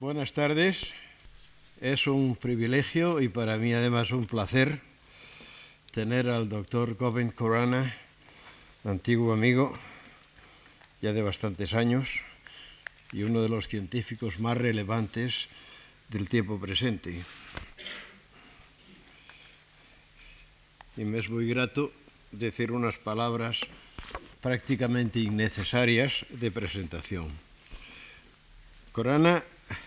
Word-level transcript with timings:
Buenas 0.00 0.32
tardes. 0.32 0.92
Es 1.80 2.06
un 2.06 2.36
privilegio 2.36 3.20
y 3.20 3.28
para 3.28 3.56
mí 3.56 3.74
además 3.74 4.12
un 4.12 4.26
placer 4.26 4.80
tener 5.90 6.28
al 6.28 6.48
doctor 6.48 6.94
Govind 6.94 7.34
Corana, 7.34 7.92
antiguo 8.84 9.32
amigo, 9.32 9.76
ya 11.02 11.12
de 11.12 11.20
bastantes 11.20 11.74
años, 11.74 12.20
y 13.10 13.24
uno 13.24 13.42
de 13.42 13.48
los 13.48 13.66
científicos 13.66 14.38
más 14.38 14.56
relevantes 14.56 15.48
del 16.10 16.28
tiempo 16.28 16.60
presente. 16.60 17.20
Y 20.96 21.02
me 21.02 21.18
es 21.18 21.28
muy 21.28 21.48
grato 21.48 21.90
decir 22.30 22.70
unas 22.70 22.98
palabras 22.98 23.62
prácticamente 24.42 25.18
innecesarias 25.18 26.24
de 26.30 26.52
presentación. 26.52 27.32
Corana 28.92 29.42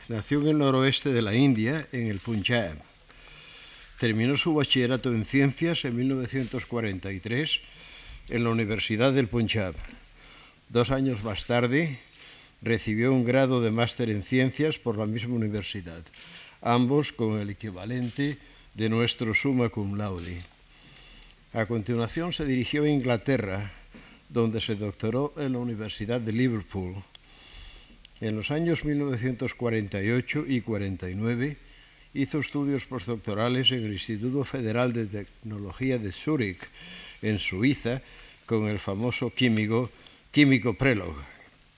Nació 0.08 0.42
en 0.42 0.48
el 0.48 0.58
noroeste 0.58 1.12
de 1.12 1.22
la 1.22 1.34
India, 1.36 1.88
en 1.92 2.08
el 2.08 2.20
Punjab. 2.20 2.76
Terminó 4.00 4.36
su 4.36 4.54
bachillerato 4.54 5.12
en 5.12 5.26
ciencias 5.26 5.86
en 5.86 5.96
1943 5.96 7.62
en 8.30 8.44
la 8.44 8.50
Universidad 8.50 9.14
del 9.14 9.28
Punjab. 9.28 9.76
Dos 10.70 10.92
años 10.92 11.24
más 11.24 11.46
tarde 11.46 12.00
recibió 12.62 13.14
un 13.14 13.26
grado 13.26 13.62
de 13.62 13.72
máster 13.72 14.10
en 14.10 14.24
ciencias 14.24 14.78
por 14.78 14.98
la 14.98 15.06
misma 15.06 15.36
universidad, 15.36 16.04
ambos 16.62 17.12
con 17.12 17.40
el 17.40 17.50
equivalente 17.50 18.38
de 18.74 18.90
nuestro 18.90 19.34
summa 19.34 19.70
cum 19.70 19.98
laude. 19.98 20.42
A 21.54 21.66
continuación 21.66 22.32
se 22.32 22.46
dirigió 22.46 22.84
a 22.84 22.90
Inglaterra, 22.90 23.72
donde 24.30 24.62
se 24.62 24.76
doctoró 24.76 25.34
en 25.38 25.54
la 25.54 25.60
Universidad 25.60 26.22
de 26.22 26.32
Liverpool 26.32 26.96
en 28.22 28.36
los 28.36 28.52
años 28.52 28.86
1948 28.86 30.46
y 30.48 30.62
49 30.62 31.58
hizo 32.14 32.40
estudios 32.40 32.86
postdoctorales 32.86 33.72
en 33.72 33.84
el 33.84 33.94
Instituto 33.94 34.44
Federal 34.44 34.94
de 34.94 35.08
Tecnología 35.08 35.98
de 35.98 36.12
Zúrich, 36.12 36.60
en 37.24 37.40
Suiza, 37.40 38.02
con 38.46 38.68
el 38.68 38.80
famoso 38.80 39.32
químico, 39.32 39.90
químico 40.32 40.76
Prelog. 40.76 41.16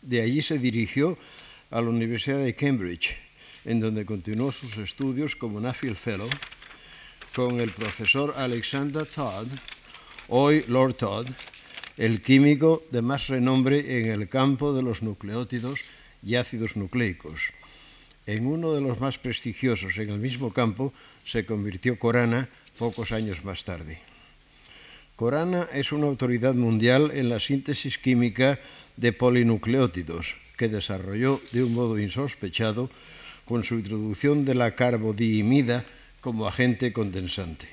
De 0.01 0.21
allí 0.21 0.41
se 0.41 0.59
dirigió 0.59 1.17
a 1.71 1.81
la 1.81 1.89
Universidad 1.89 2.43
de 2.43 2.55
Cambridge, 2.55 3.15
en 3.63 3.79
donde 3.79 4.05
continuó 4.05 4.51
sus 4.51 4.77
estudios 4.77 5.37
como 5.37 5.61
Nuffield 5.61 5.95
Fellow 5.95 6.29
con 7.33 7.59
el 7.59 7.71
profesor 7.71 8.33
Alexander 8.37 9.05
Todd, 9.05 9.47
hoy 10.27 10.65
Lord 10.67 10.95
Todd, 10.95 11.27
el 11.97 12.21
químico 12.21 12.83
de 12.91 13.01
más 13.01 13.27
renombre 13.27 14.01
en 14.01 14.11
el 14.11 14.27
campo 14.27 14.73
de 14.73 14.83
los 14.83 15.01
nucleótidos 15.01 15.79
y 16.25 16.35
ácidos 16.35 16.75
nucleicos. 16.75 17.51
En 18.25 18.47
uno 18.47 18.73
de 18.73 18.81
los 18.81 18.99
más 18.99 19.17
prestigiosos 19.17 19.97
en 19.97 20.09
el 20.09 20.19
mismo 20.19 20.53
campo 20.53 20.93
se 21.25 21.45
convirtió 21.45 21.99
Corana 21.99 22.49
pocos 22.77 23.11
años 23.11 23.43
más 23.43 23.63
tarde. 23.63 23.99
Corana 25.15 25.67
es 25.73 25.91
una 25.91 26.07
autoridad 26.07 26.53
mundial 26.55 27.11
en 27.13 27.29
la 27.29 27.39
síntesis 27.39 27.97
química 27.97 28.59
de 28.97 29.13
polinucleótidos 29.13 30.35
que 30.57 30.69
desarrolló 30.69 31.41
de 31.51 31.63
un 31.63 31.73
modo 31.73 31.99
insospechado 31.99 32.89
con 33.45 33.63
su 33.63 33.75
introducción 33.75 34.45
de 34.45 34.55
la 34.55 34.75
carbodiimida 34.75 35.85
como 36.21 36.47
agente 36.47 36.93
condensante. 36.93 37.67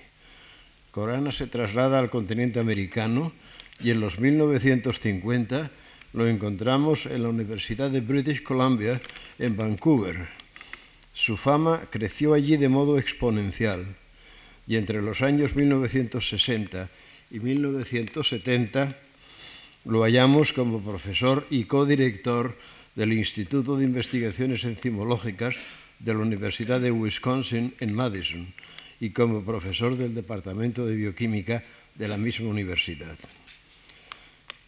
Corana 0.90 1.30
se 1.30 1.46
traslada 1.46 1.98
al 1.98 2.10
continente 2.10 2.58
americano 2.58 3.32
y 3.78 3.90
en 3.90 4.00
los 4.00 4.18
1950 4.18 5.70
lo 6.12 6.26
encontramos 6.26 7.06
en 7.06 7.22
la 7.22 7.28
Universidad 7.28 7.90
de 7.90 8.00
British 8.00 8.42
Columbia 8.42 9.00
en 9.38 9.56
Vancouver. 9.56 10.28
Su 11.12 11.36
fama 11.36 11.82
creció 11.90 12.34
allí 12.34 12.56
de 12.56 12.68
modo 12.68 12.98
exponencial 12.98 13.84
y 14.66 14.76
entre 14.76 15.02
los 15.02 15.22
años 15.22 15.54
1960 15.54 16.88
y 17.30 17.40
1970 17.40 18.96
lo 19.84 20.02
hallamos 20.02 20.52
como 20.52 20.80
profesor 20.80 21.46
y 21.50 21.64
codirector 21.64 22.56
del 22.94 23.12
Instituto 23.12 23.76
de 23.76 23.84
Investigaciones 23.84 24.64
Enzimológicas 24.64 25.56
de 26.00 26.14
la 26.14 26.20
Universidad 26.20 26.80
de 26.80 26.90
Wisconsin 26.90 27.74
en 27.78 27.94
Madison 27.94 28.52
y 29.00 29.10
como 29.10 29.42
profesor 29.42 29.96
del 29.96 30.14
Departamento 30.14 30.84
de 30.84 30.96
Bioquímica 30.96 31.64
de 31.94 32.08
la 32.08 32.16
misma 32.16 32.48
universidad 32.48 33.16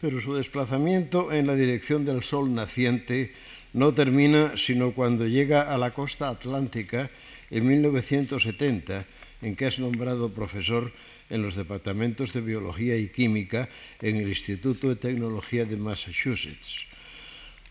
pero 0.03 0.19
su 0.19 0.35
desplazamiento 0.35 1.31
en 1.31 1.47
la 1.47 1.55
dirección 1.55 2.03
del 2.03 2.23
sol 2.23 2.53
naciente 2.53 3.31
no 3.71 3.93
termina 3.93 4.57
sino 4.57 4.91
cuando 4.91 5.25
llega 5.25 5.73
a 5.73 5.77
la 5.77 5.91
costa 5.91 6.27
atlántica 6.27 7.09
en 7.49 7.65
1970, 7.65 9.05
en 9.43 9.55
que 9.55 9.65
es 9.65 9.79
nombrado 9.79 10.27
profesor 10.27 10.91
en 11.29 11.41
los 11.41 11.55
departamentos 11.55 12.33
de 12.33 12.41
Biología 12.41 12.97
y 12.97 13.07
Química 13.07 13.69
en 14.01 14.17
el 14.17 14.27
Instituto 14.27 14.89
de 14.89 14.97
Tecnología 14.97 15.63
de 15.63 15.77
Massachusetts. 15.77 16.83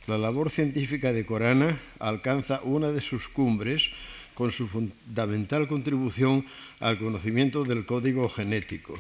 La 0.06 0.16
labor 0.16 0.48
científica 0.48 1.12
de 1.12 1.26
Corana 1.26 1.78
alcanza 1.98 2.62
una 2.65 2.92
de 2.92 3.03
sus 3.03 3.28
cumbres 3.28 3.91
con 4.32 4.50
su 4.50 4.69
fundamental 4.69 5.69
contribución 5.69 6.47
al 6.81 6.97
conocimiento 6.97 7.65
del 7.65 7.84
código 7.84 8.26
genético. 8.31 8.98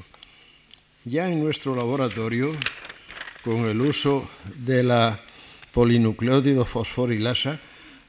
Ya 1.06 1.30
en 1.30 1.42
nuestro 1.42 1.74
laboratorio 1.74 2.52
con 3.42 3.64
el 3.64 3.80
uso 3.80 4.28
de 4.56 4.82
la 4.82 5.20
polinucleótido 5.72 6.64
fosforilasa, 6.64 7.58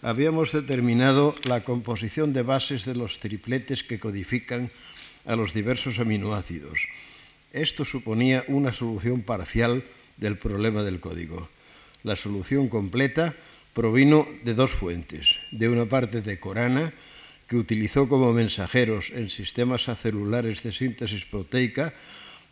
habíamos 0.01 0.51
determinado 0.51 1.35
la 1.45 1.63
composición 1.63 2.33
de 2.33 2.43
bases 2.43 2.85
de 2.85 2.93
los 2.93 3.19
tripletes 3.19 3.83
que 3.83 3.99
codifican 3.99 4.69
a 5.25 5.35
los 5.35 5.53
diversos 5.53 5.99
aminoácidos. 5.99 6.87
Esto 7.51 7.85
suponía 7.85 8.43
una 8.47 8.71
solución 8.71 9.21
parcial 9.21 9.83
del 10.17 10.37
problema 10.37 10.83
del 10.83 10.99
código. 10.99 11.49
La 12.03 12.15
solución 12.15 12.69
completa 12.69 13.33
provino 13.73 14.27
de 14.43 14.53
dos 14.53 14.71
fuentes. 14.71 15.39
De 15.51 15.69
una 15.69 15.85
parte 15.85 16.21
de 16.21 16.39
Corana, 16.39 16.93
que 17.47 17.55
utilizó 17.55 18.07
como 18.07 18.33
mensajeros 18.33 19.11
en 19.11 19.29
sistemas 19.29 19.89
acelulares 19.89 20.63
de 20.63 20.71
síntesis 20.71 21.25
proteica 21.25 21.93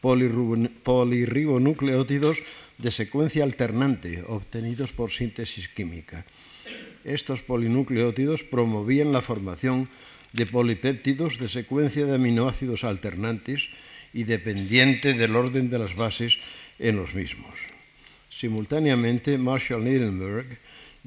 polirribonucleótidos 0.02 2.42
de 2.82 2.90
secuencia 2.90 3.46
alternante 3.46 4.26
obtenidos 4.26 4.92
por 4.92 5.14
síntesis 5.14 5.70
química. 5.70 6.26
Estos 7.06 7.42
polinucleótidos 7.46 8.42
promovían 8.42 9.14
la 9.14 9.22
formación 9.22 9.90
de 10.34 10.50
polipéptidos 10.50 11.38
de 11.38 11.48
secuencia 11.48 12.06
de 12.06 12.16
aminoácidos 12.16 12.84
alternantes 12.84 13.70
y 14.14 14.26
dependiente 14.26 15.14
del 15.14 15.36
orden 15.36 15.70
de 15.70 15.80
las 15.80 15.96
bases 15.96 16.40
en 16.80 16.98
los 16.98 17.14
mismos. 17.14 17.54
Simultáneamente, 18.30 19.38
Marshall 19.38 19.86
Nirenberg 19.86 20.58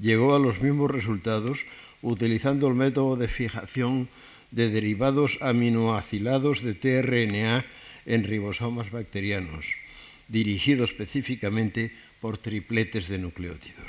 llegó 0.01 0.35
a 0.35 0.39
los 0.39 0.61
mismos 0.63 0.91
resultados 0.91 1.67
utilizando 2.03 2.69
el 2.69 2.75
método 2.75 3.17
de 3.17 3.29
fijación 3.29 4.09
de 4.51 4.71
derivados 4.71 5.39
aminoacilados 5.41 6.63
de 6.63 6.75
tRNA 6.75 7.67
en 8.07 8.25
ribosomas 8.25 8.91
bacterianos 8.91 9.84
dirigido 10.29 10.85
específicamente 10.85 11.93
por 12.21 12.39
tripletes 12.39 13.09
de 13.09 13.19
nucleótidos. 13.19 13.89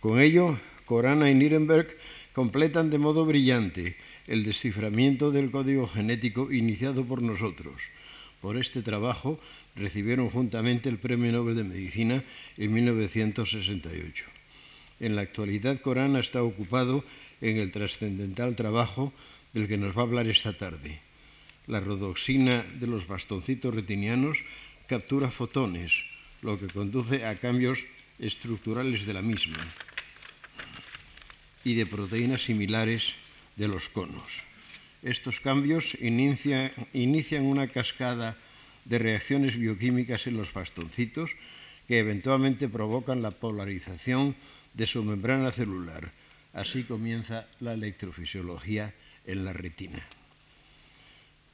Con 0.00 0.20
ello, 0.20 0.58
Corana 0.84 1.30
y 1.30 1.34
Nirenberg 1.34 1.96
completan 2.32 2.90
de 2.90 2.98
modo 2.98 3.26
brillante 3.26 3.96
el 4.26 4.44
desciframiento 4.44 5.30
del 5.30 5.50
código 5.50 5.86
genético 5.86 6.52
iniciado 6.52 7.04
por 7.04 7.22
nosotros. 7.22 7.74
Por 8.40 8.56
este 8.56 8.82
trabajo 8.82 9.38
recibieron 9.76 10.30
juntamente 10.30 10.88
el 10.88 10.98
Premio 10.98 11.32
Nobel 11.32 11.56
de 11.56 11.64
Medicina 11.64 12.24
en 12.56 12.72
1968. 12.72 14.24
En 15.00 15.16
la 15.16 15.22
actualidad, 15.22 15.80
Corana 15.80 16.20
está 16.20 16.42
ocupado 16.42 17.04
en 17.40 17.56
el 17.58 17.70
trascendental 17.70 18.56
trabajo 18.56 19.12
del 19.52 19.66
que 19.68 19.78
nos 19.78 19.96
va 19.96 20.02
a 20.02 20.04
hablar 20.04 20.26
esta 20.26 20.56
tarde. 20.56 21.00
La 21.66 21.80
rodoxina 21.80 22.64
de 22.78 22.86
los 22.86 23.06
bastoncitos 23.06 23.74
retinianos 23.74 24.38
captura 24.90 25.30
fotones, 25.30 26.02
lo 26.42 26.58
que 26.58 26.66
conduce 26.66 27.22
a 27.22 27.38
cambios 27.38 27.86
estructurales 28.18 29.06
de 29.06 29.14
la 29.14 29.22
misma 29.22 29.62
y 31.62 31.78
de 31.78 31.86
proteínas 31.86 32.42
similares 32.42 33.14
de 33.54 33.70
los 33.70 33.86
conos. 33.86 34.42
Estos 35.06 35.38
cambios 35.38 35.94
inician, 36.02 36.74
una 37.46 37.70
cascada 37.70 38.34
de 38.84 38.98
reacciones 38.98 39.54
bioquímicas 39.54 40.26
en 40.26 40.36
los 40.36 40.52
bastoncitos 40.52 41.38
que 41.86 42.02
eventualmente 42.02 42.66
provocan 42.66 43.22
la 43.22 43.30
polarización 43.30 44.34
de 44.74 44.90
su 44.90 45.04
membrana 45.04 45.52
celular. 45.52 46.10
Así 46.52 46.82
comienza 46.82 47.46
la 47.60 47.74
electrofisiología 47.74 48.92
en 49.24 49.44
la 49.44 49.52
retina. 49.52 50.02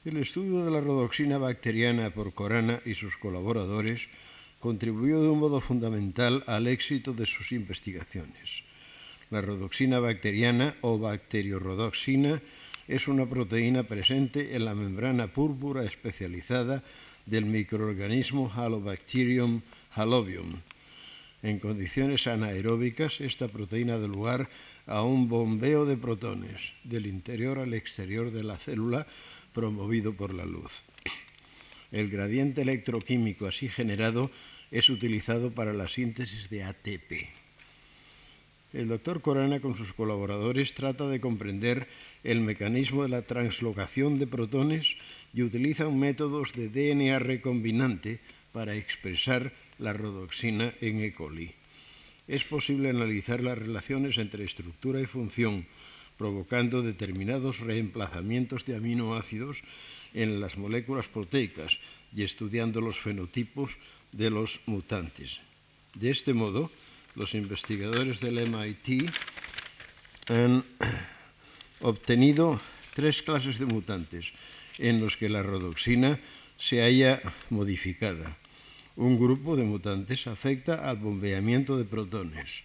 El 0.06 0.19
estudio 0.19 0.64
de 0.64 0.70
la 0.70 0.81
rodoxina 0.81 1.37
bacteriana 1.37 2.11
por 2.11 2.32
Corana 2.32 2.79
y 2.85 2.94
sus 2.94 3.17
colaboradores 3.17 4.06
contribuyó 4.61 5.20
de 5.20 5.29
un 5.31 5.41
modo 5.41 5.61
fundamental 5.61 6.44
al 6.47 6.69
éxito 6.69 7.12
de 7.12 7.26
sus 7.26 7.50
investigaciones. 7.50 8.62
La 9.31 9.41
rhodoxina 9.41 9.99
bacteriana 9.99 10.76
o 10.82 11.00
bacteriorhodoxina 11.00 12.41
es 12.87 13.08
una 13.08 13.26
proteína 13.26 13.82
presente 13.82 14.55
en 14.55 14.64
la 14.64 14.76
membrana 14.76 15.26
púrpura 15.26 15.82
especializada 15.82 16.85
del 17.26 17.47
microorganismo 17.47 18.52
Halobacterium 18.55 19.62
halobium. 19.91 20.61
En 21.43 21.59
condiciones 21.59 22.29
anaeróbicas, 22.29 23.20
esta 23.20 23.49
proteína 23.49 23.99
da 23.99 24.06
lugar 24.06 24.49
a 24.87 25.02
un 25.02 25.26
bombeo 25.29 25.85
de 25.85 25.97
protones 25.97 26.75
del 26.85 27.06
interior 27.06 27.59
al 27.59 27.75
exterior 27.75 28.31
de 28.31 28.44
la 28.44 28.56
célula 28.56 29.09
promovido 29.56 30.12
por 30.12 30.35
la 30.35 30.44
luz. 30.44 30.82
El 31.91 32.11
gradiente 32.11 32.61
electroquímico 32.61 33.47
así 33.47 33.70
generado 33.70 34.31
es 34.70 34.91
utilizado 34.91 35.50
para 35.50 35.73
la 35.73 35.88
síntesis 35.88 36.50
de 36.50 36.62
ATP. 36.62 37.32
El 38.75 38.88
doctor 38.88 39.23
Corana 39.23 39.61
con 39.61 39.75
sus 39.75 39.94
colaboradores 39.94 40.75
trata 40.75 41.08
de 41.08 41.23
comprender 41.23 41.88
el 42.23 42.43
mecanismo 42.43 43.05
de 43.05 43.08
la 43.08 43.23
translocación 43.23 44.19
de 44.19 44.26
protones 44.26 44.99
y 45.32 45.41
utilizan 45.41 45.99
métodos 45.99 46.52
de 46.52 46.69
DNA 46.69 47.19
recombinante 47.19 48.20
para 48.52 48.75
expresar 48.75 49.55
la 49.79 49.94
rodoxina 49.94 50.75
en 50.82 51.00
E. 51.00 51.14
coli. 51.14 51.55
Es 52.29 52.44
posible 52.44 52.91
analizar 52.91 53.43
las 53.43 53.56
relaciones 53.56 54.19
entre 54.19 54.44
estructura 54.44 55.00
y 55.00 55.06
función, 55.06 55.64
provocando 56.16 56.82
determinados 56.82 57.60
reemplazamientos 57.60 58.64
de 58.64 58.76
aminoácidos 58.76 59.62
en 60.14 60.40
las 60.40 60.56
moléculas 60.56 61.08
proteicas 61.08 61.78
y 62.14 62.22
estudiando 62.22 62.80
los 62.80 62.98
fenotipos 62.98 63.76
de 64.12 64.30
los 64.30 64.60
mutantes. 64.66 65.40
De 65.94 66.10
este 66.10 66.32
modo, 66.32 66.70
los 67.14 67.34
investigadores 67.34 68.20
del 68.20 68.48
MIT 68.48 69.10
han 70.28 70.64
obtenido 71.80 72.60
tres 72.94 73.22
clases 73.22 73.58
de 73.58 73.66
mutantes 73.66 74.32
en 74.78 75.00
los 75.00 75.16
que 75.16 75.28
la 75.28 75.42
rodoxina 75.42 76.18
se 76.56 76.82
haya 76.82 77.20
modificada. 77.50 78.36
Un 78.96 79.18
grupo 79.20 79.56
de 79.56 79.64
mutantes 79.64 80.26
afecta 80.26 80.88
al 80.88 80.96
bombeamiento 80.96 81.76
de 81.76 81.84
protones. 81.84 82.64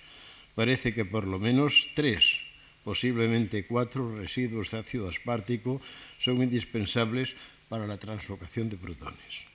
Parece 0.56 0.94
que 0.94 1.04
por 1.04 1.28
lo 1.28 1.40
menos 1.40 1.90
tres, 1.96 2.40
posiblemente 2.84 3.66
cuatro 3.66 4.18
residuos 4.18 4.72
de 4.72 4.80
ácido 4.80 5.08
aspartico 5.08 5.82
son 6.20 6.42
indispensables 6.42 7.36
para 7.70 7.88
la 7.88 7.98
translocación 7.98 8.70
de 8.70 8.78
protones. 8.78 9.48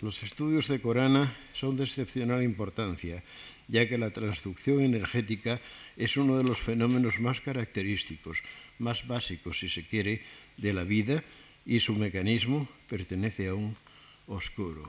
Los 0.00 0.22
estudios 0.22 0.68
de 0.68 0.80
Corana 0.80 1.36
son 1.52 1.76
de 1.76 1.84
excepcional 1.84 2.42
importancia, 2.42 3.22
ya 3.68 3.86
que 3.86 3.98
la 3.98 4.10
transducción 4.10 4.80
energética 4.80 5.60
es 5.96 6.16
uno 6.16 6.38
de 6.38 6.44
los 6.44 6.58
fenómenos 6.58 7.20
más 7.20 7.40
característicos, 7.40 8.40
más 8.78 9.06
básicos, 9.06 9.60
si 9.60 9.68
se 9.68 9.84
quiere, 9.84 10.24
de 10.56 10.72
la 10.72 10.84
vida 10.84 11.22
y 11.66 11.80
su 11.80 11.94
mecanismo 11.94 12.68
pertenece 12.88 13.48
a 13.48 13.54
un 13.54 13.76
oscuro. 14.26 14.82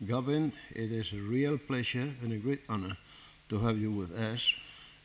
Gavin, 0.00 0.52
it 0.70 0.92
is 0.92 1.12
a 1.12 1.16
real 1.16 1.58
pleasure 1.58 2.14
and 2.22 2.32
a 2.32 2.38
great 2.38 2.62
honor 2.68 2.96
to 3.48 3.58
have 3.58 3.76
you 3.76 3.90
with 3.90 4.12
us. 4.12 4.54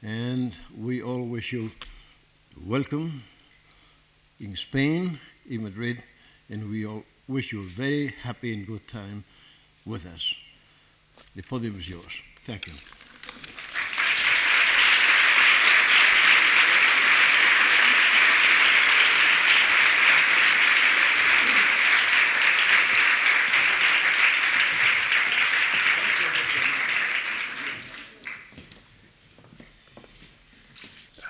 And 0.03 0.51
we 0.77 1.01
all 1.01 1.23
wish 1.23 1.53
you 1.53 1.71
welcome 2.65 3.23
in 4.39 4.55
Spain, 4.55 5.17
in 5.49 5.63
Madrid, 5.63 6.03
and 6.49 6.69
we 6.69 6.85
all 6.85 7.03
wish 7.27 7.53
you 7.53 7.61
a 7.61 7.65
very 7.65 8.07
happy 8.21 8.53
and 8.53 8.67
good 8.67 8.85
time 8.87 9.23
with 9.85 10.05
us. 10.05 10.35
The 11.35 11.43
podium 11.43 11.79
is 11.79 11.89
yours. 11.89 12.21
Thank 12.43 12.67
you. 12.67 13.02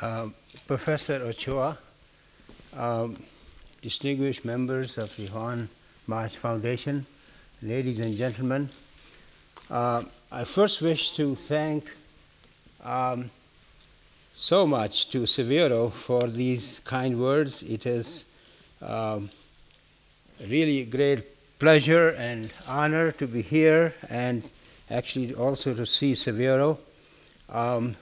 Uh, 0.04 0.28
Professor 0.68 1.14
Ochoa, 1.24 1.78
um, 2.76 3.24
distinguished 3.82 4.44
members 4.44 4.98
of 4.98 5.16
the 5.16 5.28
Juan 5.28 5.70
March 6.08 6.36
Foundation, 6.36 7.06
ladies 7.62 8.02
and 8.02 8.14
gentlemen, 8.14 8.68
uh, 9.72 10.04
I 10.30 10.44
first 10.44 10.82
wish 10.82 11.14
to 11.16 11.36
thank 11.36 11.90
um, 12.84 13.32
so 14.34 14.68
much 14.68 15.10
to 15.12 15.20
Severo 15.20 15.90
for 15.90 16.28
these 16.28 16.82
kind 16.84 17.18
words. 17.18 17.64
It 17.64 17.86
is 17.86 18.26
um, 18.82 19.30
really 20.50 20.82
a 20.82 20.86
great 20.86 21.24
pleasure 21.60 22.10
and 22.10 22.52
honor 22.68 23.14
to 23.14 23.26
be 23.26 23.42
here 23.42 23.96
and 24.10 24.44
actually 24.92 25.34
also 25.34 25.74
to 25.74 25.86
see 25.86 26.12
Severo. 26.12 26.78
Um, 27.48 27.96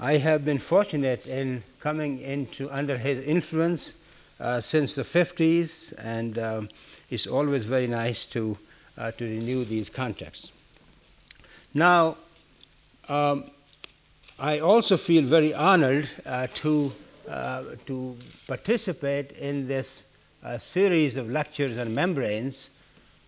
I 0.00 0.18
have 0.18 0.44
been 0.44 0.60
fortunate 0.60 1.26
in 1.26 1.64
coming 1.80 2.20
into 2.20 2.70
under 2.70 2.98
his 2.98 3.26
influence 3.26 3.94
uh, 4.38 4.60
since 4.60 4.94
the 4.94 5.02
50s, 5.02 5.92
and 5.98 6.38
um, 6.38 6.68
it's 7.10 7.26
always 7.26 7.64
very 7.64 7.88
nice 7.88 8.24
to, 8.26 8.56
uh, 8.96 9.10
to 9.10 9.24
renew 9.24 9.64
these 9.64 9.90
contacts. 9.90 10.52
Now, 11.74 12.16
um, 13.08 13.50
I 14.38 14.60
also 14.60 14.96
feel 14.96 15.24
very 15.24 15.52
honored 15.52 16.08
uh, 16.24 16.46
to, 16.54 16.92
uh, 17.28 17.64
to 17.86 18.16
participate 18.46 19.32
in 19.32 19.66
this 19.66 20.04
uh, 20.44 20.58
series 20.58 21.16
of 21.16 21.28
lectures 21.28 21.76
on 21.76 21.92
membranes, 21.92 22.70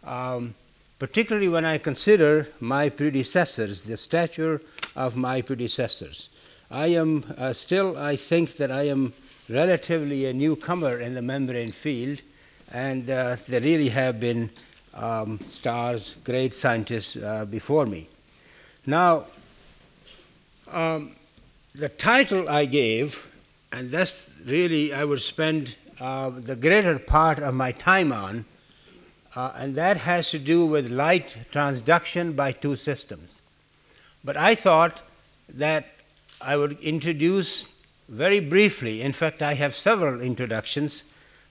um, 0.04 0.54
particularly 1.00 1.48
when 1.48 1.64
I 1.64 1.78
consider 1.78 2.46
my 2.60 2.90
predecessors, 2.90 3.82
the 3.82 3.96
stature 3.96 4.62
of 4.94 5.16
my 5.16 5.42
predecessors. 5.42 6.28
I 6.72 6.86
am 6.88 7.24
uh, 7.36 7.52
still, 7.52 7.98
I 7.98 8.14
think 8.14 8.56
that 8.58 8.70
I 8.70 8.82
am 8.82 9.12
relatively 9.48 10.26
a 10.26 10.32
newcomer 10.32 11.00
in 11.00 11.14
the 11.14 11.22
membrane 11.22 11.72
field, 11.72 12.22
and 12.72 13.10
uh, 13.10 13.34
there 13.48 13.60
really 13.60 13.88
have 13.88 14.20
been 14.20 14.50
um, 14.94 15.40
stars, 15.46 16.14
great 16.22 16.54
scientists 16.54 17.16
uh, 17.16 17.44
before 17.44 17.86
me. 17.86 18.08
Now, 18.86 19.24
um, 20.70 21.16
the 21.74 21.88
title 21.88 22.48
I 22.48 22.66
gave, 22.66 23.28
and 23.72 23.90
that's 23.90 24.30
really 24.46 24.94
I 24.94 25.04
would 25.04 25.20
spend 25.20 25.74
uh, 26.00 26.30
the 26.30 26.54
greater 26.54 27.00
part 27.00 27.40
of 27.40 27.52
my 27.52 27.72
time 27.72 28.12
on, 28.12 28.44
uh, 29.34 29.52
and 29.56 29.74
that 29.74 29.96
has 29.96 30.30
to 30.30 30.38
do 30.38 30.66
with 30.66 30.88
light 30.88 31.36
transduction 31.50 32.36
by 32.36 32.52
two 32.52 32.76
systems. 32.76 33.42
But 34.22 34.36
I 34.36 34.54
thought 34.54 35.02
that 35.48 35.96
I 36.42 36.56
would 36.56 36.78
introduce 36.80 37.66
very 38.08 38.40
briefly, 38.40 39.02
in 39.02 39.12
fact, 39.12 39.42
I 39.42 39.54
have 39.54 39.76
several 39.76 40.20
introductions. 40.20 41.04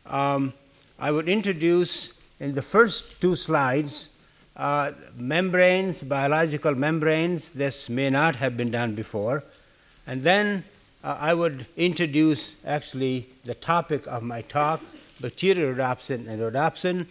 Um, 0.05 0.53
I 0.98 1.12
would 1.12 1.29
introduce 1.29 2.12
in 2.39 2.53
the 2.53 2.62
first 2.62 3.22
two 3.22 3.36
slides 3.36 4.10
uh, 4.58 4.91
membranes, 5.15 6.03
biological 6.03 6.75
membranes. 6.75 7.51
This 7.51 7.88
may 7.88 8.10
not 8.10 8.36
have 8.38 8.58
been 8.58 8.72
done 8.72 8.96
before. 8.96 9.43
And 10.05 10.24
then 10.24 10.65
uh, 11.03 11.17
I 11.19 11.34
would 11.34 11.65
introduce 11.77 12.55
actually 12.65 13.27
the 13.46 13.55
topic 13.55 14.05
of 14.08 14.24
my 14.24 14.41
talk, 14.41 14.81
bacterial 15.22 15.74
rhodopsin 15.74 16.27
and 16.27 16.41
rhodopsin. 16.41 17.05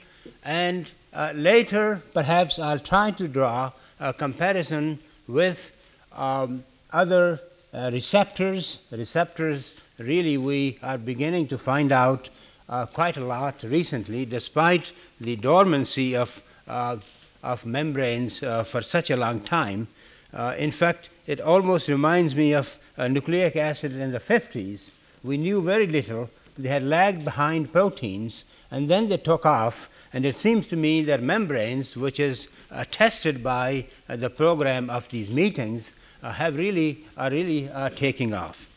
And 0.45 0.89
uh, 1.15 1.33
later, 1.35 2.03
perhaps 2.13 2.59
I'll 2.59 2.79
try 2.79 3.13
to 3.13 3.29
draw 3.29 3.73
a 3.99 4.13
comparison 4.13 4.99
with 5.27 5.75
um, 6.13 6.65
other 6.93 7.41
uh, 7.73 7.91
receptors. 7.93 8.79
Receptors, 8.91 9.75
really, 9.99 10.39
we 10.39 10.79
are 10.83 10.99
beginning 10.99 11.49
to 11.49 11.59
find 11.59 11.93
out 11.93 12.29
uh, 12.69 12.87
quite 12.87 13.17
a 13.17 13.25
lot 13.25 13.63
recently, 13.63 14.25
despite 14.25 14.93
the 15.21 15.37
dormancy 15.37 16.15
of, 16.15 16.43
uh, 16.67 16.97
of 17.43 17.65
membranes 17.65 18.43
uh, 18.43 18.63
for 18.65 18.83
such 18.83 19.11
a 19.11 19.17
long 19.17 19.41
time. 19.41 19.89
Uh, 20.33 20.55
in 20.59 20.71
fact, 20.71 21.09
it 21.27 21.41
almost 21.41 21.89
reminds 21.89 22.35
me 22.35 22.53
of 22.53 22.79
uh, 22.99 23.09
nucleic 23.09 23.57
acids 23.57 23.97
in 23.97 24.13
the 24.13 24.19
50s. 24.19 24.93
We 25.25 25.39
knew 25.39 25.63
very 25.63 25.87
little. 25.87 26.31
They 26.59 26.69
had 26.69 26.83
lagged 26.83 27.25
behind 27.25 27.73
proteins, 27.73 28.45
and 28.71 28.89
then 28.91 29.09
they 29.09 29.17
took 29.17 29.47
off. 29.47 29.89
And 30.13 30.25
it 30.25 30.37
seems 30.37 30.67
to 30.69 30.77
me 30.77 31.03
that 31.03 31.23
membranes, 31.23 31.97
which 31.97 32.19
is 32.19 32.49
attested 32.71 33.43
by 33.43 33.87
the 34.09 34.31
program 34.31 34.91
of 34.91 35.09
these 35.09 35.31
meetings, 35.31 35.93
have 36.23 36.57
really 36.57 37.05
are 37.17 37.31
really 37.31 37.69
uh, 37.71 37.89
taking 37.91 38.35
off. 38.35 38.69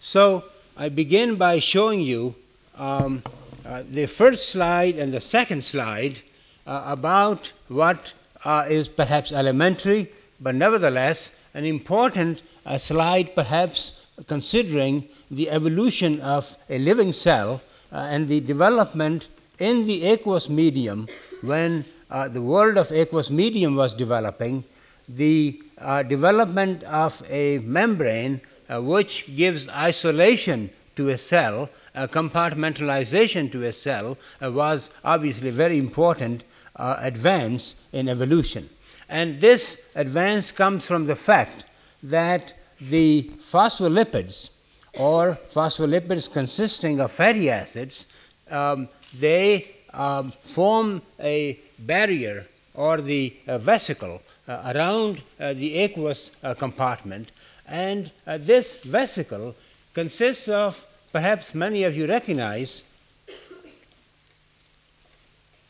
So 0.00 0.44
I 0.76 0.88
begin 0.88 1.36
by 1.36 1.58
showing 1.58 2.00
you 2.00 2.34
um, 2.76 3.22
uh, 3.66 3.82
the 3.88 4.06
first 4.06 4.48
slide 4.48 4.96
and 4.96 5.12
the 5.12 5.20
second 5.20 5.64
slide 5.64 6.20
uh, 6.66 6.84
about 6.86 7.52
what 7.68 8.12
uh, 8.44 8.66
is 8.68 8.88
perhaps 8.88 9.32
elementary, 9.32 10.10
but 10.40 10.54
nevertheless 10.54 11.30
an 11.54 11.64
important 11.64 12.42
uh, 12.64 12.78
slide, 12.78 13.34
perhaps 13.34 13.92
considering 14.26 15.08
the 15.30 15.50
evolution 15.50 16.20
of 16.20 16.56
a 16.68 16.78
living 16.78 17.12
cell 17.12 17.60
uh, 17.92 18.08
and 18.10 18.28
the 18.28 18.40
development 18.40 19.28
in 19.58 19.86
the 19.86 20.04
aqueous 20.04 20.48
medium 20.48 21.06
when 21.42 21.84
uh, 22.10 22.28
the 22.28 22.42
world 22.42 22.76
of 22.76 22.90
aqueous 22.92 23.30
medium 23.30 23.76
was 23.76 23.94
developing, 23.94 24.64
the 25.08 25.60
uh, 25.80 26.02
development 26.02 26.82
of 26.84 27.22
a 27.28 27.58
membrane 27.58 28.40
uh, 28.68 28.80
which 28.80 29.34
gives 29.36 29.68
isolation 29.68 30.70
to 30.96 31.08
a 31.08 31.18
cell, 31.18 31.68
a 31.94 32.06
compartmentalization 32.06 33.50
to 33.50 33.64
a 33.64 33.72
cell, 33.72 34.16
uh, 34.42 34.50
was 34.50 34.90
obviously 35.04 35.50
very 35.50 35.78
important 35.78 36.44
uh, 36.76 36.96
advance 37.00 37.74
in 37.92 38.08
evolution. 38.08 38.68
And 39.08 39.40
this 39.40 39.80
advance 39.94 40.52
comes 40.52 40.84
from 40.84 41.06
the 41.06 41.16
fact 41.16 41.64
that 42.02 42.54
the 42.80 43.30
phospholipids, 43.40 44.50
or 44.94 45.38
phospholipids 45.52 46.32
consisting 46.32 47.00
of 47.00 47.10
fatty 47.10 47.50
acids, 47.50 48.06
um, 48.50 48.88
they 49.18 49.66
um, 49.92 50.30
form 50.30 51.02
a 51.18 51.58
barrier 51.78 52.46
or 52.74 53.00
the 53.00 53.34
uh, 53.46 53.58
vesicle 53.58 54.16
uh, 54.16 54.29
around 54.48 55.22
uh, 55.38 55.52
the 55.52 55.76
aqueous 55.76 56.30
uh, 56.42 56.54
compartment. 56.54 57.32
And 57.66 58.10
uh, 58.26 58.38
this 58.38 58.78
vesicle 58.78 59.54
consists 59.94 60.48
of, 60.48 60.86
perhaps 61.12 61.54
many 61.54 61.84
of 61.84 61.96
you 61.96 62.06
recognize, 62.06 62.82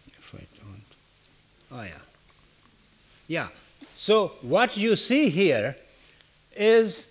if 0.07 0.35
I 0.35 0.47
don't, 0.59 0.83
oh 1.73 1.83
yeah, 1.83 1.91
yeah. 3.29 3.49
So 3.97 4.33
what 4.41 4.77
you 4.77 4.97
see 4.97 5.29
here 5.29 5.77
is 6.57 7.07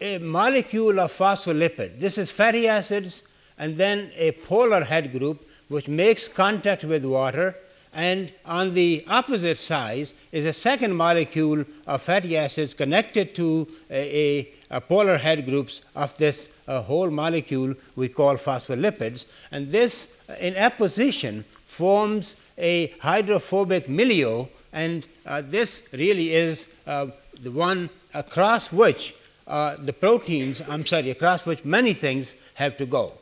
a 0.00 0.18
molecule 0.18 1.00
of 1.00 1.12
phospholipid. 1.12 2.00
This 2.00 2.18
is 2.18 2.30
fatty 2.30 2.68
acids 2.68 3.22
and 3.58 3.76
then 3.76 4.10
a 4.16 4.32
polar 4.32 4.84
head 4.84 5.12
group 5.12 5.48
which 5.68 5.88
makes 5.88 6.28
contact 6.28 6.84
with 6.84 7.04
water 7.04 7.56
and 7.96 8.30
on 8.44 8.74
the 8.74 9.02
opposite 9.08 9.56
side 9.56 10.12
is 10.30 10.44
a 10.44 10.52
second 10.52 10.94
molecule 10.94 11.64
of 11.86 12.02
fatty 12.02 12.36
acids 12.36 12.74
connected 12.74 13.34
to 13.34 13.66
a, 13.90 14.50
a, 14.70 14.76
a 14.76 14.80
polar 14.82 15.16
head 15.16 15.46
groups 15.46 15.80
of 15.96 16.14
this 16.18 16.50
uh, 16.68 16.82
whole 16.82 17.10
molecule 17.10 17.74
we 17.96 18.10
call 18.10 18.34
phospholipids. 18.34 19.24
And 19.50 19.72
this 19.72 20.10
uh, 20.28 20.34
in 20.38 20.56
apposition 20.56 21.46
forms 21.64 22.36
a 22.58 22.88
hydrophobic 23.00 23.88
milieu. 23.88 24.44
And 24.74 25.06
uh, 25.24 25.40
this 25.40 25.82
really 25.94 26.34
is 26.34 26.68
uh, 26.86 27.06
the 27.40 27.50
one 27.50 27.88
across 28.12 28.70
which 28.70 29.14
uh, 29.46 29.76
the 29.76 29.94
proteins 29.94 30.60
I'm 30.68 30.84
sorry 30.84 31.10
across 31.10 31.46
which 31.46 31.64
many 31.64 31.94
things 31.94 32.34
have 32.54 32.76
to 32.76 32.84
go. 32.84 33.14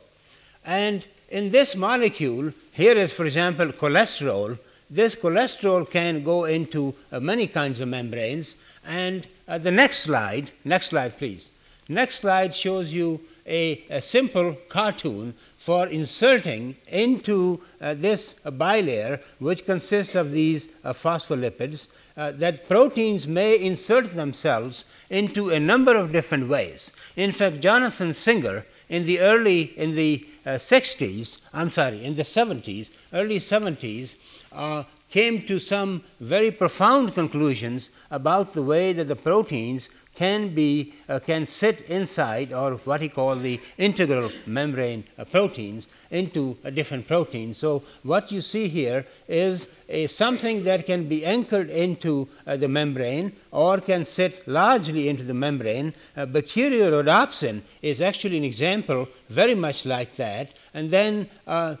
And 0.65 1.05
in 1.29 1.51
this 1.51 1.75
molecule 1.75 2.53
here 2.71 2.97
is, 2.97 3.11
for 3.11 3.25
example, 3.25 3.67
cholesterol. 3.67 4.59
This 4.89 5.15
cholesterol 5.15 5.89
can 5.89 6.23
go 6.23 6.45
into 6.45 6.93
uh, 7.11 7.19
many 7.19 7.47
kinds 7.47 7.81
of 7.81 7.87
membranes. 7.87 8.55
And 8.85 9.25
uh, 9.47 9.57
the 9.57 9.71
next 9.71 9.99
slide, 9.99 10.51
next 10.63 10.87
slide, 10.87 11.17
please. 11.17 11.51
Next 11.87 12.21
slide 12.21 12.53
shows 12.53 12.93
you 12.93 13.21
a, 13.47 13.83
a 13.89 14.01
simple 14.01 14.57
cartoon 14.69 15.35
for 15.57 15.87
inserting 15.87 16.75
into 16.87 17.61
uh, 17.79 17.93
this 17.93 18.35
bilayer, 18.45 19.21
which 19.39 19.65
consists 19.65 20.15
of 20.15 20.31
these 20.31 20.67
uh, 20.83 20.93
phospholipids, 20.93 21.87
uh, 22.17 22.31
that 22.31 22.67
proteins 22.67 23.27
may 23.27 23.59
insert 23.59 24.15
themselves 24.15 24.85
into 25.09 25.49
a 25.49 25.59
number 25.59 25.95
of 25.95 26.11
different 26.11 26.49
ways. 26.49 26.91
In 27.15 27.31
fact, 27.31 27.59
Jonathan 27.61 28.13
Singer, 28.13 28.65
in 28.89 29.05
the 29.05 29.19
early, 29.19 29.73
in 29.77 29.95
the 29.95 30.25
uh, 30.45 30.51
60s, 30.51 31.39
I'm 31.53 31.69
sorry, 31.69 32.03
in 32.03 32.15
the 32.15 32.23
70s, 32.23 32.89
early 33.13 33.39
70s, 33.39 34.17
uh, 34.51 34.83
came 35.09 35.41
to 35.43 35.59
some 35.59 36.03
very 36.19 36.51
profound 36.51 37.13
conclusions 37.13 37.89
about 38.11 38.53
the 38.53 38.63
way 38.63 38.93
that 38.93 39.07
the 39.07 39.15
proteins 39.15 39.89
can 40.15 40.55
be 40.55 40.93
uh, 41.09 41.19
can 41.19 41.45
sit 41.45 41.81
inside 41.81 42.53
or 42.53 42.75
what 42.85 43.01
he 43.01 43.09
called 43.09 43.43
the 43.43 43.59
integral 43.77 44.31
membrane 44.45 45.03
uh, 45.17 45.25
proteins 45.25 45.87
into 46.11 46.57
a 46.63 46.71
different 46.71 47.07
protein. 47.07 47.53
So 47.53 47.83
what 48.03 48.31
you 48.31 48.41
see 48.41 48.67
here 48.67 49.05
is 49.27 49.67
a 49.89 50.07
something 50.07 50.63
that 50.63 50.85
can 50.85 51.07
be 51.07 51.25
anchored 51.25 51.69
into 51.69 52.27
uh, 52.47 52.55
the 52.57 52.67
membrane 52.67 53.33
or 53.51 53.79
can 53.79 54.05
sit 54.05 54.47
largely 54.47 55.09
into 55.09 55.23
the 55.23 55.33
membrane. 55.33 55.93
Uh, 56.15 56.25
bacterial 56.25 56.91
rhodopsin 56.91 57.61
is 57.81 58.01
actually 58.01 58.37
an 58.37 58.43
example 58.43 59.07
very 59.29 59.55
much 59.55 59.85
like 59.85 60.13
that. 60.13 60.53
And 60.73 60.89
then 60.89 61.29
uh, 61.45 61.75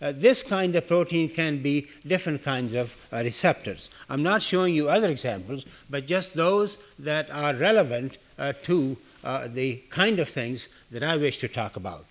uh, 0.00 0.12
this 0.12 0.42
kind 0.42 0.76
of 0.76 0.86
protein 0.86 1.28
can 1.28 1.62
be 1.62 1.88
different 2.06 2.42
kinds 2.42 2.74
of 2.74 3.08
uh, 3.12 3.18
receptors. 3.18 3.90
I'm 4.08 4.22
not 4.22 4.42
showing 4.42 4.74
you 4.74 4.88
other 4.88 5.08
examples, 5.08 5.64
but 5.88 6.06
just 6.06 6.34
those 6.34 6.78
that 6.98 7.30
are 7.30 7.54
relevant 7.54 8.18
uh, 8.38 8.52
to 8.64 8.96
uh, 9.24 9.48
the 9.48 9.76
kind 9.90 10.18
of 10.18 10.28
things 10.28 10.68
that 10.90 11.02
I 11.02 11.16
wish 11.16 11.38
to 11.38 11.48
talk 11.48 11.76
about. 11.76 12.04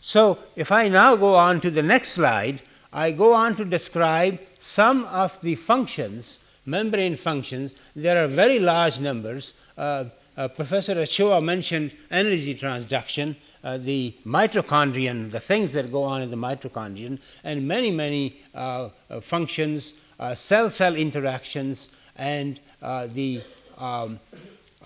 So, 0.00 0.38
if 0.54 0.70
I 0.70 0.88
now 0.88 1.16
go 1.16 1.34
on 1.34 1.60
to 1.62 1.70
the 1.70 1.82
next 1.82 2.12
slide, 2.12 2.62
I 2.92 3.10
go 3.10 3.32
on 3.32 3.56
to 3.56 3.64
describe 3.64 4.38
some 4.60 5.04
of 5.06 5.40
the 5.40 5.56
functions, 5.56 6.38
membrane 6.64 7.16
functions. 7.16 7.74
There 7.96 8.22
are 8.22 8.28
very 8.28 8.58
large 8.58 9.00
numbers. 9.00 9.54
Uh, 9.76 10.06
uh, 10.36 10.48
Professor 10.48 10.98
Ochoa 10.98 11.40
mentioned 11.40 11.92
energy 12.10 12.54
transduction, 12.54 13.36
uh, 13.64 13.78
the 13.78 14.14
mitochondrion, 14.24 15.30
the 15.32 15.40
things 15.40 15.72
that 15.72 15.90
go 15.90 16.04
on 16.04 16.22
in 16.22 16.30
the 16.30 16.36
mitochondrion, 16.36 17.18
and 17.42 17.66
many, 17.66 17.90
many 17.90 18.36
uh, 18.54 18.90
uh 19.10 19.20
functions, 19.20 19.94
cell 20.34 20.70
cell 20.70 20.94
interactions, 20.94 21.88
and 22.16 22.60
uh, 22.82 23.06
the 23.06 23.40
um, 23.78 24.20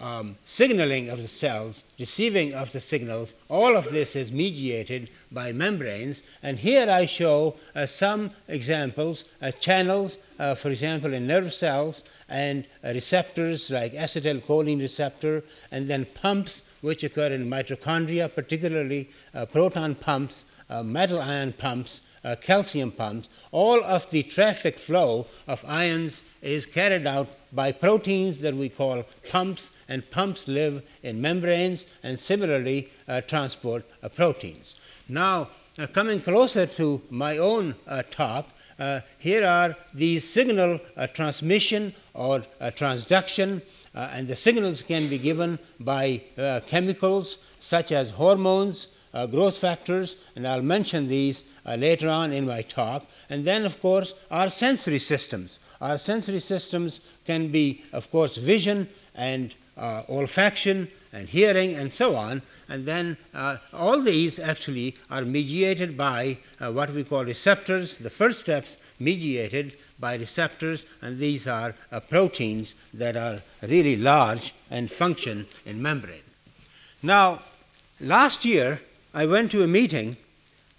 um, 0.00 0.36
signaling 0.44 1.10
of 1.10 1.20
the 1.20 1.28
cells, 1.28 1.82
receiving 1.98 2.54
of 2.54 2.72
the 2.72 2.80
signals, 2.80 3.34
all 3.48 3.76
of 3.76 3.90
this 3.90 4.14
is 4.14 4.30
mediated 4.30 5.10
by 5.32 5.52
membranes. 5.52 6.22
And 6.42 6.58
here 6.58 6.88
I 6.88 7.06
show 7.06 7.56
uh, 7.74 7.86
some 7.86 8.30
examples, 8.46 9.24
uh, 9.42 9.50
channels, 9.50 10.18
uh, 10.38 10.54
for 10.54 10.70
example, 10.70 11.12
in 11.12 11.26
nerve 11.26 11.52
cells, 11.52 12.04
and 12.28 12.64
uh, 12.84 12.92
receptors 12.94 13.70
like 13.70 13.92
acetylcholine 13.92 14.80
receptor, 14.80 15.42
and 15.72 15.88
then 15.88 16.06
pumps 16.06 16.62
which 16.80 17.04
occur 17.04 17.32
in 17.32 17.48
mitochondria, 17.48 18.32
particularly 18.32 19.08
uh, 19.34 19.46
proton 19.46 19.94
pumps, 19.94 20.46
uh, 20.70 20.82
metal 20.82 21.20
ion 21.20 21.52
pumps, 21.52 22.00
uh, 22.24 22.36
calcium 22.40 22.90
pumps, 22.90 23.28
all 23.52 23.82
of 23.84 24.10
the 24.10 24.22
traffic 24.22 24.76
flow 24.76 25.26
of 25.46 25.64
ions 25.66 26.22
is 26.42 26.66
carried 26.66 27.06
out 27.06 27.28
by 27.52 27.72
proteins 27.72 28.40
that 28.40 28.54
we 28.54 28.68
call 28.68 29.04
pumps, 29.30 29.70
and 29.88 30.10
pumps 30.10 30.46
live 30.46 30.82
in 31.02 31.20
membranes 31.20 31.86
and 32.02 32.18
similarly 32.18 32.90
uh, 33.08 33.20
transport 33.22 33.84
uh, 34.02 34.08
proteins. 34.08 34.74
Now, 35.08 35.48
uh, 35.78 35.86
coming 35.86 36.20
closer 36.20 36.66
to 36.66 37.00
my 37.08 37.38
own 37.38 37.74
talk, 38.10 38.48
here 39.18 39.44
are 39.44 39.76
the 39.92 40.20
signal 40.20 40.78
transmission 41.14 41.94
or 42.14 42.44
transduction, 42.60 43.62
and 43.94 44.28
the 44.28 44.36
signals 44.36 44.82
can 44.82 45.08
be 45.08 45.18
given 45.18 45.58
by 45.80 46.22
chemicals 46.66 47.38
such 47.58 47.90
as 47.92 48.10
hormones, 48.12 48.88
growth 49.30 49.58
factors, 49.58 50.16
and 50.36 50.46
I'll 50.46 50.62
mention 50.62 51.08
these 51.08 51.44
uh, 51.68 51.74
later 51.74 52.08
on 52.08 52.32
in 52.32 52.46
my 52.46 52.62
talk. 52.62 53.06
And 53.28 53.44
then, 53.44 53.66
of 53.66 53.80
course, 53.80 54.14
our 54.30 54.48
sensory 54.48 54.98
systems. 54.98 55.58
Our 55.80 55.98
sensory 55.98 56.40
systems 56.40 57.00
can 57.26 57.48
be, 57.48 57.84
of 57.92 58.10
course, 58.10 58.36
vision 58.38 58.88
and 59.14 59.54
uh, 59.76 60.02
olfaction 60.08 60.88
and 61.12 61.28
hearing 61.28 61.74
and 61.74 61.92
so 61.92 62.16
on. 62.16 62.42
And 62.68 62.86
then 62.86 63.16
uh, 63.34 63.58
all 63.72 64.00
these 64.00 64.38
actually 64.38 64.96
are 65.10 65.22
mediated 65.22 65.96
by 65.96 66.38
uh, 66.60 66.72
what 66.72 66.90
we 66.90 67.04
call 67.04 67.24
receptors. 67.24 67.96
The 67.96 68.10
first 68.10 68.40
steps 68.40 68.78
mediated 68.98 69.76
by 69.98 70.14
receptors, 70.14 70.86
and 71.02 71.18
these 71.18 71.46
are 71.46 71.74
uh, 71.90 72.00
proteins 72.00 72.74
that 72.94 73.16
are 73.16 73.42
really 73.62 73.96
large 73.96 74.54
and 74.70 74.90
function 74.90 75.46
in 75.66 75.82
membrane. 75.82 76.22
Now, 77.02 77.40
last 78.00 78.44
year 78.44 78.80
I 79.14 79.26
went 79.26 79.50
to 79.52 79.62
a 79.62 79.66
meeting, 79.66 80.16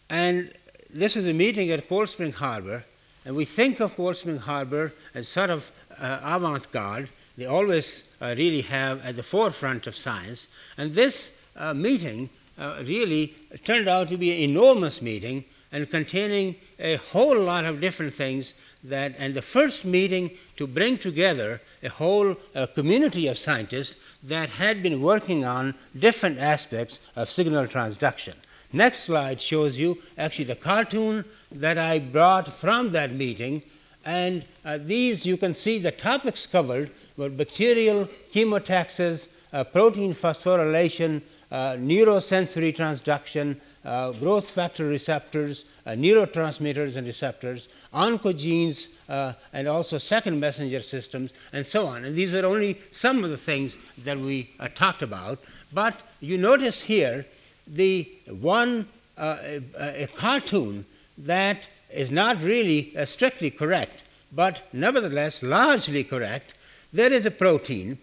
and 0.09 0.51
this 0.89 1.15
is 1.15 1.27
a 1.27 1.33
meeting 1.33 1.69
at 1.71 1.87
Cold 1.87 2.09
Spring 2.09 2.31
Harbor, 2.31 2.85
and 3.25 3.35
we 3.35 3.45
think 3.45 3.79
of 3.79 3.95
Cold 3.95 4.15
Spring 4.15 4.37
Harbor 4.37 4.93
as 5.13 5.27
sort 5.27 5.49
of 5.49 5.71
uh, 5.99 6.19
avant 6.23 6.71
garde. 6.71 7.09
They 7.37 7.45
always 7.45 8.05
uh, 8.21 8.33
really 8.37 8.61
have 8.61 9.05
at 9.05 9.15
the 9.15 9.23
forefront 9.23 9.87
of 9.87 9.95
science. 9.95 10.47
And 10.77 10.93
this 10.93 11.33
uh, 11.55 11.73
meeting 11.73 12.29
uh, 12.57 12.83
really 12.85 13.35
turned 13.63 13.87
out 13.87 14.09
to 14.09 14.17
be 14.17 14.31
an 14.31 14.49
enormous 14.49 15.01
meeting. 15.01 15.45
And 15.71 15.89
containing 15.89 16.55
a 16.79 16.95
whole 16.95 17.39
lot 17.39 17.65
of 17.65 17.81
different 17.81 18.13
things 18.13 18.53
that 18.83 19.13
and 19.17 19.33
the 19.33 19.41
first 19.41 19.85
meeting 19.85 20.31
to 20.55 20.65
bring 20.65 20.97
together 20.97 21.61
a 21.83 21.89
whole 21.89 22.35
uh, 22.55 22.65
community 22.67 23.27
of 23.27 23.37
scientists 23.37 23.97
that 24.23 24.49
had 24.51 24.81
been 24.81 25.01
working 25.01 25.45
on 25.45 25.75
different 25.97 26.39
aspects 26.39 26.99
of 27.15 27.29
signal 27.29 27.65
transduction. 27.65 28.33
Next 28.71 28.99
slide 28.99 29.41
shows 29.41 29.77
you 29.77 29.97
actually 30.17 30.45
the 30.45 30.55
cartoon 30.55 31.25
that 31.51 31.77
I 31.77 31.99
brought 31.99 32.47
from 32.47 32.91
that 32.91 33.11
meeting 33.13 33.63
and 34.05 34.45
uh, 34.63 34.77
these 34.81 35.25
you 35.25 35.37
can 35.37 35.55
see 35.55 35.77
the 35.77 35.91
topics 35.91 36.45
covered 36.45 36.91
were 37.17 37.29
bacterial 37.29 38.07
chemotaxis, 38.33 39.27
uh, 39.51 39.63
protein 39.63 40.13
phosphorylation, 40.13 41.21
uh, 41.51 41.73
neurosensory 41.73 42.75
transduction, 42.75 43.59
uh, 43.89 44.11
growth 44.11 44.51
factor 44.51 44.85
receptors, 44.85 45.65
uh, 45.87 45.91
neurotransmitters 45.91 46.95
and 46.95 47.07
receptors, 47.07 47.67
oncogenes, 47.91 48.89
uh, 49.09 49.33
and 49.51 49.67
also 49.67 49.97
second 49.97 50.39
messenger 50.39 50.79
systems, 50.79 51.33
and 51.51 51.65
so 51.65 51.87
on. 51.87 52.05
And 52.05 52.15
these 52.15 52.31
are 52.35 52.45
only 52.45 52.79
some 52.91 53.23
of 53.23 53.31
the 53.31 53.37
things 53.37 53.77
that 53.97 54.19
we 54.19 54.51
uh, 54.59 54.67
talked 54.67 55.01
about. 55.01 55.39
But 55.73 55.99
you 56.19 56.37
notice 56.37 56.81
here 56.81 57.25
the 57.65 58.07
one 58.27 58.87
uh, 59.17 59.37
a, 59.79 60.03
a, 60.03 60.07
cartoon 60.07 60.85
that 61.17 61.67
is 61.91 62.11
not 62.11 62.43
really 62.43 62.93
strictly 63.05 63.49
correct, 63.49 64.03
but 64.31 64.61
nevertheless 64.71 65.41
largely 65.41 66.03
correct. 66.03 66.53
There 66.93 67.11
is 67.11 67.25
a 67.25 67.31
protein, 67.31 67.97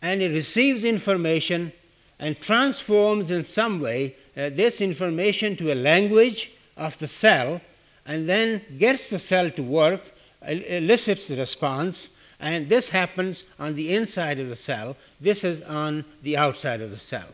and 0.00 0.22
it 0.22 0.30
receives 0.30 0.84
information 0.84 1.72
and 2.18 2.40
transforms 2.40 3.30
in 3.30 3.44
some 3.44 3.78
way 3.80 4.16
uh, 4.38 4.50
this 4.50 4.80
information 4.80 5.56
to 5.56 5.72
a 5.72 5.74
language 5.74 6.52
of 6.76 6.96
the 6.98 7.08
cell 7.08 7.60
and 8.06 8.28
then 8.28 8.62
gets 8.78 9.10
the 9.10 9.18
cell 9.18 9.50
to 9.50 9.62
work, 9.62 10.00
elicits 10.46 11.26
the 11.26 11.36
response, 11.36 12.10
and 12.40 12.68
this 12.68 12.90
happens 12.90 13.44
on 13.58 13.74
the 13.74 13.92
inside 13.94 14.38
of 14.38 14.48
the 14.48 14.56
cell. 14.56 14.96
This 15.20 15.42
is 15.42 15.60
on 15.62 16.04
the 16.22 16.36
outside 16.36 16.80
of 16.80 16.90
the 16.90 16.98
cell. 16.98 17.28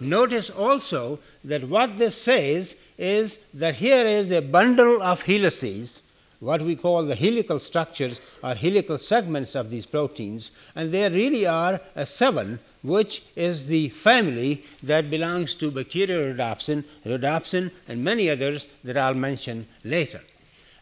Notice 0.00 0.50
also 0.50 1.18
that 1.44 1.68
what 1.68 1.98
this 1.98 2.20
says 2.20 2.76
is 2.98 3.38
that 3.52 3.76
here 3.76 4.06
is 4.06 4.30
a 4.30 4.40
bundle 4.40 5.02
of 5.02 5.22
helices 5.22 6.02
what 6.40 6.62
we 6.62 6.76
call 6.76 7.02
the 7.02 7.14
helical 7.14 7.58
structures 7.58 8.20
or 8.42 8.54
helical 8.54 8.98
segments 8.98 9.54
of 9.54 9.70
these 9.70 9.86
proteins, 9.86 10.50
and 10.74 10.92
there 10.92 11.10
really 11.10 11.46
are 11.46 11.80
a 11.94 12.06
seven, 12.06 12.58
which 12.82 13.22
is 13.34 13.66
the 13.66 13.88
family 13.88 14.64
that 14.82 15.10
belongs 15.10 15.54
to 15.54 15.70
bacteriorhodopsin, 15.70 16.84
rhodopsin, 17.04 17.70
and 17.88 18.04
many 18.04 18.30
others 18.30 18.68
that 18.84 18.96
I'll 18.96 19.14
mention 19.14 19.66
later. 19.84 20.22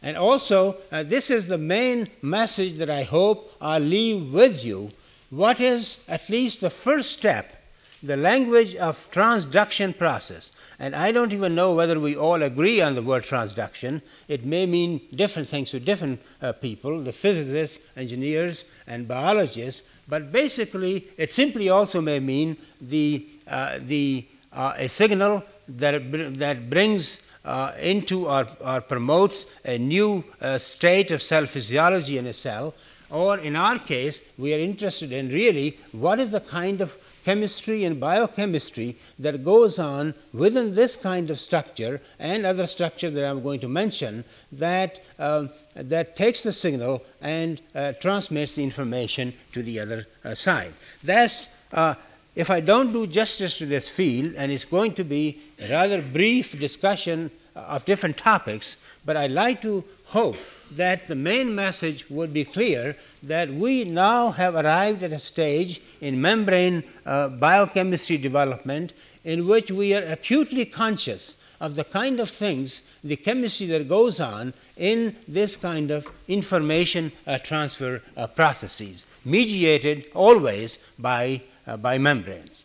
And 0.02 0.18
also, 0.18 0.76
uh, 0.92 1.02
this 1.02 1.30
is 1.30 1.46
the 1.46 1.56
main 1.56 2.08
message 2.20 2.76
that 2.76 2.90
I 2.90 3.04
hope 3.04 3.56
I'll 3.60 3.80
leave 3.80 4.32
with 4.34 4.62
you. 4.62 4.90
What 5.30 5.60
is 5.60 6.00
at 6.06 6.28
least 6.28 6.60
the 6.60 6.68
first 6.68 7.12
step, 7.12 7.63
the 8.04 8.16
language 8.16 8.76
of 8.76 9.10
transduction 9.10 9.96
process. 9.96 10.52
And 10.78 10.94
I 10.94 11.10
don't 11.10 11.32
even 11.32 11.54
know 11.54 11.72
whether 11.74 11.98
we 11.98 12.14
all 12.14 12.42
agree 12.42 12.80
on 12.80 12.94
the 12.94 13.02
word 13.02 13.24
transduction. 13.24 14.02
It 14.28 14.44
may 14.44 14.66
mean 14.66 15.00
different 15.14 15.48
things 15.48 15.70
to 15.70 15.80
different 15.80 16.20
uh, 16.42 16.52
people, 16.52 17.00
the 17.00 17.12
physicists, 17.12 17.78
engineers, 17.96 18.64
and 18.86 19.08
biologists. 19.08 19.82
But 20.06 20.30
basically, 20.32 21.08
it 21.16 21.32
simply 21.32 21.70
also 21.70 22.02
may 22.02 22.20
mean 22.20 22.58
the, 22.80 23.26
uh, 23.48 23.78
the, 23.80 24.26
uh, 24.52 24.74
a 24.76 24.88
signal 24.88 25.42
that, 25.68 26.38
that 26.38 26.68
brings 26.68 27.22
uh, 27.44 27.72
into 27.80 28.26
or, 28.26 28.46
or, 28.60 28.80
promotes 28.80 29.46
a 29.64 29.78
new 29.78 30.24
uh, 30.40 30.58
state 30.58 31.10
of 31.10 31.22
cell 31.22 31.46
physiology 31.46 32.18
in 32.18 32.26
a 32.26 32.32
cell. 32.32 32.74
Or 33.14 33.38
in 33.38 33.54
our 33.54 33.78
case, 33.78 34.24
we 34.36 34.52
are 34.54 34.58
interested 34.58 35.12
in 35.12 35.28
really 35.28 35.78
what 35.92 36.18
is 36.18 36.32
the 36.32 36.40
kind 36.40 36.80
of 36.80 36.98
chemistry 37.24 37.84
and 37.84 38.00
biochemistry 38.00 38.96
that 39.20 39.44
goes 39.44 39.78
on 39.78 40.14
within 40.32 40.74
this 40.74 40.96
kind 40.96 41.30
of 41.30 41.38
structure 41.38 42.02
and 42.18 42.44
other 42.44 42.66
structure 42.66 43.10
that 43.10 43.24
I'm 43.24 43.40
going 43.40 43.60
to 43.60 43.68
mention 43.68 44.24
that, 44.50 44.98
uh, 45.16 45.46
that 45.76 46.16
takes 46.16 46.42
the 46.42 46.52
signal 46.52 47.04
and 47.20 47.60
uh, 47.72 47.92
transmits 48.00 48.56
the 48.56 48.64
information 48.64 49.32
to 49.52 49.62
the 49.62 49.78
other 49.78 50.08
uh, 50.24 50.34
side. 50.34 50.74
That's, 51.04 51.50
uh, 51.72 51.94
if 52.34 52.50
I 52.50 52.58
don't 52.58 52.92
do 52.92 53.06
justice 53.06 53.58
to 53.58 53.66
this 53.66 53.88
field, 53.88 54.34
and 54.36 54.50
it's 54.50 54.64
going 54.64 54.92
to 54.94 55.04
be 55.04 55.40
a 55.60 55.70
rather 55.70 56.02
brief 56.02 56.58
discussion 56.58 57.30
of 57.54 57.84
different 57.84 58.16
topics, 58.16 58.76
but 59.04 59.16
I'd 59.16 59.30
like 59.30 59.62
to 59.62 59.84
hope 60.06 60.36
that 60.70 61.06
the 61.06 61.14
main 61.14 61.54
message 61.54 62.08
would 62.08 62.32
be 62.32 62.44
clear 62.44 62.96
that 63.22 63.50
we 63.50 63.84
now 63.84 64.30
have 64.30 64.54
arrived 64.54 65.02
at 65.02 65.12
a 65.12 65.18
stage 65.18 65.80
in 66.00 66.20
membrane 66.20 66.84
uh, 67.06 67.28
biochemistry 67.28 68.18
development 68.18 68.92
in 69.24 69.46
which 69.46 69.70
we 69.70 69.94
are 69.94 70.04
acutely 70.04 70.64
conscious 70.64 71.36
of 71.60 71.76
the 71.76 71.84
kind 71.84 72.20
of 72.20 72.28
things, 72.28 72.82
the 73.02 73.16
chemistry 73.16 73.66
that 73.66 73.88
goes 73.88 74.20
on 74.20 74.52
in 74.76 75.16
this 75.26 75.56
kind 75.56 75.90
of 75.90 76.06
information 76.28 77.12
uh, 77.26 77.38
transfer 77.38 78.02
uh, 78.16 78.26
processes, 78.26 79.06
mediated 79.24 80.04
always 80.14 80.78
by, 80.98 81.40
uh, 81.66 81.76
by 81.76 81.96
membranes. 81.96 82.64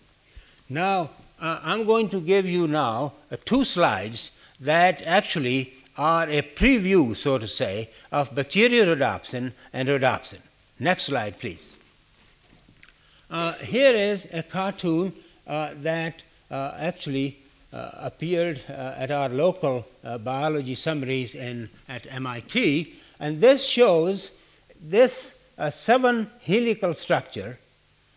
Now, 0.67 1.11
uh, 1.39 1.59
I'm 1.63 1.85
going 1.85 2.09
to 2.09 2.19
give 2.19 2.45
you 2.45 2.67
now 2.67 3.13
uh, 3.31 3.37
two 3.45 3.63
slides 3.63 4.31
that 4.59 5.01
actually 5.05 5.73
are 5.99 6.29
a 6.29 6.41
preview, 6.41 7.13
so 7.13 7.37
to 7.37 7.45
say, 7.45 7.89
of 8.09 8.33
bacteriorhodopsin 8.33 9.51
and 9.73 9.89
rhodopsin. 9.89 10.39
Next 10.79 11.03
slide, 11.03 11.37
please. 11.37 11.75
Uh, 13.29 13.53
here 13.55 13.93
is 13.93 14.25
a 14.31 14.41
cartoon 14.41 15.11
uh, 15.45 15.73
that 15.75 16.23
uh, 16.49 16.71
actually 16.79 17.39
uh, 17.73 17.91
appeared 17.95 18.61
uh, 18.69 18.95
at 18.97 19.11
our 19.11 19.27
local 19.27 19.85
uh, 20.05 20.17
biology 20.17 20.73
summaries 20.73 21.35
in, 21.35 21.69
at 21.89 22.07
MIT, 22.09 22.95
and 23.19 23.41
this 23.41 23.65
shows 23.65 24.31
this 24.81 25.37
seven 25.69 26.31
helical 26.41 26.93
structure, 26.93 27.59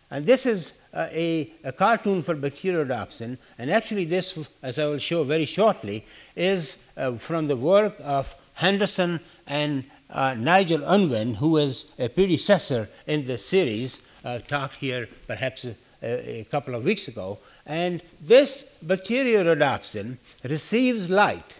and 0.09 0.25
this 0.25 0.45
is 0.45 0.73
uh, 0.93 1.07
a, 1.11 1.51
a, 1.63 1.71
cartoon 1.71 2.21
for 2.21 2.35
bacteriorhodopsin, 2.35 3.37
and 3.57 3.71
actually 3.71 4.05
this, 4.05 4.37
as 4.61 4.77
I 4.77 4.85
will 4.85 4.99
show 4.99 5.23
very 5.23 5.45
shortly, 5.45 6.05
is 6.35 6.77
uh, 6.95 7.13
from 7.13 7.47
the 7.47 7.57
work 7.57 7.95
of 8.03 8.35
Henderson 8.55 9.19
and 9.47 9.85
uh, 10.09 10.35
Nigel 10.35 10.83
Unwin, 10.83 11.35
who 11.35 11.57
is 11.57 11.85
a 11.97 12.09
predecessor 12.09 12.89
in 13.07 13.25
the 13.25 13.37
series, 13.37 14.01
uh, 14.23 14.39
talked 14.39 14.75
here 14.75 15.09
perhaps 15.27 15.65
a, 15.65 15.75
a, 16.03 16.43
couple 16.45 16.75
of 16.75 16.83
weeks 16.83 17.07
ago. 17.07 17.39
And 17.65 18.01
this 18.21 18.65
bacteriorhodopsin 18.85 20.17
receives 20.43 21.09
light. 21.09 21.59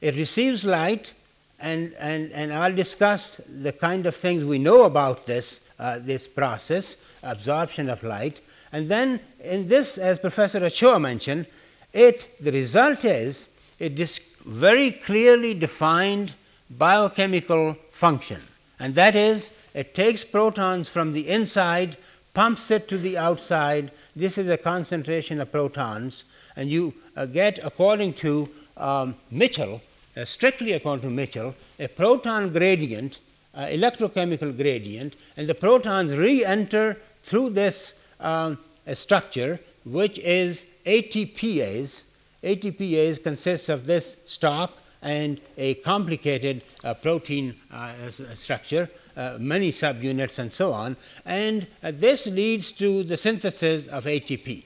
It 0.00 0.16
receives 0.16 0.64
light, 0.64 1.12
and, 1.60 1.94
and, 1.98 2.32
and 2.32 2.52
I'll 2.52 2.74
discuss 2.74 3.40
the 3.48 3.72
kind 3.72 4.04
of 4.06 4.14
things 4.14 4.44
we 4.44 4.58
know 4.58 4.84
about 4.84 5.26
this, 5.26 5.60
uh, 5.78 5.98
this 5.98 6.26
process 6.26 6.96
absorption 7.22 7.88
of 7.88 8.02
light. 8.02 8.40
And 8.72 8.88
then 8.88 9.20
in 9.42 9.68
this, 9.68 9.98
as 9.98 10.18
Professor 10.18 10.64
Ochoa 10.64 11.00
mentioned, 11.00 11.46
it, 11.92 12.36
the 12.40 12.52
result 12.52 13.04
is 13.04 13.48
is 13.78 14.20
very 14.44 14.90
clearly 14.92 15.54
defined 15.54 16.34
biochemical 16.70 17.76
function. 17.90 18.40
And 18.78 18.94
that 18.94 19.14
is, 19.14 19.50
it 19.74 19.94
takes 19.94 20.24
protons 20.24 20.88
from 20.88 21.12
the 21.12 21.28
inside, 21.28 21.96
pumps 22.34 22.70
it 22.70 22.88
to 22.88 22.98
the 22.98 23.16
outside. 23.16 23.90
This 24.14 24.38
is 24.38 24.48
a 24.48 24.56
concentration 24.56 25.40
of 25.40 25.52
protons. 25.52 26.24
And 26.56 26.70
you 26.70 26.94
uh, 27.16 27.26
get, 27.26 27.58
according 27.62 28.14
to 28.14 28.48
um, 28.76 29.16
Mitchell, 29.30 29.80
uh, 30.16 30.24
strictly 30.24 30.72
according 30.72 31.02
to 31.02 31.10
Mitchell, 31.10 31.54
a 31.78 31.88
proton 31.88 32.52
gradient, 32.52 33.18
uh, 33.54 33.66
electrochemical 33.66 34.56
gradient, 34.56 35.14
and 35.36 35.48
the 35.48 35.54
protons 35.54 36.16
re 36.16 36.44
enter 36.44 36.98
through 37.22 37.50
this 37.50 37.94
um, 38.20 38.58
structure, 38.92 39.60
which 39.84 40.18
is 40.18 40.66
ATPase. 40.86 42.04
ATPase 42.42 43.22
consists 43.22 43.68
of 43.68 43.86
this 43.86 44.16
stalk 44.24 44.78
and 45.04 45.40
a 45.58 45.74
complicated 45.74 46.62
uh, 46.82 46.94
protein 46.94 47.54
uh, 47.70 47.92
structure, 48.10 48.90
uh, 49.16 49.36
many 49.38 49.70
subunits, 49.70 50.38
and 50.38 50.50
so 50.50 50.72
on. 50.72 50.96
And 51.24 51.66
uh, 51.82 51.92
this 51.92 52.26
leads 52.26 52.72
to 52.72 53.02
the 53.02 53.16
synthesis 53.16 53.86
of 53.86 54.04
ATP. 54.04 54.64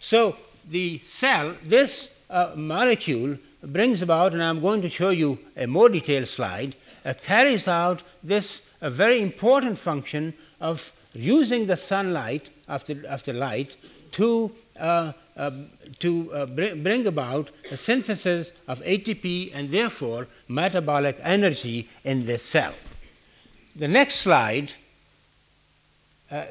So, 0.00 0.36
the 0.68 1.00
cell, 1.04 1.54
this 1.64 2.10
uh, 2.28 2.52
molecule 2.56 3.38
brings 3.62 4.02
about, 4.02 4.32
and 4.32 4.42
I'm 4.42 4.60
going 4.60 4.82
to 4.82 4.88
show 4.88 5.10
you 5.10 5.38
a 5.56 5.66
more 5.66 5.88
detailed 5.88 6.28
slide, 6.28 6.74
uh, 7.04 7.14
carries 7.22 7.68
out 7.68 8.02
this 8.22 8.62
a 8.80 8.90
very 8.90 9.20
important 9.20 9.78
function 9.78 10.34
of 10.60 10.92
using 11.12 11.66
the 11.66 11.76
sunlight 11.76 12.50
the, 12.86 13.04
of 13.08 13.24
the 13.24 13.32
light 13.32 13.76
to 14.12 14.52
uh, 14.78 15.12
uh, 15.36 15.50
to 15.98 16.32
uh, 16.32 16.46
br- 16.46 16.74
bring 16.74 17.06
about 17.06 17.50
a 17.70 17.76
synthesis 17.76 18.52
of 18.68 18.82
ATP 18.82 19.50
and 19.54 19.70
therefore 19.70 20.26
metabolic 20.48 21.16
energy 21.22 21.88
in 22.04 22.26
this 22.26 22.42
cell. 22.42 22.74
The 23.74 23.88
next 23.88 24.16
slide 24.16 24.72
uh, 26.30 26.44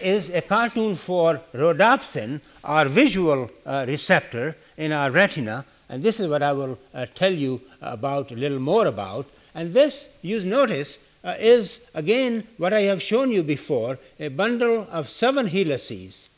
is 0.00 0.28
a 0.30 0.40
cartoon 0.40 0.94
for 0.94 1.40
rhodopsin, 1.52 2.40
our 2.62 2.86
visual 2.86 3.50
uh, 3.66 3.86
receptor 3.88 4.56
in 4.76 4.92
our 4.92 5.10
retina, 5.10 5.64
and 5.88 6.02
this 6.02 6.20
is 6.20 6.28
what 6.28 6.42
I 6.42 6.52
will 6.52 6.78
tell 7.14 7.32
you 7.32 7.60
about 7.80 8.30
a 8.30 8.36
little 8.36 8.60
more 8.60 8.86
about. 8.86 9.26
And 9.58 9.74
this, 9.74 10.10
you 10.22 10.38
notice, 10.44 11.00
uh, 11.24 11.34
is 11.36 11.80
again 11.92 12.46
what 12.58 12.72
I 12.72 12.82
have 12.82 13.02
shown 13.02 13.32
you 13.32 13.42
before 13.42 13.98
a 14.20 14.28
bundle 14.28 14.86
of 14.88 15.08
seven 15.08 15.48
helices. 15.48 16.30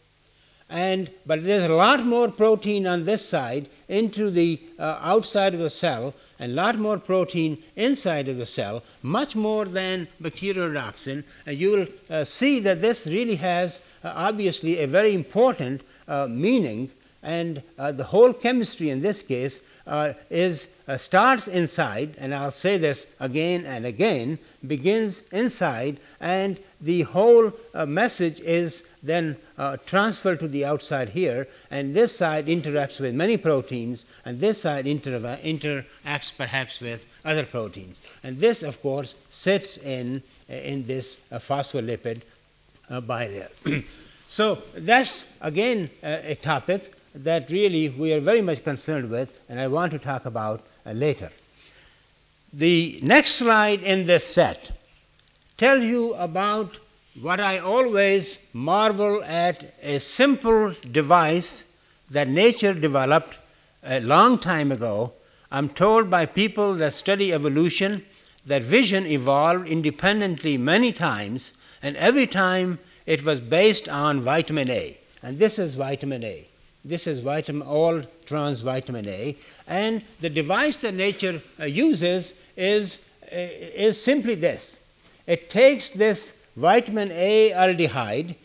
And, 0.70 1.10
but 1.26 1.44
there's 1.44 1.68
a 1.70 1.74
lot 1.74 2.02
more 2.06 2.30
protein 2.30 2.86
on 2.86 3.04
this 3.04 3.28
side 3.28 3.68
into 3.88 4.30
the 4.30 4.58
uh, 4.78 5.00
outside 5.02 5.52
of 5.52 5.60
the 5.60 5.68
cell 5.68 6.14
and 6.38 6.52
a 6.52 6.54
lot 6.54 6.78
more 6.78 6.96
protein 6.96 7.62
inside 7.76 8.26
of 8.26 8.38
the 8.38 8.46
cell, 8.46 8.82
much 9.02 9.36
more 9.36 9.66
than 9.66 10.08
bacteriorhodopsin. 10.22 11.22
And 11.44 11.58
you 11.58 11.70
will 11.72 11.86
uh, 12.08 12.24
see 12.24 12.58
that 12.60 12.80
this 12.80 13.06
really 13.06 13.36
has 13.36 13.82
uh, 14.02 14.14
obviously 14.16 14.78
a 14.78 14.86
very 14.86 15.12
important 15.12 15.82
uh, 16.08 16.26
meaning 16.26 16.90
and 17.22 17.62
uh, 17.78 17.92
the 17.92 18.04
whole 18.04 18.32
chemistry 18.32 18.88
in 18.88 19.02
this 19.02 19.22
case 19.22 19.60
is 20.30 20.68
uh, 20.90 20.96
starts 20.96 21.46
inside, 21.46 22.16
and 22.18 22.34
I'll 22.34 22.50
say 22.50 22.76
this 22.76 23.06
again 23.20 23.64
and 23.64 23.86
again, 23.86 24.40
begins 24.66 25.22
inside, 25.30 26.00
and 26.20 26.58
the 26.80 27.02
whole 27.02 27.52
uh, 27.72 27.86
message 27.86 28.40
is 28.40 28.82
then 29.00 29.36
uh, 29.56 29.76
transferred 29.86 30.40
to 30.40 30.48
the 30.48 30.64
outside 30.64 31.10
here, 31.10 31.46
and 31.70 31.94
this 31.94 32.16
side 32.16 32.46
interacts 32.46 32.98
with 32.98 33.14
many 33.14 33.36
proteins, 33.36 34.04
and 34.24 34.40
this 34.40 34.62
side 34.62 34.88
inter- 34.88 35.38
interacts 35.44 36.32
perhaps 36.36 36.80
with 36.80 37.06
other 37.24 37.46
proteins. 37.46 37.96
And 38.24 38.38
this, 38.38 38.64
of 38.64 38.82
course, 38.82 39.14
sits 39.30 39.76
in, 39.76 40.24
in 40.48 40.86
this 40.88 41.18
uh, 41.30 41.38
phospholipid 41.38 42.22
bilayer. 42.90 43.50
so 44.26 44.58
that's 44.74 45.24
again 45.40 45.88
a 46.02 46.34
topic 46.34 46.94
that 47.14 47.48
really 47.50 47.88
we 47.88 48.12
are 48.12 48.20
very 48.20 48.42
much 48.42 48.64
concerned 48.64 49.08
with, 49.08 49.40
and 49.48 49.60
I 49.60 49.68
want 49.68 49.92
to 49.92 49.98
talk 50.00 50.26
about 50.26 50.60
uh, 50.60 50.62
Uh, 50.86 50.92
later. 50.92 51.30
The 52.52 52.98
next 53.02 53.34
slide 53.34 53.82
in 53.82 54.06
this 54.06 54.26
set 54.26 54.72
tells 55.56 55.84
you 55.84 56.14
about 56.14 56.78
what 57.20 57.38
I 57.38 57.58
always 57.58 58.38
marvel 58.52 59.22
at 59.22 59.74
a 59.82 60.00
simple 60.00 60.74
device 60.90 61.66
that 62.10 62.28
nature 62.28 62.72
developed 62.72 63.38
a 63.84 64.00
long 64.00 64.38
time 64.38 64.72
ago. 64.72 65.12
I'm 65.52 65.68
told 65.68 66.08
by 66.08 66.26
people 66.26 66.74
that 66.76 66.94
study 66.94 67.32
evolution 67.32 68.04
that 68.46 68.62
vision 68.62 69.06
evolved 69.06 69.68
independently 69.68 70.56
many 70.56 70.92
times, 70.92 71.52
and 71.82 71.96
every 71.96 72.26
time 72.26 72.78
it 73.06 73.24
was 73.24 73.40
based 73.40 73.88
on 73.88 74.20
vitamin 74.20 74.70
A. 74.70 74.98
And 75.22 75.38
this 75.38 75.58
is 75.58 75.74
vitamin 75.74 76.24
A. 76.24 76.48
This 76.84 77.06
is 77.06 77.20
vitamin, 77.20 77.66
all 77.66 78.02
trans 78.30 78.60
vitamin 78.60 79.08
A. 79.08 79.36
And 79.66 80.02
the 80.20 80.30
device 80.30 80.76
that 80.78 80.94
nature 80.94 81.42
uh, 81.58 81.64
uses 81.64 82.32
is, 82.56 83.00
uh, 83.24 83.36
is 83.86 84.00
simply 84.00 84.36
this 84.36 84.80
it 85.26 85.50
takes 85.50 85.90
this 85.90 86.34
vitamin 86.56 87.10
A 87.12 87.50
aldehyde, 87.50 88.36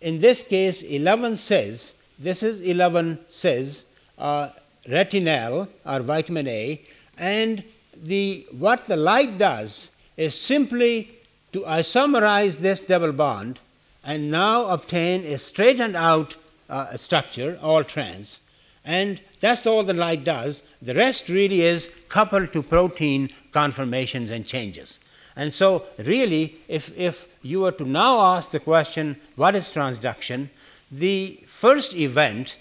in 0.00 0.20
this 0.20 0.42
case 0.42 0.82
11 0.82 1.36
cis, 1.36 1.94
this 2.18 2.42
is 2.42 2.60
11 2.60 3.18
cis, 3.28 3.84
uh, 4.18 4.48
retinal 4.88 5.68
or 5.86 6.00
vitamin 6.00 6.48
A, 6.48 6.80
and 7.18 7.64
the, 8.02 8.46
what 8.50 8.86
the 8.86 8.96
light 8.96 9.38
does 9.38 9.90
is 10.16 10.34
simply 10.34 11.10
to 11.52 11.60
isomerize 11.62 12.58
this 12.58 12.80
double 12.80 13.12
bond 13.12 13.60
and 14.04 14.30
now 14.30 14.66
obtain 14.68 15.24
a 15.24 15.38
straightened 15.38 15.96
out 15.96 16.36
uh, 16.68 16.96
structure, 16.96 17.58
all 17.62 17.84
trans, 17.84 18.40
and 18.84 19.20
that's 19.40 19.66
all 19.66 19.82
the 19.82 19.94
light 19.94 20.24
does. 20.24 20.62
The 20.82 20.94
rest 20.94 21.28
really 21.28 21.62
is 21.62 21.90
coupled 22.08 22.52
to 22.52 22.62
protein 22.62 23.30
conformations 23.52 24.30
and 24.30 24.46
changes. 24.46 24.98
And 25.36 25.52
so, 25.52 25.84
really, 25.98 26.56
if, 26.68 26.96
if 26.96 27.26
you 27.42 27.60
were 27.60 27.72
to 27.72 27.84
now 27.84 28.20
ask 28.36 28.50
the 28.50 28.60
question, 28.60 29.16
what 29.36 29.54
is 29.54 29.72
transduction? 29.72 30.48
The 30.92 31.40
first 31.46 31.94
event 31.94 32.56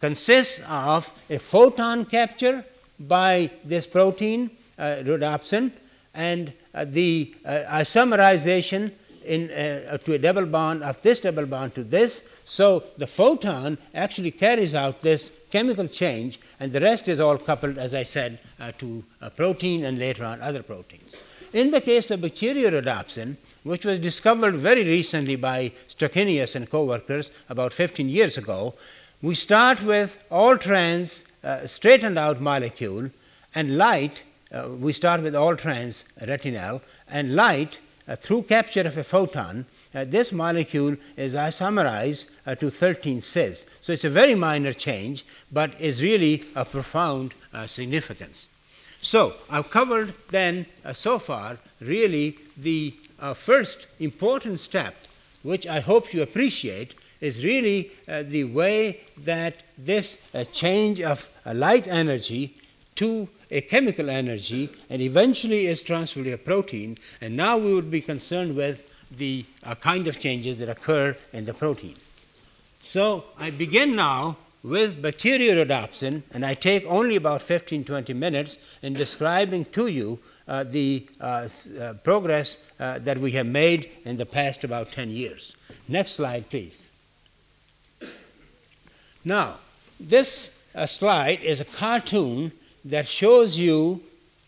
consists 0.00 0.60
of 0.68 1.12
a 1.30 1.38
photon 1.38 2.04
capture 2.04 2.64
by 3.00 3.50
this 3.64 3.86
protein, 3.86 4.50
uh, 4.78 5.02
rhodopsin, 5.04 5.72
and 6.12 6.52
uh, 6.74 6.84
the 6.84 7.34
uh, 7.44 7.62
isomerization 7.70 8.92
in, 9.28 9.50
uh, 9.50 9.98
to 9.98 10.14
a 10.14 10.18
double 10.18 10.46
bond 10.46 10.82
of 10.82 11.00
this 11.02 11.20
double 11.20 11.46
bond 11.46 11.74
to 11.74 11.84
this. 11.84 12.22
So 12.44 12.84
the 12.96 13.06
photon 13.06 13.78
actually 13.94 14.30
carries 14.30 14.74
out 14.74 15.00
this 15.00 15.30
chemical 15.50 15.88
change, 15.88 16.40
and 16.60 16.72
the 16.72 16.80
rest 16.80 17.08
is 17.08 17.20
all 17.20 17.38
coupled, 17.38 17.78
as 17.78 17.94
I 17.94 18.02
said, 18.02 18.38
uh, 18.60 18.72
to 18.78 19.04
a 19.20 19.30
protein 19.30 19.84
and 19.84 19.98
later 19.98 20.24
on 20.24 20.40
other 20.40 20.62
proteins. 20.62 21.16
In 21.52 21.70
the 21.70 21.80
case 21.80 22.10
of 22.10 22.20
bacteriorhodopsin, 22.20 23.36
which 23.62 23.84
was 23.84 23.98
discovered 23.98 24.56
very 24.56 24.84
recently 24.84 25.36
by 25.36 25.72
Stoeckenius 25.88 26.54
and 26.54 26.68
co-workers 26.68 27.30
about 27.48 27.72
15 27.72 28.08
years 28.08 28.36
ago, 28.36 28.74
we 29.22 29.34
start 29.34 29.82
with 29.82 30.22
all 30.30 30.58
trans 30.58 31.24
uh, 31.42 31.66
straightened 31.66 32.18
out 32.18 32.40
molecule 32.40 33.10
and 33.54 33.78
light, 33.78 34.22
uh, 34.52 34.68
we 34.78 34.92
start 34.92 35.22
with 35.22 35.34
all 35.34 35.56
trans 35.56 36.04
retinal, 36.26 36.82
and 37.08 37.34
light 37.34 37.78
uh, 37.78 37.80
through 38.16 38.42
capture 38.42 38.82
of 38.82 38.96
a 38.96 39.04
photon, 39.04 39.66
uh, 39.94 40.04
this 40.04 40.32
molecule 40.32 40.96
is 41.16 41.34
isomerized 41.34 42.26
uh, 42.46 42.54
to 42.54 42.70
13 42.70 43.20
cis. 43.22 43.66
So 43.80 43.92
it's 43.92 44.04
a 44.04 44.10
very 44.10 44.34
minor 44.34 44.72
change, 44.72 45.24
but 45.52 45.78
is 45.80 46.02
really 46.02 46.44
a 46.54 46.64
profound 46.64 47.34
uh, 47.52 47.66
significance. 47.66 48.48
So 49.00 49.34
I've 49.50 49.70
covered 49.70 50.14
then 50.30 50.66
uh, 50.84 50.92
so 50.92 51.18
far 51.18 51.58
really 51.80 52.38
the 52.56 52.94
uh, 53.20 53.34
first 53.34 53.86
important 54.00 54.60
step, 54.60 54.94
which 55.42 55.66
I 55.66 55.80
hope 55.80 56.12
you 56.12 56.22
appreciate, 56.22 56.94
is 57.20 57.44
really 57.44 57.90
the 58.06 58.44
way 58.44 59.00
that 59.16 59.56
this 59.76 60.18
change 60.52 61.00
of 61.00 61.28
light 61.44 61.88
energy 61.88 62.54
to 62.94 63.28
a 63.50 63.60
chemical 63.60 64.10
energy 64.10 64.70
and 64.90 65.00
eventually 65.00 65.66
is 65.66 65.82
transferred 65.82 66.24
to 66.24 66.32
a 66.32 66.38
protein. 66.38 66.98
And 67.20 67.36
now 67.36 67.58
we 67.58 67.74
would 67.74 67.90
be 67.90 68.00
concerned 68.00 68.56
with 68.56 68.88
the 69.10 69.44
uh, 69.64 69.74
kind 69.76 70.06
of 70.06 70.18
changes 70.18 70.58
that 70.58 70.68
occur 70.68 71.16
in 71.32 71.44
the 71.44 71.54
protein. 71.54 71.96
So 72.82 73.24
I 73.38 73.50
begin 73.50 73.96
now 73.96 74.36
with 74.62 75.02
bacteriorhodopsin, 75.02 76.22
and 76.32 76.44
I 76.44 76.54
take 76.54 76.84
only 76.86 77.16
about 77.16 77.42
15 77.42 77.84
20 77.84 78.12
minutes 78.12 78.58
in 78.82 78.92
describing 78.92 79.64
to 79.66 79.86
you 79.86 80.18
uh, 80.46 80.64
the 80.64 81.06
uh, 81.20 81.48
uh 81.78 81.94
progress 81.94 82.58
uh, 82.80 82.98
that 82.98 83.18
we 83.18 83.32
have 83.32 83.46
made 83.46 83.90
in 84.04 84.16
the 84.16 84.26
past 84.26 84.64
about 84.64 84.90
10 84.90 85.10
years. 85.10 85.54
Next 85.86 86.12
slide, 86.12 86.50
please. 86.50 86.88
Now, 89.24 89.58
this 90.00 90.50
uh, 90.74 90.86
slide 90.86 91.40
is 91.42 91.60
a 91.60 91.64
cartoon 91.64 92.52
that 92.88 93.06
shows 93.06 93.58
you 93.58 94.02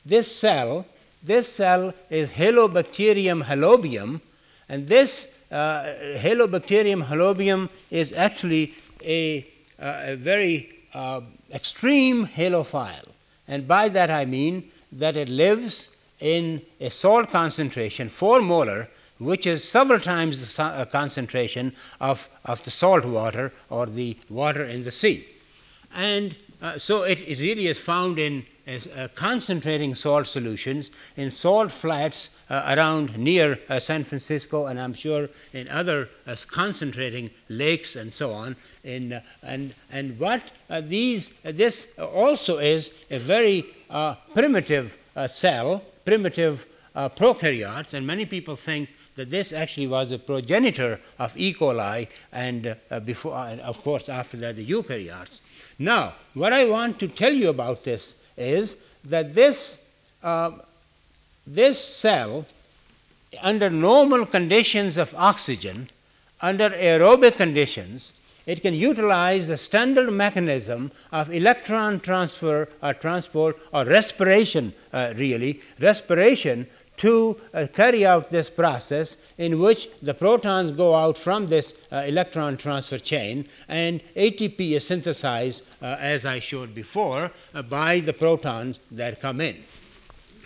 this 0.04 0.34
cell. 0.34 0.86
This 1.22 1.52
cell 1.52 1.92
is 2.08 2.30
Halobacterium 2.30 3.44
halobium, 3.44 4.20
and 4.68 4.88
this 4.88 5.28
uh, 5.50 5.82
Halobacterium 6.16 7.06
halobium 7.06 7.68
is 7.90 8.12
actually 8.12 8.74
a, 9.04 9.46
uh, 9.78 10.12
a 10.12 10.16
very 10.16 10.70
uh, 10.94 11.20
extreme 11.52 12.26
halophile. 12.26 13.08
And 13.46 13.66
by 13.66 13.88
that 13.88 14.10
I 14.10 14.24
mean 14.24 14.70
that 14.92 15.16
it 15.16 15.28
lives 15.28 15.90
in 16.20 16.62
a 16.80 16.90
salt 16.90 17.30
concentration, 17.30 18.08
4 18.08 18.40
molar, 18.40 18.88
which 19.18 19.46
is 19.46 19.68
several 19.68 20.00
times 20.00 20.56
the 20.56 20.62
uh, 20.62 20.84
concentration 20.86 21.74
of, 22.00 22.28
of 22.44 22.62
the 22.64 22.70
salt 22.70 23.04
water 23.04 23.52
or 23.68 23.86
the 23.86 24.16
water 24.28 24.64
in 24.64 24.84
the 24.84 24.90
sea. 24.90 25.26
And 25.94 26.36
uh, 26.62 26.78
so 26.78 27.04
it, 27.04 27.20
it, 27.20 27.38
really 27.40 27.68
is 27.68 27.78
found 27.78 28.18
in 28.18 28.44
uh, 28.68 29.08
concentrating 29.14 29.94
salt 29.94 30.26
solutions 30.26 30.90
in 31.16 31.30
salt 31.30 31.70
flats 31.70 32.28
uh, 32.50 32.74
around 32.76 33.16
near 33.16 33.58
uh, 33.68 33.80
San 33.80 34.04
Francisco, 34.04 34.66
and 34.66 34.78
I'm 34.78 34.92
sure 34.92 35.28
in 35.52 35.68
other 35.68 36.10
uh, 36.26 36.36
concentrating 36.48 37.30
lakes 37.48 37.96
and 37.96 38.12
so 38.12 38.32
on. 38.32 38.56
In, 38.84 39.22
and, 39.42 39.72
and 39.90 40.18
what 40.18 40.50
these, 40.82 41.32
this 41.44 41.86
also 41.98 42.58
is 42.58 42.92
a 43.10 43.18
very 43.18 43.72
primitive 44.34 44.98
cell, 45.28 45.82
primitive 46.04 46.66
prokaryotes, 46.94 47.94
and 47.94 48.06
many 48.06 48.26
people 48.26 48.56
think 48.56 48.90
that 49.14 49.30
this 49.30 49.52
actually 49.52 49.86
was 49.86 50.10
the 50.10 50.18
progenitor 50.18 51.00
of 51.18 51.36
E. 51.36 51.54
coli 51.54 52.08
and 52.32 52.76
before, 53.04 53.36
and 53.36 53.60
of 53.60 53.82
course, 53.82 54.08
after 54.08 54.36
that, 54.38 54.56
the 54.56 54.66
eukaryotes. 54.66 55.40
Now, 55.80 56.12
what 56.34 56.52
I 56.52 56.66
want 56.66 56.98
to 56.98 57.08
tell 57.08 57.32
you 57.32 57.48
about 57.48 57.84
this 57.84 58.14
is 58.36 58.76
that 59.02 59.32
this, 59.32 59.80
uh, 60.22 60.50
this 61.46 61.82
cell, 61.82 62.44
under 63.40 63.70
normal 63.70 64.26
conditions 64.26 64.98
of 64.98 65.14
oxygen, 65.16 65.88
under 66.42 66.68
aerobic 66.68 67.38
conditions, 67.38 68.12
it 68.44 68.60
can 68.60 68.74
utilize 68.74 69.46
the 69.46 69.56
standard 69.56 70.10
mechanism 70.10 70.92
of 71.12 71.32
electron 71.32 71.98
transfer 71.98 72.68
or 72.82 72.92
transport 72.92 73.58
or 73.72 73.86
respiration, 73.86 74.74
uh, 74.92 75.14
really, 75.16 75.62
respiration 75.78 76.66
to 77.00 77.40
uh, 77.54 77.66
carry 77.72 78.04
out 78.04 78.28
this 78.28 78.50
process 78.50 79.16
in 79.38 79.58
which 79.58 79.88
the 80.02 80.12
protons 80.12 80.70
go 80.70 80.94
out 80.94 81.16
from 81.16 81.46
this 81.46 81.72
uh, 81.90 82.04
electron 82.06 82.58
transfer 82.58 82.98
chain 82.98 83.46
and 83.68 84.02
ATP 84.14 84.72
is 84.72 84.86
synthesized, 84.86 85.62
uh, 85.80 85.96
as 85.98 86.26
I 86.26 86.40
showed 86.40 86.74
before, 86.74 87.30
uh, 87.54 87.62
by 87.62 88.00
the 88.00 88.12
protons 88.12 88.78
that 88.90 89.18
come 89.18 89.40
in. 89.40 89.64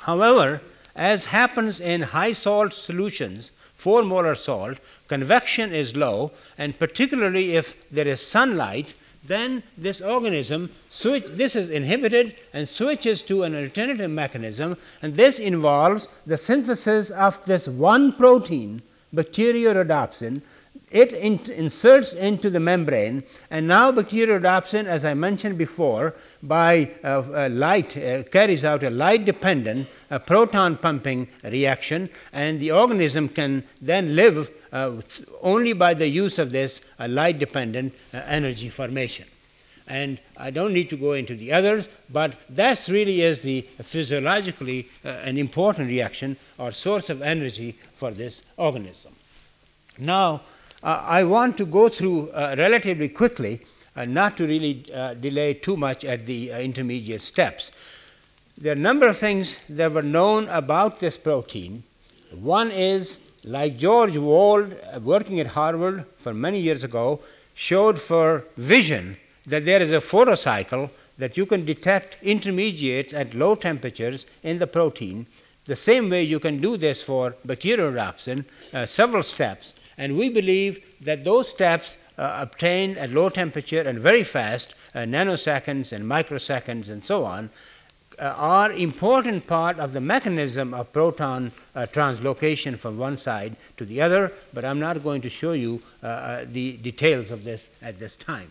However, 0.02 0.62
as 0.94 1.24
happens 1.26 1.80
in 1.80 2.02
high 2.02 2.34
salt 2.34 2.72
solutions, 2.72 3.50
4 3.74 4.04
molar 4.04 4.36
salt, 4.36 4.78
convection 5.08 5.72
is 5.72 5.96
low, 5.96 6.30
and 6.56 6.78
particularly 6.78 7.56
if 7.56 7.74
there 7.90 8.06
is 8.06 8.24
sunlight, 8.24 8.94
then 9.26 9.62
this 9.76 10.00
organism 10.00 10.70
switch, 10.88 11.24
this 11.26 11.56
is 11.56 11.70
inhibited 11.70 12.36
and 12.52 12.68
switches 12.68 13.22
to 13.24 13.42
an 13.42 13.54
alternative 13.54 14.10
mechanism, 14.10 14.76
and 15.00 15.14
this 15.14 15.38
involves 15.38 16.08
the 16.26 16.36
synthesis 16.36 17.10
of 17.10 17.44
this 17.46 17.66
one 17.66 18.12
protein, 18.12 18.82
bacteriorhodopsin, 19.14 20.42
it 20.94 21.12
in, 21.12 21.40
inserts 21.50 22.12
into 22.12 22.48
the 22.48 22.60
membrane 22.60 23.24
and 23.50 23.66
now 23.66 23.90
bacteriorhodopsin 23.90 24.84
as 24.86 25.04
I 25.04 25.14
mentioned 25.14 25.58
before 25.58 26.14
by 26.40 26.92
uh, 27.02 27.18
uh, 27.18 27.48
light 27.50 27.96
uh, 27.96 28.22
carries 28.24 28.64
out 28.64 28.84
a 28.84 28.90
light 28.90 29.24
dependent 29.24 29.88
proton 30.26 30.76
pumping 30.76 31.26
reaction 31.42 32.08
and 32.32 32.60
the 32.60 32.70
organism 32.70 33.28
can 33.28 33.64
then 33.80 34.14
live 34.14 34.50
only 35.42 35.72
by 35.72 35.94
the 35.94 36.08
use 36.08 36.38
of 36.38 36.50
this 36.50 36.80
uh, 36.98 37.06
light 37.08 37.38
dependent 37.38 37.94
uh, 38.12 38.20
energy 38.26 38.68
formation. 38.68 39.26
And 39.86 40.18
I 40.36 40.50
don't 40.50 40.72
need 40.72 40.88
to 40.90 40.96
go 40.96 41.12
into 41.12 41.36
the 41.36 41.52
others, 41.52 41.88
but 42.10 42.36
that 42.48 42.88
really 42.88 43.20
is 43.20 43.42
the 43.42 43.62
physiologically 43.82 44.88
an 45.04 45.36
important 45.36 45.88
reaction 45.88 46.38
or 46.56 46.72
source 46.72 47.10
of 47.10 47.20
energy 47.20 47.76
for 47.92 48.10
this 48.10 48.42
organism. 48.56 49.12
Now, 49.98 50.40
uh, 50.82 51.02
I 51.06 51.24
want 51.24 51.56
to 51.58 51.66
go 51.66 51.88
through 51.88 52.30
uh, 52.30 52.54
relatively 52.58 53.08
quickly, 53.08 53.60
uh, 53.96 54.04
not 54.04 54.36
to 54.36 54.46
really 54.46 54.84
delay 55.20 55.54
too 55.54 55.76
much 55.76 56.04
at 56.04 56.26
the 56.26 56.50
intermediate 56.50 57.22
steps. 57.22 57.70
There 58.58 58.72
are 58.72 58.76
a 58.76 58.80
number 58.80 59.06
of 59.06 59.16
things 59.16 59.58
that 59.68 59.92
were 59.92 60.02
known 60.02 60.48
about 60.48 61.00
this 61.00 61.18
protein. 61.18 61.84
One 62.32 62.70
is, 62.70 63.18
like 63.44 63.76
George 63.76 64.16
Wald, 64.16 64.74
working 65.02 65.38
at 65.40 65.48
Harvard 65.48 66.06
for 66.16 66.32
many 66.32 66.60
years 66.60 66.82
ago, 66.82 67.20
showed 67.54 68.00
for 68.00 68.44
vision 68.56 69.16
that 69.46 69.64
there 69.64 69.82
is 69.82 69.92
a 69.92 70.00
photocycle 70.00 70.90
that 71.18 71.36
you 71.36 71.46
can 71.46 71.64
detect 71.64 72.16
intermediates 72.22 73.12
at 73.12 73.34
low 73.34 73.54
temperatures 73.54 74.26
in 74.42 74.58
the 74.58 74.66
protein. 74.66 75.26
The 75.66 75.76
same 75.76 76.10
way 76.10 76.22
you 76.22 76.40
can 76.40 76.60
do 76.60 76.76
this 76.76 77.02
for 77.02 77.36
bacteriorhodopsin, 77.46 78.44
uh, 78.72 78.86
several 78.86 79.22
steps. 79.22 79.74
And 79.96 80.18
we 80.18 80.28
believe 80.28 80.84
that 81.00 81.24
those 81.24 81.48
steps 81.48 81.96
uh, 82.18 82.38
obtained 82.40 82.98
at 82.98 83.10
low 83.10 83.28
temperature 83.28 83.80
and 83.82 83.98
very 83.98 84.24
fast, 84.24 84.74
uh, 84.94 85.00
nanoseconds 85.00 85.92
and 85.92 86.04
microseconds 86.04 86.88
and 86.88 87.04
so 87.04 87.24
on, 87.24 87.46
uh, 87.46 87.48
are 88.18 88.72
important 88.72 89.46
part 89.46 89.78
of 89.78 89.92
the 89.92 90.00
mechanism 90.00 90.74
of 90.74 90.92
proton 90.92 91.52
uh, 91.74 91.86
translocation 91.90 92.78
from 92.78 92.98
one 92.98 93.16
side 93.16 93.56
to 93.76 93.84
the 93.84 94.00
other, 94.00 94.32
but 94.52 94.64
I'm 94.64 94.80
not 94.80 95.02
going 95.02 95.22
to 95.22 95.28
show 95.28 95.52
you 95.52 95.82
uh, 96.02 96.06
uh, 96.06 96.44
the 96.50 96.76
details 96.76 97.30
of 97.30 97.44
this 97.44 97.70
at 97.82 97.98
this 97.98 98.16
time. 98.16 98.50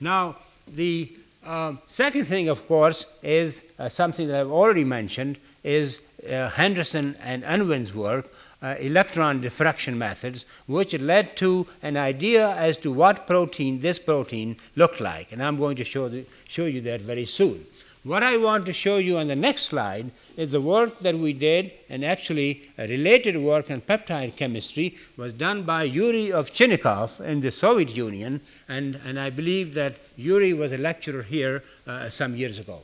Now, 0.00 0.36
the 0.66 1.12
um, 1.44 1.80
second 1.86 2.24
thing, 2.24 2.48
of 2.48 2.66
course, 2.66 3.06
is 3.22 3.64
something 3.88 4.28
that 4.28 4.40
I've 4.40 4.50
already 4.50 4.84
mentioned, 4.84 5.36
is 5.62 6.00
Henderson 6.26 7.16
and 7.22 7.44
Unwin's 7.44 7.94
work 7.94 8.30
uh, 8.64 8.76
electron 8.80 9.42
diffraction 9.42 9.98
methods, 9.98 10.46
which 10.66 10.98
led 10.98 11.36
to 11.36 11.66
an 11.82 11.98
idea 11.98 12.48
as 12.56 12.78
to 12.78 12.90
what 12.90 13.26
protein 13.26 13.80
this 13.80 13.98
protein 13.98 14.56
looked 14.74 15.00
like. 15.00 15.32
And 15.32 15.42
I'm 15.42 15.58
going 15.58 15.76
to 15.76 15.84
show, 15.84 16.08
the, 16.08 16.24
show 16.48 16.64
you 16.64 16.80
that 16.82 17.02
very 17.02 17.26
soon. 17.26 17.66
What 18.04 18.22
I 18.22 18.36
want 18.36 18.66
to 18.66 18.74
show 18.74 18.98
you 18.98 19.16
on 19.16 19.28
the 19.28 19.34
next 19.34 19.62
slide 19.62 20.10
is 20.36 20.52
the 20.52 20.60
work 20.60 20.98
that 20.98 21.14
we 21.14 21.32
did, 21.32 21.72
and 21.88 22.04
actually 22.04 22.68
a 22.76 22.86
related 22.86 23.38
work 23.38 23.70
on 23.70 23.80
peptide 23.80 24.36
chemistry 24.36 24.98
was 25.16 25.32
done 25.32 25.62
by 25.62 25.84
Yuri 25.84 26.30
of 26.30 26.50
Ovchinnikov 26.50 27.18
in 27.20 27.40
the 27.40 27.50
Soviet 27.50 27.96
Union, 27.96 28.42
and, 28.68 29.00
and 29.06 29.18
I 29.18 29.30
believe 29.30 29.72
that 29.72 29.94
Yuri 30.18 30.52
was 30.52 30.70
a 30.70 30.76
lecturer 30.76 31.22
here 31.22 31.62
uh, 31.86 32.10
some 32.10 32.36
years 32.36 32.58
ago. 32.58 32.82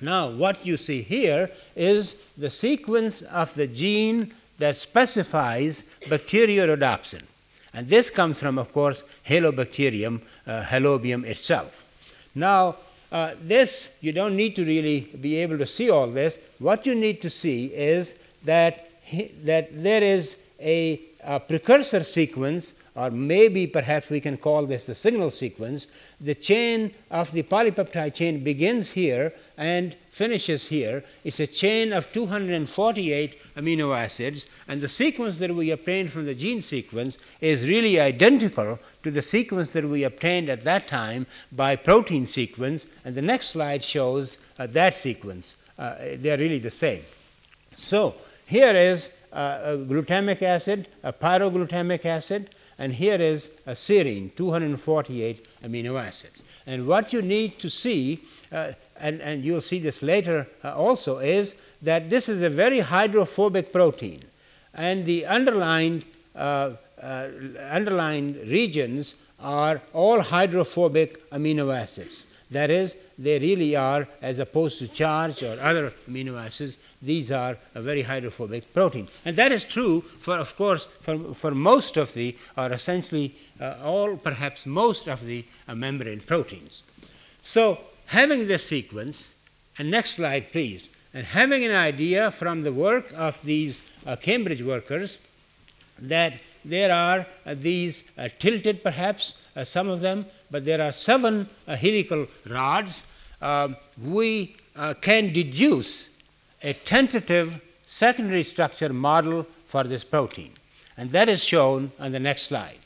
Now, 0.00 0.30
what 0.30 0.64
you 0.64 0.76
see 0.76 1.02
here 1.02 1.50
is 1.74 2.14
the 2.38 2.50
sequence 2.50 3.22
of 3.22 3.52
the 3.54 3.66
gene 3.66 4.32
that 4.58 4.76
specifies 4.76 5.84
bacteriorhodopsin. 6.02 7.22
And 7.74 7.88
this 7.88 8.10
comes 8.10 8.38
from, 8.38 8.60
of 8.60 8.70
course, 8.70 9.02
Halobacterium, 9.28 10.20
uh, 10.46 10.62
Halobium 10.62 11.24
itself. 11.24 11.82
Now, 12.32 12.76
uh, 13.12 13.32
this, 13.40 13.88
you 14.00 14.12
don't 14.12 14.36
need 14.36 14.56
to 14.56 14.64
really 14.64 15.00
be 15.20 15.36
able 15.36 15.58
to 15.58 15.66
see 15.66 15.90
all 15.90 16.06
this. 16.06 16.38
What 16.58 16.86
you 16.86 16.94
need 16.94 17.22
to 17.22 17.30
see 17.30 17.66
is 17.66 18.16
that, 18.44 18.90
that 19.44 19.82
there 19.82 20.02
is 20.02 20.36
a, 20.60 21.00
a 21.24 21.40
precursor 21.40 22.02
sequence 22.04 22.72
or 22.96 23.10
maybe 23.10 23.66
perhaps 23.66 24.08
we 24.08 24.20
can 24.20 24.38
call 24.38 24.64
this 24.64 24.86
the 24.86 24.94
signal 24.94 25.30
sequence. 25.30 25.86
The 26.18 26.34
chain 26.34 26.92
of 27.10 27.30
the 27.30 27.42
polypeptide 27.42 28.14
chain 28.14 28.42
begins 28.42 28.92
here 28.92 29.34
and 29.58 29.94
finishes 30.10 30.68
here. 30.68 31.04
It's 31.22 31.38
a 31.38 31.46
chain 31.46 31.92
of 31.92 32.10
248 32.14 33.54
amino 33.54 33.94
acids, 33.94 34.46
and 34.66 34.80
the 34.80 34.88
sequence 34.88 35.38
that 35.38 35.54
we 35.54 35.70
obtained 35.70 36.10
from 36.10 36.24
the 36.24 36.34
gene 36.34 36.62
sequence 36.62 37.18
is 37.42 37.68
really 37.68 38.00
identical 38.00 38.78
to 39.02 39.10
the 39.10 39.20
sequence 39.20 39.68
that 39.70 39.84
we 39.84 40.02
obtained 40.02 40.48
at 40.48 40.64
that 40.64 40.88
time 40.88 41.26
by 41.52 41.76
protein 41.76 42.26
sequence, 42.26 42.86
and 43.04 43.14
the 43.14 43.22
next 43.22 43.48
slide 43.48 43.84
shows 43.84 44.38
uh, 44.58 44.66
that 44.68 44.94
sequence. 44.94 45.56
Uh, 45.78 45.96
they're 46.14 46.38
really 46.38 46.58
the 46.58 46.70
same. 46.70 47.02
So, 47.76 48.14
here 48.46 48.74
is 48.74 49.10
uh, 49.34 49.76
glutamic 49.84 50.40
acid, 50.40 50.88
a 51.02 51.12
pyroglutamic 51.12 52.06
acid, 52.06 52.48
and 52.78 52.92
here 52.94 53.20
is 53.20 53.50
a 53.66 53.72
serine, 53.72 54.34
248 54.36 55.46
amino 55.64 56.00
acids. 56.00 56.42
And 56.66 56.86
what 56.86 57.12
you 57.12 57.22
need 57.22 57.58
to 57.60 57.70
see, 57.70 58.20
uh, 58.52 58.72
and, 58.98 59.20
and 59.20 59.44
you'll 59.44 59.60
see 59.60 59.78
this 59.78 60.02
later 60.02 60.48
uh, 60.64 60.74
also, 60.74 61.18
is 61.18 61.54
that 61.82 62.10
this 62.10 62.28
is 62.28 62.42
a 62.42 62.50
very 62.50 62.80
hydrophobic 62.80 63.72
protein. 63.72 64.22
And 64.74 65.06
the 65.06 65.26
underlined, 65.26 66.04
uh, 66.34 66.72
uh 67.02 67.28
underlined 67.70 68.36
regions 68.48 69.14
are 69.40 69.80
all 69.92 70.20
hydrophobic 70.20 71.30
amino 71.30 71.74
acids. 71.74 72.26
That 72.50 72.70
is, 72.70 72.96
they 73.18 73.38
really 73.38 73.74
are, 73.74 74.06
as 74.22 74.38
opposed 74.38 74.78
to 74.78 74.88
charge 74.88 75.42
or 75.42 75.58
other 75.60 75.92
amino 76.08 76.42
acids, 76.42 76.78
these 77.02 77.30
are 77.30 77.58
a 77.74 77.82
very 77.82 78.02
hydrophobic 78.02 78.72
protein. 78.72 79.08
And 79.24 79.36
that 79.36 79.52
is 79.52 79.64
true 79.64 80.00
for, 80.00 80.38
of 80.38 80.56
course, 80.56 80.86
for, 81.00 81.34
for 81.34 81.52
most 81.52 81.96
of 81.96 82.14
the, 82.14 82.36
or 82.56 82.72
essentially 82.72 83.34
uh, 83.60 83.76
all, 83.82 84.16
perhaps 84.16 84.66
most 84.66 85.08
of 85.08 85.24
the 85.24 85.44
uh, 85.68 85.74
membrane 85.74 86.20
proteins. 86.20 86.82
So, 87.42 87.78
having 88.06 88.46
this 88.48 88.66
sequence, 88.66 89.32
and 89.78 89.90
next 89.90 90.16
slide, 90.16 90.52
please, 90.52 90.90
and 91.12 91.26
having 91.26 91.64
an 91.64 91.72
idea 91.72 92.30
from 92.30 92.62
the 92.62 92.72
work 92.72 93.12
of 93.14 93.42
these 93.42 93.82
uh, 94.06 94.16
Cambridge 94.16 94.62
workers 94.62 95.18
that 95.98 96.34
there 96.64 96.92
are 96.92 97.26
uh, 97.46 97.54
these 97.54 98.04
uh, 98.18 98.28
tilted, 98.38 98.82
perhaps, 98.82 99.34
uh, 99.54 99.64
some 99.64 99.88
of 99.88 100.00
them, 100.00 100.26
but 100.50 100.64
there 100.64 100.80
are 100.80 100.92
seven 100.92 101.48
helical 101.66 102.26
rods. 102.48 103.02
We 104.02 104.56
can 105.00 105.32
deduce 105.32 106.08
a 106.62 106.72
tentative 106.72 107.60
secondary 107.86 108.42
structure 108.42 108.92
model 108.92 109.46
for 109.64 109.84
this 109.84 110.04
protein, 110.04 110.52
and 110.96 111.10
that 111.12 111.28
is 111.28 111.42
shown 111.42 111.92
on 111.98 112.12
the 112.12 112.20
next 112.20 112.44
slide. 112.44 112.78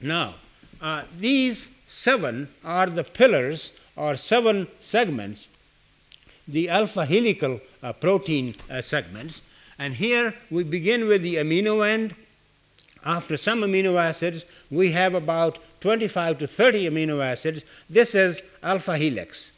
Now, 0.00 0.34
uh, 0.80 1.04
these 1.18 1.70
seven 1.86 2.48
are 2.64 2.86
the 2.86 3.04
pillars 3.04 3.72
or 3.96 4.16
seven 4.16 4.66
segments, 4.80 5.48
the 6.48 6.68
alpha 6.68 7.06
helical 7.06 7.60
uh, 7.82 7.92
protein 7.92 8.56
uh, 8.68 8.80
segments, 8.80 9.42
And 9.78 9.96
here 9.96 10.34
we 10.48 10.62
begin 10.62 11.08
with 11.08 11.22
the 11.22 11.36
amino 11.36 11.84
end. 11.84 12.14
After 13.04 13.36
some 13.36 13.62
amino 13.62 14.00
acids, 14.00 14.44
we 14.70 14.92
have 14.92 15.12
about 15.12 15.58
25 15.80 16.38
to 16.38 16.46
30 16.46 16.88
amino 16.88 17.20
acids. 17.20 17.64
This 17.90 18.14
is 18.14 18.42
alpha 18.62 18.96
helix. 18.96 19.50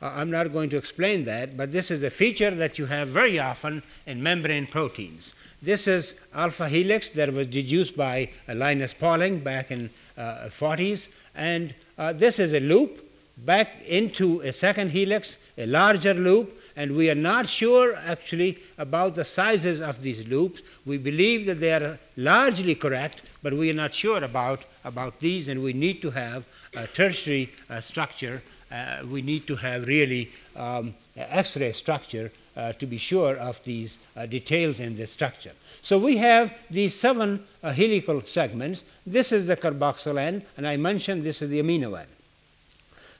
Uh, 0.00 0.12
I'm 0.14 0.30
not 0.30 0.52
going 0.52 0.70
to 0.70 0.76
explain 0.76 1.24
that, 1.24 1.56
but 1.56 1.72
this 1.72 1.90
is 1.90 2.02
a 2.02 2.10
feature 2.10 2.50
that 2.52 2.78
you 2.78 2.86
have 2.86 3.08
very 3.08 3.38
often 3.38 3.82
in 4.06 4.22
membrane 4.22 4.66
proteins. 4.66 5.34
This 5.60 5.88
is 5.88 6.14
alpha 6.32 6.68
helix 6.68 7.10
that 7.10 7.32
was 7.32 7.48
deduced 7.48 7.96
by 7.96 8.28
Linus 8.46 8.94
Pauling 8.94 9.40
back 9.40 9.72
in 9.72 9.90
uh, 10.16 10.48
40s, 10.50 11.08
and 11.34 11.74
uh, 11.98 12.12
this 12.12 12.38
is 12.38 12.52
a 12.52 12.60
loop 12.60 13.04
back 13.38 13.82
into 13.86 14.40
a 14.40 14.52
second 14.52 14.90
helix, 14.92 15.36
a 15.56 15.66
larger 15.66 16.14
loop, 16.14 16.54
and 16.76 16.94
we 16.94 17.10
are 17.10 17.16
not 17.16 17.48
sure 17.48 17.96
actually 17.96 18.58
about 18.78 19.16
the 19.16 19.24
sizes 19.24 19.80
of 19.80 20.02
these 20.02 20.28
loops. 20.28 20.62
We 20.86 20.96
believe 20.96 21.46
that 21.46 21.58
they 21.58 21.72
are 21.72 21.98
largely 22.16 22.76
correct, 22.76 23.22
but 23.42 23.52
we 23.52 23.68
are 23.70 23.74
not 23.74 23.92
sure 23.94 24.22
about, 24.22 24.64
about 24.84 25.18
these, 25.18 25.48
and 25.48 25.62
we 25.62 25.72
need 25.72 26.00
to 26.02 26.12
have 26.12 26.44
a 26.74 26.86
tertiary 26.86 27.50
uh, 27.68 27.80
structure. 27.80 28.42
Uh, 28.70 28.98
we 29.10 29.22
need 29.22 29.46
to 29.46 29.56
have 29.56 29.86
really 29.86 30.30
um, 30.56 30.94
X-ray 31.16 31.72
structure 31.72 32.30
uh, 32.56 32.72
to 32.74 32.86
be 32.86 32.98
sure 32.98 33.36
of 33.36 33.62
these 33.64 33.98
uh, 34.16 34.26
details 34.26 34.80
in 34.80 34.96
the 34.96 35.06
structure. 35.06 35.52
So 35.80 35.98
we 35.98 36.16
have 36.18 36.52
these 36.68 36.94
seven 36.94 37.44
uh, 37.62 37.72
helical 37.72 38.20
segments. 38.22 38.84
This 39.06 39.32
is 39.32 39.46
the 39.46 39.56
carboxyl 39.56 40.18
end, 40.18 40.42
and 40.56 40.66
I 40.66 40.76
mentioned 40.76 41.22
this 41.22 41.40
is 41.40 41.50
the 41.50 41.62
amino 41.62 41.98
end. 41.98 42.10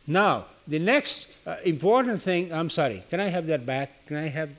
Now, 0.06 0.46
the 0.66 0.78
next 0.78 1.28
uh, 1.46 1.56
important 1.64 2.22
thing, 2.22 2.52
I'm 2.52 2.70
sorry, 2.70 3.04
can 3.10 3.20
I 3.20 3.28
have 3.28 3.46
that 3.46 3.64
back? 3.64 4.06
Can 4.06 4.16
I 4.16 4.28
have, 4.28 4.50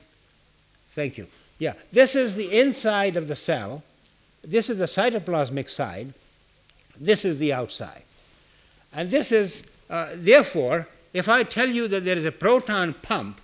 thank 0.92 1.18
you. 1.18 1.28
Yeah, 1.58 1.74
this 1.92 2.16
is 2.16 2.36
the 2.36 2.60
inside 2.60 3.16
of 3.16 3.28
the 3.28 3.36
cell. 3.36 3.84
This 4.44 4.70
is 4.70 4.78
the 4.78 4.86
cytoplasmic 4.86 5.70
side. 5.70 6.14
This 7.00 7.26
is 7.26 7.38
the 7.38 7.52
outside. 7.52 8.04
And 8.94 9.10
this 9.10 9.32
is, 9.32 9.64
uh, 9.90 10.10
therefore, 10.14 10.88
if 11.14 11.28
I 11.28 11.44
tell 11.44 11.70
you 11.70 11.88
that 11.88 12.06
there 12.06 12.18
is 12.18 12.26
a 12.26 12.32
proton 12.32 12.94
pump, 12.94 13.42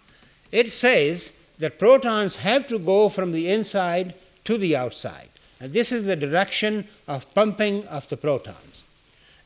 it 0.51 0.71
says 0.71 1.31
that 1.59 1.79
protons 1.79 2.37
have 2.37 2.67
to 2.67 2.77
go 2.77 3.09
from 3.09 3.31
the 3.31 3.49
inside 3.49 4.13
to 4.43 4.57
the 4.57 4.75
outside. 4.75 5.29
And 5.59 5.73
this 5.73 5.91
is 5.91 6.05
the 6.05 6.15
direction 6.15 6.87
of 7.07 7.33
pumping 7.33 7.85
of 7.87 8.07
the 8.09 8.17
protons. 8.17 8.83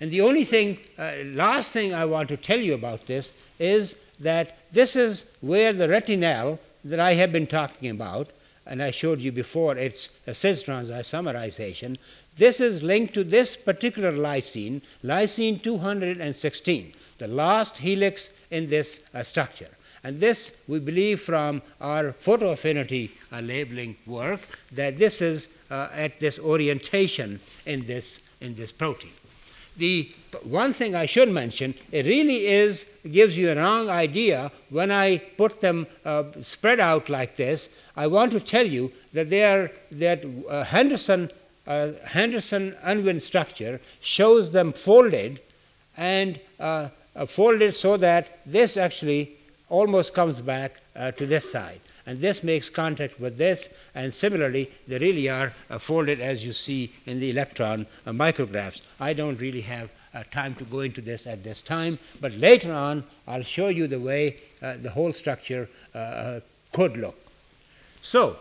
And 0.02 0.12
the 0.12 0.22
only 0.22 0.46
thing, 0.46 0.80
uh, 0.98 1.12
last 1.26 1.72
thing 1.72 1.94
I 1.94 2.06
want 2.06 2.30
to 2.30 2.38
tell 2.38 2.60
you 2.60 2.74
about 2.74 3.06
this 3.06 3.34
is 3.60 3.96
that 4.20 4.58
this 4.72 4.96
is 4.96 5.26
where 5.42 5.74
the 5.74 5.90
retinal 5.90 6.60
that 6.84 7.00
I 7.00 7.14
have 7.14 7.32
been 7.32 7.48
talking 7.48 7.90
about, 7.90 8.30
and 8.70 8.84
I 8.84 8.92
showed 8.92 9.20
you 9.20 9.32
before 9.32 9.76
its 9.76 10.10
a 10.28 10.34
cis 10.34 10.64
isomerization, 10.64 11.98
this 12.38 12.62
is 12.62 12.84
linked 12.84 13.16
to 13.16 13.24
this 13.24 13.58
particular 13.58 14.12
lysine, 14.12 14.82
lysine 15.04 15.62
216, 15.62 16.94
the 17.18 17.28
last 17.28 17.80
helix 17.80 18.32
in 18.52 18.70
this 18.70 19.02
uh, 19.14 19.24
structure. 19.24 19.70
And 20.04 20.22
this, 20.22 20.56
we 20.68 20.80
believe 20.80 21.20
from 21.20 21.62
our 21.82 22.14
photo 22.14 22.52
affinity 22.52 23.12
uh, 23.34 23.42
labeling 23.42 23.98
work, 24.06 24.40
that 24.72 24.98
this 24.98 25.22
is 25.22 25.50
uh, 25.70 25.90
at 25.94 26.20
this 26.20 26.40
orientation 26.40 27.42
in 27.66 27.86
this, 27.86 28.22
in 28.40 28.56
this 28.56 28.72
protein. 28.72 29.12
The 29.80 30.12
one 30.44 30.74
thing 30.74 30.94
I 30.94 31.06
should 31.06 31.30
mention, 31.30 31.74
it 31.92 32.06
really 32.06 32.46
is 32.46 32.86
gives 33.12 33.38
you 33.38 33.50
a 33.50 33.56
wrong 33.56 33.90
idea 33.90 34.52
when 34.70 34.92
I 34.92 35.18
put 35.18 35.62
them 35.62 35.88
uh, 36.06 36.24
spread 36.42 36.80
out 36.80 37.10
like 37.10 37.36
this. 37.36 37.70
I 37.96 38.08
want 38.08 38.32
to 38.34 38.40
tell 38.40 38.68
you 38.68 38.92
that 39.14 39.30
they 39.30 39.44
are 39.44 39.72
that 39.92 40.24
uh, 40.26 40.64
Henderson 40.66 41.32
uh, 41.66 41.92
Henderson 42.06 42.76
Unwin 42.84 43.20
structure 43.20 43.80
shows 44.02 44.52
them 44.52 44.74
folded 44.74 45.40
and 45.98 46.40
uh, 46.60 46.90
folded 47.28 47.74
so 47.74 47.98
that 47.98 48.40
this 48.46 48.78
actually 48.78 49.32
almost 49.70 50.14
comes 50.14 50.40
back 50.42 50.82
uh, 50.96 51.12
to 51.12 51.26
this 51.26 51.52
side. 51.52 51.80
And 52.10 52.22
this 52.22 52.44
makes 52.44 52.72
contact 52.72 53.20
with 53.20 53.38
this, 53.38 53.70
and 53.94 54.12
similarly, 54.12 54.72
they 54.88 54.98
really 54.98 55.30
are 55.30 55.54
uh, 55.70 55.78
folded 55.78 56.20
as 56.20 56.44
you 56.44 56.54
see 56.54 56.92
in 57.06 57.20
the 57.20 57.30
electron 57.30 57.86
uh, 58.04 58.10
micrographs. 58.10 58.82
I 59.00 59.14
don't 59.14 59.40
really 59.40 59.62
have 59.62 59.92
uh, 60.16 60.24
time 60.32 60.56
to 60.56 60.64
go 60.64 60.80
into 60.80 61.02
this 61.02 61.28
at 61.28 61.44
this 61.44 61.62
time, 61.62 62.00
but 62.20 62.34
later 62.34 62.74
on, 62.74 63.04
I'll 63.28 63.44
show 63.44 63.68
you 63.68 63.86
the 63.86 64.00
way 64.00 64.38
uh, 64.60 64.78
the 64.82 64.90
whole 64.90 65.12
structure 65.12 65.70
uh, 65.94 66.40
could 66.72 66.98
look. 66.98 67.16
So, 68.02 68.38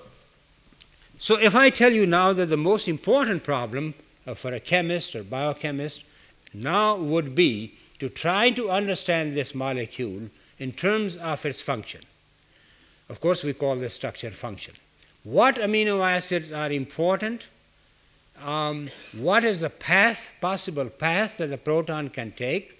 so 1.19 1.39
if 1.39 1.55
I 1.55 1.69
tell 1.69 1.93
you 1.93 2.07
now 2.07 2.33
that 2.33 2.47
the 2.47 2.57
most 2.57 2.89
important 2.89 3.45
problem 3.45 3.93
for 4.35 4.51
a 4.51 4.61
chemist 4.61 5.15
or 5.15 5.23
biochemist 5.23 6.05
now 6.55 6.97
would 6.97 7.35
be 7.35 7.75
to 7.99 8.09
try 8.09 8.49
to 8.49 8.71
understand 8.71 9.37
this 9.37 9.55
molecule 9.55 10.31
in 10.59 10.73
terms 10.73 11.19
of 11.19 11.45
its 11.45 11.61
function. 11.61 12.01
Of 13.09 13.21
course, 13.21 13.43
we 13.43 13.53
call 13.53 13.77
this 13.77 13.95
structure 13.95 14.31
function. 14.31 14.75
What 15.25 15.57
amino 15.57 16.07
acids 16.07 16.53
are 16.53 16.71
important? 16.71 17.47
Um, 18.43 18.91
what 19.13 19.45
is 19.45 19.61
the 19.61 19.71
path, 19.71 20.31
possible 20.41 20.87
path 20.87 21.39
that 21.39 21.49
the 21.49 21.59
proton 21.59 22.11
can 22.11 22.33
take? 22.33 22.79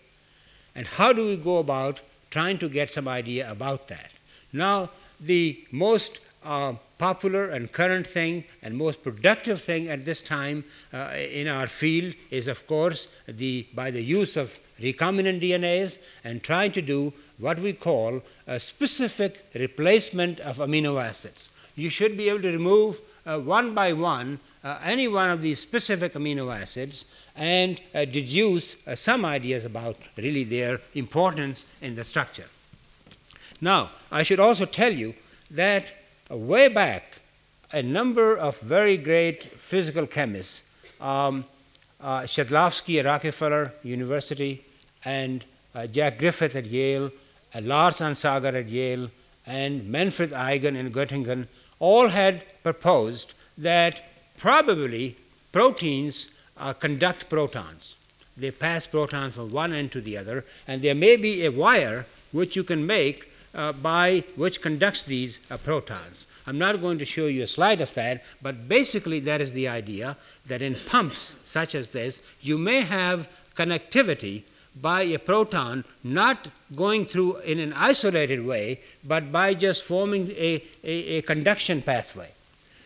And 0.75 0.87
how 0.87 1.13
do 1.13 1.27
we 1.27 1.37
go 1.37 1.59
about 1.59 2.01
trying 2.31 2.59
to 2.59 2.69
get 2.69 2.91
some 2.91 3.09
idea 3.09 3.51
about 3.51 3.89
that? 3.89 4.11
Now, 4.53 4.91
the 5.19 5.65
most 5.73 6.21
uh, 6.45 6.75
popular 6.99 7.47
and 7.47 7.73
current 7.73 8.07
thing 8.07 8.45
and 8.63 8.77
most 8.77 9.03
productive 9.03 9.61
thing 9.61 9.89
at 9.89 10.05
this 10.05 10.23
time 10.23 10.65
uh, 10.93 11.13
in 11.17 11.49
our 11.49 11.67
field 11.67 12.15
is, 12.31 12.47
of 12.47 12.67
course, 12.67 13.09
the, 13.27 13.67
by 13.75 13.91
the 13.91 14.03
use 14.03 14.37
of 14.37 14.59
recombinant 14.81 15.41
DNAs 15.41 15.99
and 16.23 16.43
trying 16.43 16.73
to 16.73 16.83
do 16.83 17.13
what 17.39 17.59
we 17.59 17.73
call 17.73 18.23
a 18.47 18.59
specific 18.59 19.45
replacement 19.55 20.41
of 20.41 20.59
amino 20.59 21.03
acids. 21.03 21.49
You 21.77 21.91
should 21.91 22.17
be 22.17 22.29
able 22.29 22.43
to 22.43 22.51
remove 22.51 23.01
uh, 23.27 23.39
one 23.39 23.75
by 23.75 23.93
one 23.93 24.41
uh, 24.65 24.79
any 24.85 25.07
one 25.07 25.31
of 25.31 25.41
these 25.41 25.61
specific 25.61 26.15
amino 26.15 26.55
acids 26.55 27.05
and 27.37 27.81
uh, 27.95 28.05
deduce 28.05 28.77
uh, 28.87 28.95
some 28.95 29.25
ideas 29.25 29.65
about 29.65 29.97
really 30.17 30.45
their 30.45 30.81
importance 30.95 31.65
in 31.81 31.95
the 31.95 32.05
structure. 32.05 32.47
Now, 33.61 33.91
I 34.11 34.23
should 34.23 34.41
also 34.41 34.67
tell 34.67 34.93
you 34.93 35.15
that 35.51 35.93
uh, 36.31 36.37
way 36.37 36.69
back, 36.69 37.21
a 37.73 37.83
number 37.83 38.37
of 38.37 38.61
very 38.61 38.97
great 38.97 39.43
physical 39.43 40.07
chemists, 40.07 40.63
um, 41.01 41.45
uh, 42.01 42.27
at 42.29 42.51
Rockefeller 42.51 43.73
University 43.83 44.65
and 45.05 45.45
uh, 45.75 45.87
Jack 45.87 46.19
Griffith 46.19 46.57
at 46.57 46.67
Yale 46.67 47.11
Lars 47.63 47.99
Onsager 47.99 48.55
at 48.55 48.69
Yale, 48.69 49.11
and 49.47 49.89
Manfred 49.89 50.31
Eigen 50.31 50.77
in 50.77 50.93
Göttingen 50.93 51.47
all 51.79 52.09
had 52.09 52.45
proposed 52.63 53.35
that 53.57 54.05
probably 54.37 55.17
proteins 55.53 56.29
uh, 56.57 56.73
conduct 56.73 57.29
protons. 57.29 57.97
They 58.37 58.51
pass 58.51 58.87
protons 58.87 59.35
from 59.35 59.51
one 59.51 59.73
end 59.73 59.91
to 59.93 60.01
the 60.01 60.17
other, 60.17 60.45
and 60.67 60.83
there 60.83 60.95
may 60.95 61.17
be 61.17 61.45
a 61.45 61.51
wire 61.51 62.07
which 62.31 62.55
you 62.57 62.63
can 62.63 62.87
make 62.87 63.31
uh, 63.55 63.73
by 63.73 64.23
which 64.37 64.61
conducts 64.61 65.03
these 65.03 65.41
uh, 65.51 65.57
protons. 65.57 66.27
I'm 66.47 66.59
not 66.59 66.81
going 66.81 66.99
to 66.99 67.05
show 67.05 67.27
you 67.27 67.43
a 67.43 67.47
slide 67.47 67.81
of 67.81 67.93
that, 67.95 68.25
but 68.41 68.69
basically 68.69 69.21
that 69.21 69.41
is 69.41 69.53
the 69.53 69.69
idea 69.69 70.17
that 70.47 70.63
in 70.63 70.77
pumps 70.77 71.35
such 71.45 71.75
as 71.75 71.91
this, 71.91 72.23
you 72.41 72.59
may 72.59 72.83
have 72.83 73.29
connectivity 73.55 74.45
by 74.81 75.03
a 75.03 75.19
proton 75.19 75.85
not 76.05 76.49
going 76.77 77.05
through 77.05 77.39
in 77.39 77.59
an 77.59 77.73
isolated 77.73 78.45
way, 78.45 78.81
but 79.05 79.33
by 79.33 79.55
just 79.55 79.83
forming 79.83 80.31
a, 80.31 80.63
a, 80.85 81.19
a, 81.19 81.23
conduction 81.23 81.83
pathway. 81.83 82.31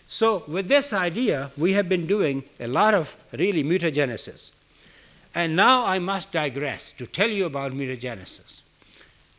So, 0.08 0.44
with 0.46 0.68
this 0.68 0.92
idea, 0.92 1.50
we 1.56 1.72
have 1.72 1.88
been 1.88 2.06
doing 2.06 2.44
a 2.60 2.66
lot 2.66 2.94
of 2.94 3.16
really 3.32 3.64
mutagenesis. 3.64 4.52
And 5.34 5.56
now 5.56 5.86
I 5.86 5.98
must 5.98 6.32
digress 6.32 6.92
to 6.98 7.06
tell 7.06 7.30
you 7.30 7.46
about 7.46 7.72
mutagenesis. 7.72 8.60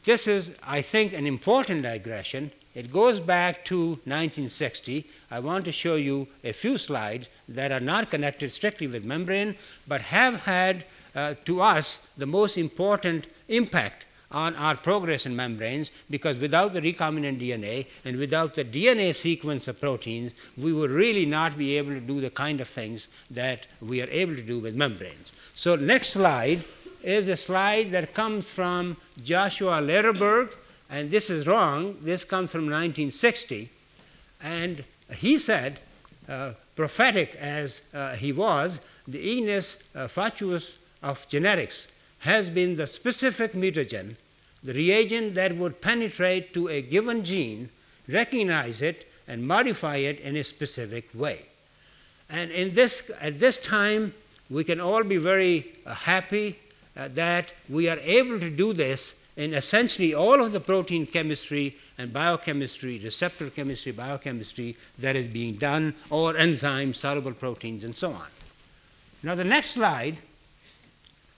This 0.03 0.27
is, 0.27 0.53
I 0.67 0.82
think, 0.82 1.13
an 1.13 1.27
important 1.27 1.84
digression. 1.84 2.51
It 2.75 2.91
goes 2.91 3.19
back 3.19 3.63
to 3.65 3.99
1960. 4.06 5.06
I 5.29 5.39
want 5.39 5.63
to 5.65 5.71
show 5.71 5.95
you 5.95 6.27
a 6.43 6.51
few 6.51 6.78
slides 6.78 7.30
that 7.47 7.72
are 7.72 7.80
not 7.80 8.09
connected 8.09 8.51
strictly 8.51 8.88
with 8.88 9.05
membrane, 9.05 9.55
but 9.88 10.01
have 10.01 10.41
had 10.43 10.86
uh, 11.16 11.36
to 11.45 11.61
us 11.61 11.99
the 12.18 12.26
most 12.26 12.57
important 12.57 13.28
impact 13.47 14.05
on 14.34 14.55
our 14.55 14.76
progress 14.76 15.26
in 15.26 15.36
membranes 15.36 15.91
because 16.09 16.39
without 16.39 16.74
the 16.74 16.82
recombinant 16.82 17.39
DNA 17.39 17.86
and 18.03 18.18
without 18.18 18.55
the 18.55 18.66
DNA 18.66 19.14
sequence 19.14 19.68
of 19.68 19.80
proteins, 19.80 20.32
we 20.57 20.74
would 20.74 20.89
really 20.89 21.26
not 21.26 21.57
be 21.57 21.78
able 21.78 21.91
to 21.91 22.01
do 22.01 22.20
the 22.20 22.32
kind 22.32 22.59
of 22.59 22.68
things 22.68 23.07
that 23.30 23.68
we 23.80 24.01
are 24.01 24.09
able 24.09 24.36
to 24.36 24.41
do 24.41 24.59
with 24.59 24.76
membranes. 24.76 25.32
So, 25.53 25.76
next 25.76 26.09
slide 26.09 26.64
is 27.03 27.28
a 27.28 27.38
slide 27.38 27.91
that 27.91 28.14
comes 28.14 28.49
from 28.49 28.97
Joshua 29.24 29.82
Lederberg, 29.82 30.55
and 30.89 31.11
this 31.11 31.30
is 31.30 31.45
wrong. 31.45 31.97
This 32.01 32.24
comes 32.24 32.51
from 32.51 32.61
1960. 32.61 33.70
And 34.41 34.84
he 35.16 35.38
said, 35.38 35.80
uh, 36.28 36.53
prophetic 36.76 37.36
as 37.36 37.82
uh, 37.93 38.16
he 38.16 38.32
was, 38.32 38.80
the 39.07 39.38
ignis 39.38 39.78
uh, 39.93 40.07
fatuus 40.07 40.78
of 41.04 41.28
genetics 41.28 41.88
has 42.20 42.49
been 42.49 42.78
the 42.78 42.88
specific 42.88 43.51
mutagen, 43.51 44.16
the 44.64 44.74
reagent 44.74 45.36
that 45.36 45.56
would 45.56 45.82
penetrate 45.82 46.54
to 46.54 46.70
a 46.70 46.82
given 46.82 47.24
gene, 47.24 47.70
recognize 48.08 48.82
it, 48.82 49.06
and 49.28 49.45
modify 49.45 49.97
it 49.97 50.20
in 50.22 50.38
a 50.38 50.43
specific 50.43 51.10
way. 51.14 51.45
And 52.30 52.49
in 52.49 52.74
this, 52.74 53.12
at 53.20 53.39
this 53.39 53.58
time, 53.58 54.14
we 54.49 54.64
can 54.64 54.80
all 54.80 55.04
be 55.04 55.18
very 55.18 55.74
uh, 55.86 55.93
happy 55.93 56.58
uh, 56.95 57.10
that 57.10 57.51
we 57.70 57.89
are 57.89 57.99
able 57.99 58.39
to 58.39 58.49
do 58.49 58.74
this 58.74 59.16
in 59.36 59.54
essentially 59.54 60.14
all 60.14 60.41
of 60.41 60.51
the 60.51 60.60
protein 60.60 61.06
chemistry 61.08 61.76
and 61.97 62.14
biochemistry, 62.14 62.99
receptor 62.99 63.49
chemistry, 63.49 63.91
biochemistry 63.91 64.78
that 64.99 65.16
is 65.16 65.28
being 65.28 65.56
done, 65.56 65.93
or 66.10 66.34
enzymes, 66.34 66.95
soluble 66.95 67.34
proteins, 67.34 67.84
and 67.84 67.95
so 67.95 68.12
on. 68.12 68.28
Now, 69.24 69.36
the 69.36 69.43
next 69.43 69.72
slide 69.72 70.18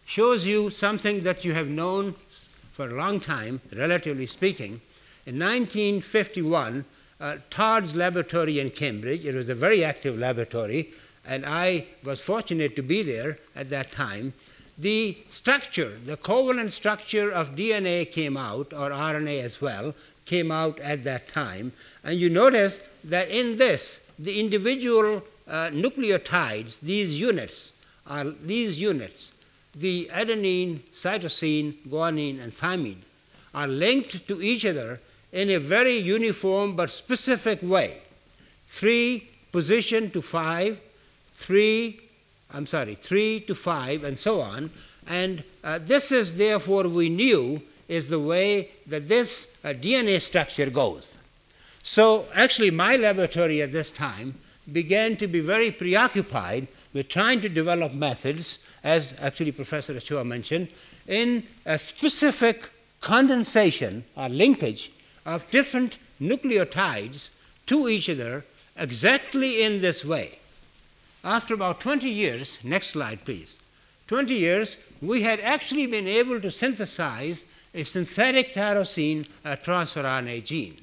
shows 0.06 0.46
you 0.46 0.70
something 0.70 1.22
that 1.22 1.44
you 1.44 1.54
have 1.54 1.68
known 1.68 2.16
for 2.72 2.90
a 2.90 2.94
long 2.94 3.20
time, 3.20 3.62
relatively 3.76 4.26
speaking. 4.26 4.82
In 5.26 5.40
1951, 5.40 6.86
uh, 7.20 7.38
Todd's 7.50 7.96
laboratory 7.96 8.60
in 8.60 8.70
Cambridge, 8.70 9.26
it 9.26 9.34
was 9.34 9.50
a 9.50 9.56
very 9.56 9.84
active 9.84 10.18
laboratory, 10.18 10.92
and 11.26 11.46
I 11.46 11.86
was 12.04 12.22
fortunate 12.22 12.76
to 12.76 12.84
be 12.84 13.02
there 13.02 13.38
at 13.56 13.70
that 13.70 13.92
time 13.92 14.34
the 14.78 15.18
structure, 15.30 15.98
the 16.06 16.18
covalent 16.18 16.72
structure 16.72 17.32
of 17.32 17.56
DNA 17.56 18.10
came 18.10 18.36
out, 18.36 18.74
or 18.74 18.90
RNA 18.90 19.42
as 19.42 19.62
well, 19.62 19.96
came 20.26 20.52
out 20.52 20.80
at 20.80 21.04
that 21.04 21.28
time. 21.28 21.72
And 22.04 22.20
you 22.20 22.30
notice 22.30 22.80
that 23.04 23.30
in 23.30 23.58
this, 23.58 24.02
the 24.20 24.40
individual 24.40 25.24
uh, 25.48 25.70
nucleotides, 25.70 26.80
these 26.82 27.20
units, 27.20 27.72
are 28.08 28.26
these 28.26 28.80
units, 28.80 29.32
the 29.76 30.10
adenine, 30.14 30.80
cytosine, 30.94 31.76
guanine, 31.88 32.42
and 32.42 32.52
thymine, 32.52 33.04
are 33.54 33.68
linked 33.68 34.28
to 34.28 34.42
each 34.42 34.66
other 34.66 35.00
in 35.32 35.50
a 35.50 35.58
very 35.60 35.98
uniform 35.98 36.76
but 36.76 36.90
specific 36.90 37.60
way. 37.62 37.98
Three 38.68 39.30
position 39.52 40.10
to 40.12 40.22
five, 40.22 40.80
three 41.34 42.00
I'm 42.56 42.66
sorry, 42.66 42.96
3 42.96 43.42
to 43.42 43.56
5, 43.56 44.04
and 44.06 44.18
so 44.18 44.42
on. 44.42 44.70
And 45.08 45.44
uh, 45.64 45.80
this 45.82 46.12
is 46.12 46.38
therefore 46.38 46.88
we 46.88 47.10
knew 47.10 47.62
is 47.88 48.08
the 48.08 48.20
way 48.20 48.72
that 48.88 49.08
this 49.08 49.48
uh, 49.64 49.70
DNA 49.70 50.22
structure 50.22 50.70
goes. 50.70 51.18
So 51.84 52.26
actually, 52.34 52.72
my 52.72 52.96
laboratory 52.96 53.62
at 53.62 53.72
this 53.72 53.92
time 53.92 54.36
began 54.72 55.18
to 55.18 55.28
be 55.28 55.42
very 55.42 55.70
preoccupied 55.70 56.68
with 56.94 57.10
trying 57.10 57.42
to 57.42 57.50
develop 57.50 57.94
methods, 57.94 58.58
as 58.86 59.16
actually 59.20 59.52
Professor 59.52 59.94
Ochoa 59.98 60.24
mentioned, 60.24 60.68
in 61.08 61.44
a 61.66 61.78
specific 61.80 62.70
condensation 63.02 64.06
or 64.16 64.30
linkage 64.30 64.92
of 65.26 65.50
different 65.50 65.98
nucleotides 66.22 67.30
to 67.66 67.90
each 67.90 68.08
other 68.10 68.46
exactly 68.78 69.64
in 69.64 69.82
this 69.82 70.06
way. 70.06 70.38
After 71.24 71.56
about 71.56 71.82
20 71.82 72.08
years, 72.08 72.64
next 72.64 72.90
slide 72.90 73.26
please, 73.26 73.58
20 74.08 74.36
years, 74.36 74.78
we 75.02 75.24
had 75.24 75.40
actually 75.40 75.88
been 75.88 76.08
able 76.08 76.40
to 76.40 76.52
synthesize 76.52 77.46
a 77.74 77.84
synthetic 77.84 78.54
tyrosine 78.54 79.26
uh, 79.44 79.56
transfer 79.56 80.04
RNA 80.04 80.46
gene. 80.46 80.78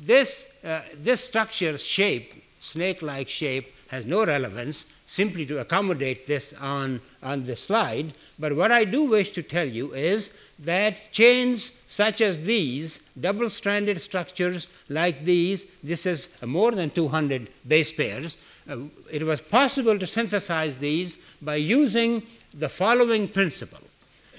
This, 0.00 0.48
uh, 0.64 0.80
this 0.94 1.22
structure 1.22 1.78
shape, 1.78 2.42
snake-like 2.58 3.28
shape, 3.28 3.72
has 3.88 4.04
no 4.04 4.26
relevance 4.26 4.84
simply 5.10 5.44
to 5.44 5.58
accommodate 5.58 6.28
this 6.28 6.54
on, 6.60 7.00
on 7.20 7.42
the 7.42 7.56
slide. 7.56 8.14
But 8.38 8.54
what 8.54 8.70
I 8.70 8.84
do 8.84 9.02
wish 9.02 9.32
to 9.32 9.42
tell 9.42 9.66
you 9.66 9.92
is 9.92 10.30
that 10.60 11.10
chains 11.10 11.72
such 11.88 12.20
as 12.20 12.42
these, 12.42 13.00
double 13.20 13.50
stranded 13.50 14.00
structures 14.00 14.68
like 14.88 15.24
these, 15.24 15.66
this 15.82 16.06
is 16.06 16.28
more 16.46 16.70
than 16.70 16.90
200 16.90 17.48
base 17.66 17.90
pairs, 17.90 18.36
uh, 18.68 18.76
it 19.10 19.24
was 19.24 19.40
possible 19.40 19.98
to 19.98 20.06
synthesize 20.06 20.76
these 20.76 21.18
by 21.42 21.56
using 21.56 22.22
the 22.54 22.68
following 22.68 23.26
principle. 23.26 23.82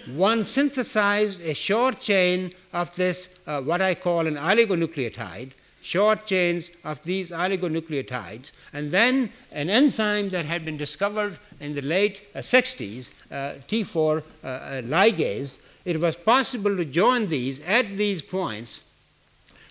One 0.05 0.45
synthesized 0.45 1.41
a 1.41 1.53
short 1.53 1.99
chain 1.99 2.53
of 2.71 2.95
this, 2.95 3.27
uh, 3.45 3.59
what 3.59 3.81
I 3.81 3.93
call 3.93 4.25
an 4.25 4.37
oligonucleotide, 4.37 5.51
short 5.81 6.25
chains 6.25 6.69
of 6.83 7.01
these 7.03 7.31
oligonucleotides, 7.31 8.51
and 8.73 8.91
then 8.91 9.31
an 9.51 9.69
enzyme 9.69 10.29
that 10.29 10.45
had 10.45 10.63
been 10.63 10.77
discovered 10.77 11.37
in 11.59 11.71
the 11.73 11.81
late 11.81 12.27
uh, 12.35 12.39
60s, 12.39 13.11
uh, 13.31 13.53
T4 13.67 14.23
uh, 14.43 14.47
uh, 14.47 14.81
ligase, 14.83 15.57
it 15.83 15.99
was 15.99 16.15
possible 16.15 16.75
to 16.75 16.85
join 16.85 17.27
these 17.27 17.59
at 17.61 17.87
these 17.87 18.21
points 18.21 18.83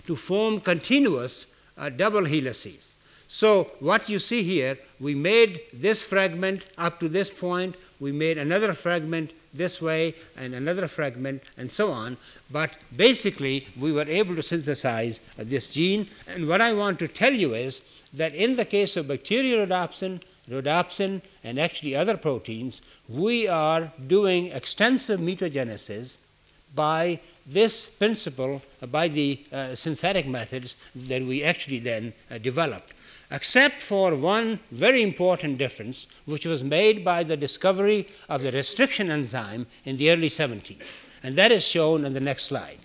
to 0.07 0.17
form 0.17 0.61
continuous 0.61 1.47
uh, 1.79 1.89
double 1.89 2.25
helices. 2.25 2.90
So, 3.33 3.71
what 3.79 4.09
you 4.09 4.19
see 4.19 4.43
here, 4.43 4.77
we 4.99 5.15
made 5.15 5.61
this 5.73 6.03
fragment 6.03 6.67
up 6.77 6.99
to 6.99 7.09
this 7.09 7.31
point, 7.31 7.77
we 8.01 8.11
made 8.11 8.37
another 8.37 8.73
fragment 8.73 9.31
this 9.55 9.81
way 9.81 10.17
and 10.37 10.53
another 10.53 10.89
fragment 10.89 11.45
and 11.57 11.71
so 11.71 11.93
on. 11.93 12.17
But 12.51 12.77
basically, 12.95 13.69
we 13.79 13.93
were 13.93 14.09
able 14.09 14.35
to 14.35 14.43
synthesize 14.43 15.21
this 15.37 15.69
gene. 15.69 16.09
And 16.27 16.49
what 16.49 16.61
I 16.61 16.73
want 16.73 16.99
to 16.99 17.07
tell 17.07 17.33
you 17.33 17.55
is 17.55 17.83
that 18.13 18.35
in 18.35 18.57
the 18.57 18.65
case 18.65 18.97
of 18.97 19.07
bacteriorhodopsin, 19.07 20.23
rhodopsin, 20.51 21.23
and 21.45 21.61
actually 21.61 21.95
other 21.95 22.17
proteins, 22.17 22.81
we 23.09 23.47
are 23.47 23.93
doing 24.09 24.47
extensive 24.47 25.21
mutagenesis 25.21 26.19
by 26.75 27.21
this 27.47 27.87
principle, 27.87 28.61
by 28.91 29.07
the 29.07 29.39
uh, 29.53 29.77
synthetic 29.77 30.27
methods 30.27 30.75
that 30.97 31.23
we 31.23 31.45
actually 31.45 31.79
then 31.79 32.13
uh, 32.29 32.37
developed 32.39 32.93
except 33.31 33.81
for 33.81 34.15
one 34.15 34.59
very 34.71 35.03
important 35.03 35.59
difference, 35.59 36.07
which 36.25 36.47
was 36.47 36.65
made 36.65 37.05
by 37.05 37.23
the 37.23 37.37
discovery 37.37 38.07
of 38.29 38.43
the 38.43 38.51
restriction 38.51 39.11
enzyme 39.11 39.67
in 39.85 39.97
the 39.97 40.11
early 40.11 40.29
70s. 40.29 40.79
And 41.23 41.37
that 41.37 41.53
is 41.53 41.65
shown 41.65 42.05
on 42.05 42.13
the 42.13 42.21
next 42.21 42.45
slide. 42.45 42.79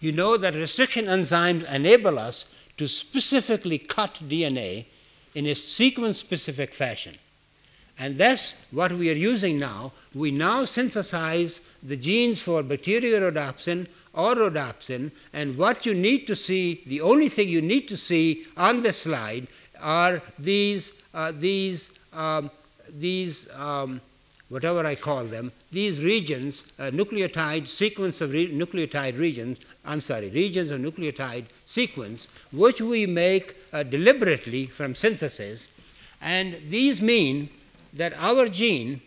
You 0.00 0.12
know 0.12 0.36
that 0.36 0.54
restriction 0.54 1.06
enzymes 1.06 1.70
enable 1.70 2.18
us 2.18 2.46
to 2.78 2.88
specifically 2.88 3.78
cut 3.78 4.20
DNA 4.26 4.86
in 5.34 5.46
a 5.46 5.54
sequence 5.54 6.18
specific 6.18 6.72
fashion. 6.72 7.16
And 8.00 8.16
that's 8.16 8.54
what 8.70 8.92
we 8.92 9.10
are 9.10 9.20
using 9.30 9.58
now. 9.58 9.92
We 10.14 10.30
now 10.30 10.64
synthesize 10.64 11.60
the 11.82 11.98
genes 11.98 12.40
for 12.40 12.62
bacteriorhodopsin 12.62 13.88
or 14.14 14.34
rhodopsin, 14.34 15.12
and 15.34 15.56
what 15.58 15.84
you 15.84 15.94
need 15.94 16.26
to 16.26 16.34
see, 16.34 16.82
the 16.86 17.02
only 17.02 17.28
thing 17.28 17.48
you 17.48 17.60
need 17.60 17.86
to 17.88 17.98
see 17.98 18.46
on 18.56 18.82
the 18.82 18.92
slide 18.92 19.48
are 19.80 20.22
these, 20.38 20.92
uh, 21.12 21.30
these, 21.32 21.90
um, 22.14 22.50
these 22.88 23.48
um, 23.52 24.00
whatever 24.48 24.84
I 24.84 24.94
call 24.94 25.24
them, 25.24 25.52
these 25.70 26.02
regions, 26.02 26.64
uh, 26.78 26.84
nucleotide 26.84 27.68
sequence 27.68 28.22
of 28.22 28.32
re- 28.32 28.50
nucleotide 28.50 29.18
regions, 29.18 29.58
I'm 29.84 30.00
sorry, 30.00 30.30
regions 30.30 30.70
of 30.70 30.80
nucleotide 30.80 31.44
sequence, 31.66 32.28
which 32.50 32.80
we 32.80 33.06
make 33.06 33.56
uh, 33.72 33.82
deliberately 33.82 34.66
from 34.66 34.94
synthesis. 34.94 35.68
And 36.20 36.56
these 36.68 37.00
mean 37.00 37.50
that 37.92 38.14
our 38.16 38.48
gene 38.48 39.00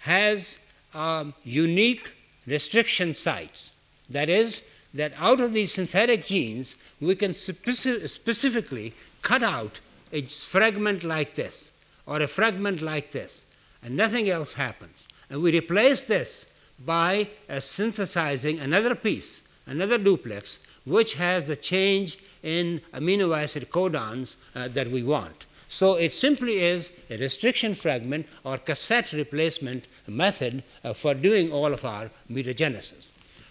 has 0.00 0.58
um, 0.94 1.34
unique 1.44 2.14
restriction 2.46 3.14
sites. 3.14 3.70
That 4.08 4.28
is, 4.28 4.62
that 4.94 5.12
out 5.18 5.40
of 5.40 5.52
these 5.52 5.72
synthetic 5.74 6.24
genes, 6.24 6.74
we 7.00 7.14
can 7.14 7.32
speci- 7.32 8.08
specifically 8.08 8.94
cut 9.22 9.42
out 9.42 9.80
a 10.12 10.22
fragment 10.22 11.04
like 11.04 11.34
this 11.34 11.70
or 12.06 12.22
a 12.22 12.26
fragment 12.26 12.80
like 12.80 13.12
this, 13.12 13.44
and 13.82 13.96
nothing 13.96 14.30
else 14.30 14.54
happens. 14.54 15.04
And 15.28 15.42
we 15.42 15.52
replace 15.52 16.02
this 16.02 16.46
by 16.84 17.28
uh, 17.50 17.60
synthesizing 17.60 18.58
another 18.60 18.94
piece, 18.94 19.42
another 19.66 19.98
duplex, 19.98 20.58
which 20.86 21.14
has 21.14 21.44
the 21.44 21.56
change 21.56 22.18
in 22.42 22.80
amino 22.94 23.36
acid 23.36 23.68
codons 23.68 24.36
uh, 24.54 24.68
that 24.68 24.88
we 24.90 25.02
want. 25.02 25.44
So 25.68 25.96
it 25.96 26.12
simply 26.12 26.60
is 26.60 26.92
a 27.10 27.18
restriction 27.18 27.74
fragment 27.74 28.26
or 28.42 28.56
cassette 28.56 29.12
replacement 29.12 29.86
method 30.06 30.64
uh, 30.82 30.94
for 30.94 31.14
doing 31.14 31.52
all 31.52 31.72
of 31.72 31.84
our 31.84 32.10
mutagenesis. 32.30 33.10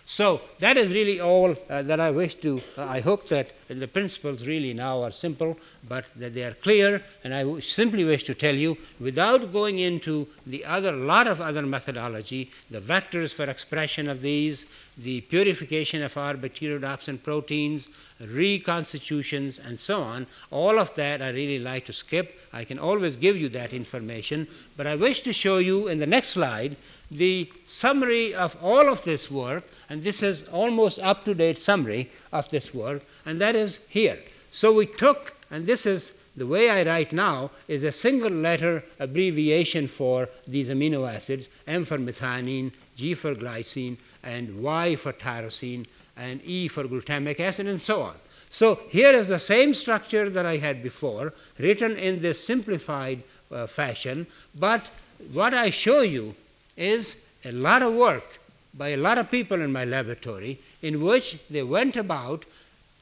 So 0.09 0.39
that 0.59 0.77
is 0.77 0.93
really 0.93 1.19
all 1.19 1.53
uh, 1.69 1.81
that 1.81 1.99
I 1.99 2.11
wish 2.11 2.35
to. 2.35 2.61
Uh, 2.77 2.85
I 2.85 3.01
hope 3.01 3.27
that 3.27 3.51
the 3.67 3.89
principles 3.89 4.47
really 4.47 4.73
now 4.73 5.03
are 5.03 5.11
simple, 5.11 5.57
but 5.85 6.05
that 6.15 6.33
they 6.33 6.45
are 6.45 6.53
clear. 6.53 7.03
And 7.25 7.33
I 7.33 7.39
w- 7.39 7.59
simply 7.59 8.05
wish 8.05 8.23
to 8.23 8.33
tell 8.33 8.55
you, 8.55 8.77
without 9.01 9.51
going 9.51 9.79
into 9.79 10.29
the 10.45 10.63
other 10.63 10.93
lot 10.93 11.27
of 11.27 11.41
other 11.41 11.63
methodology, 11.63 12.51
the 12.71 12.79
vectors 12.79 13.33
for 13.33 13.49
expression 13.49 14.07
of 14.07 14.21
these, 14.21 14.65
the 14.97 15.19
purification 15.21 16.01
of 16.01 16.15
our 16.15 16.35
bacteriorhodopsin 16.35 17.21
proteins, 17.21 17.89
reconstitutions, 18.21 19.59
and 19.59 19.77
so 19.77 20.01
on. 20.01 20.25
All 20.51 20.79
of 20.79 20.95
that 20.95 21.21
I 21.21 21.31
really 21.31 21.59
like 21.59 21.83
to 21.83 21.93
skip. 21.93 22.39
I 22.53 22.63
can 22.63 22.79
always 22.79 23.17
give 23.17 23.35
you 23.35 23.49
that 23.49 23.73
information, 23.73 24.47
but 24.77 24.87
I 24.87 24.95
wish 24.95 25.21
to 25.23 25.33
show 25.33 25.57
you 25.57 25.89
in 25.89 25.99
the 25.99 26.07
next 26.07 26.29
slide 26.29 26.77
the 27.09 27.51
summary 27.65 28.33
of 28.33 28.57
all 28.61 28.89
of 28.89 29.03
this 29.03 29.31
work, 29.31 29.63
and 29.89 30.03
this 30.03 30.21
is 30.21 30.43
almost 30.49 30.99
up 30.99 31.25
to 31.25 31.33
date 31.33 31.57
summary 31.57 32.11
of 32.31 32.49
this 32.49 32.73
work, 32.73 33.03
and 33.25 33.39
that 33.39 33.55
is 33.55 33.79
here. 33.87 34.19
So 34.51 34.73
we 34.73 34.85
took, 34.85 35.35
and 35.49 35.65
this 35.65 35.85
is 35.85 36.13
the 36.35 36.47
way 36.47 36.69
I 36.69 36.83
write 36.83 37.13
now, 37.13 37.51
is 37.67 37.83
a 37.83 37.91
single 37.91 38.29
letter 38.31 38.83
abbreviation 38.99 39.87
for 39.87 40.29
these 40.45 40.69
amino 40.69 41.11
acids 41.11 41.47
M 41.65 41.85
for 41.85 41.97
methionine, 41.97 42.71
G 42.95 43.13
for 43.13 43.33
glycine, 43.35 43.97
and 44.23 44.61
Y 44.61 44.95
for 44.95 45.13
tyrosine, 45.13 45.85
and 46.15 46.41
E 46.43 46.67
for 46.67 46.83
glutamic 46.83 47.39
acid, 47.39 47.67
and 47.67 47.81
so 47.81 48.01
on. 48.03 48.15
So 48.49 48.79
here 48.89 49.13
is 49.13 49.27
the 49.27 49.39
same 49.39 49.73
structure 49.73 50.29
that 50.29 50.45
I 50.45 50.57
had 50.57 50.81
before, 50.81 51.33
written 51.57 51.97
in 51.97 52.21
this 52.21 52.43
simplified 52.43 53.23
uh, 53.51 53.67
fashion, 53.67 54.27
but 54.55 54.89
what 55.31 55.53
I 55.53 55.69
show 55.69 56.01
you 56.01 56.35
is 56.77 57.17
a 57.43 57.51
lot 57.51 57.81
of 57.81 57.93
work 57.93 58.39
by 58.73 58.89
a 58.89 58.97
lot 58.97 59.17
of 59.17 59.31
people 59.31 59.61
in 59.61 59.71
my 59.71 59.83
laboratory 59.83 60.59
in 60.81 61.01
which 61.01 61.39
they 61.49 61.63
went 61.63 61.95
about 61.95 62.45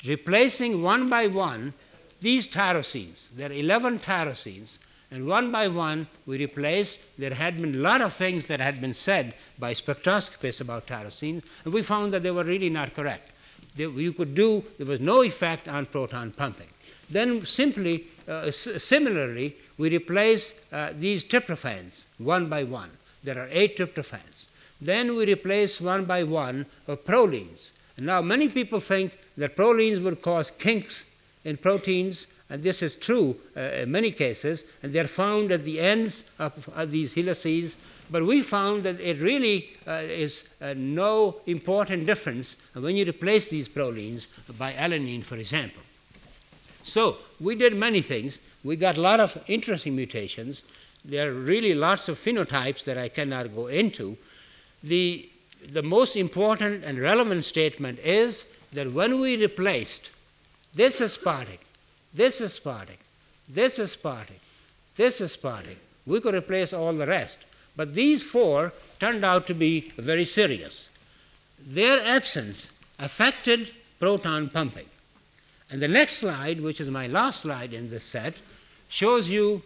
replacing 0.05 0.82
one 0.82 1.09
by 1.09 1.28
one 1.28 1.73
these 2.21 2.47
tyrosines. 2.47 3.30
There 3.30 3.49
are 3.49 3.53
11 3.53 3.99
tyrosines, 3.99 4.80
and 5.11 5.28
one 5.28 5.51
by 5.51 5.67
one 5.67 6.07
we 6.26 6.38
replaced. 6.39 7.19
There 7.19 7.34
had 7.34 7.61
been 7.61 7.76
a 7.76 7.78
lot 7.78 8.01
of 8.01 8.13
things 8.13 8.45
that 8.45 8.59
had 8.59 8.82
been 8.82 8.93
said 8.93 9.34
by 9.59 9.73
spectroscopists 9.73 10.61
about 10.61 10.88
tyrosines, 10.88 11.43
and 11.63 11.73
we 11.73 11.82
found 11.82 12.13
that 12.13 12.23
they 12.23 12.32
were 12.32 12.43
really 12.43 12.69
not 12.69 12.93
correct. 12.93 13.32
You 13.78 14.13
could 14.13 14.34
do, 14.34 14.63
there 14.78 14.88
was 14.88 15.01
no 15.01 15.21
effect 15.21 15.67
on 15.67 15.86
proton 15.86 16.32
pumping. 16.32 16.69
Then 17.09 17.45
simply, 17.45 18.05
uh, 18.28 18.49
similarly, 18.49 19.55
we 19.78 19.89
replaced 19.89 20.55
uh, 20.71 20.93
these 20.97 21.23
tryptophans 21.23 22.05
one 22.17 22.47
by 22.47 22.63
one. 22.63 22.89
There 23.26 23.39
are 23.39 23.49
eight 23.51 23.78
tryptophans. 23.78 24.45
Then 24.80 25.15
we 25.15 25.26
replace 25.26 25.82
one 25.82 26.05
by 26.05 26.23
one 26.23 26.65
of 26.88 27.05
prolines. 27.05 27.71
Now, 27.97 28.21
many 28.21 28.49
people 28.49 28.80
think 28.80 29.17
that 29.38 29.55
prolines 29.55 30.03
would 30.03 30.21
cause 30.21 30.51
kinks 30.51 31.05
in 31.43 31.57
proteins, 31.57 32.28
and 32.49 32.61
this 32.61 32.84
is 32.84 32.95
true 32.95 33.38
uh, 33.55 33.61
in 33.61 33.91
many 33.91 34.11
cases, 34.11 34.63
and 34.84 34.93
they're 34.93 35.07
found 35.07 35.51
at 35.51 35.61
the 35.61 35.80
ends 35.80 36.23
of, 36.38 36.69
of 36.76 36.91
these 36.91 37.13
helices. 37.13 37.78
But 38.11 38.26
we 38.26 38.43
found 38.43 38.84
that 38.84 38.99
it 38.99 39.19
really 39.19 39.69
uh, 39.88 40.03
is 40.03 40.43
uh, 40.61 40.76
no 40.78 41.38
important 41.47 42.05
difference 42.05 42.55
when 42.73 42.95
you 42.97 43.05
replace 43.05 43.47
these 43.47 43.67
prolines 43.67 44.28
by 44.59 44.73
alanine, 44.73 45.23
for 45.23 45.38
example. 45.38 45.82
So, 46.84 47.17
we 47.39 47.55
did 47.55 47.76
many 47.76 48.01
things. 48.01 48.39
We 48.63 48.76
got 48.76 48.97
a 48.97 49.01
lot 49.01 49.19
of 49.19 49.43
interesting 49.47 49.95
mutations, 49.95 50.61
there 51.08 51.30
are 51.30 51.34
really 51.34 51.74
lots 51.74 52.10
of 52.10 52.18
phenotypes 52.18 52.84
that 52.86 52.97
I 52.97 53.10
cannot 53.10 53.56
go 53.56 53.68
into. 53.68 54.18
The, 54.84 55.30
the 55.68 55.84
most 55.84 56.16
important 56.16 56.84
and 56.84 56.99
relevant 56.99 57.45
statement 57.45 57.99
is 57.99 58.45
that 58.74 58.91
when 58.91 59.20
we 59.20 59.38
replaced 59.38 60.10
this 60.74 60.99
aspartic, 60.99 61.60
this 62.14 62.41
aspartic, 62.41 62.97
this 63.47 63.78
aspartic, 63.78 64.41
this 64.95 65.22
aspartic, 65.22 65.78
we 66.06 66.20
could 66.20 66.34
replace 66.34 66.74
all 66.74 66.93
the 66.93 67.06
rest. 67.06 67.38
But 67.76 67.93
these 67.93 68.24
four 68.24 68.74
turned 68.99 69.24
out 69.24 69.45
to 69.47 69.53
be 69.53 69.91
very 69.97 70.26
serious. 70.26 70.89
Their 71.60 72.03
absence 72.03 72.72
affected 72.99 73.72
proton 73.99 74.49
pumping. 74.49 74.88
And 75.70 75.82
the 75.82 75.88
next 75.88 76.18
slide, 76.18 76.62
which 76.62 76.80
is 76.80 76.89
my 76.89 77.08
last 77.08 77.41
slide 77.41 77.74
in 77.74 77.89
this 77.89 78.06
set, 78.06 78.39
shows 78.88 79.30
you 79.30 79.64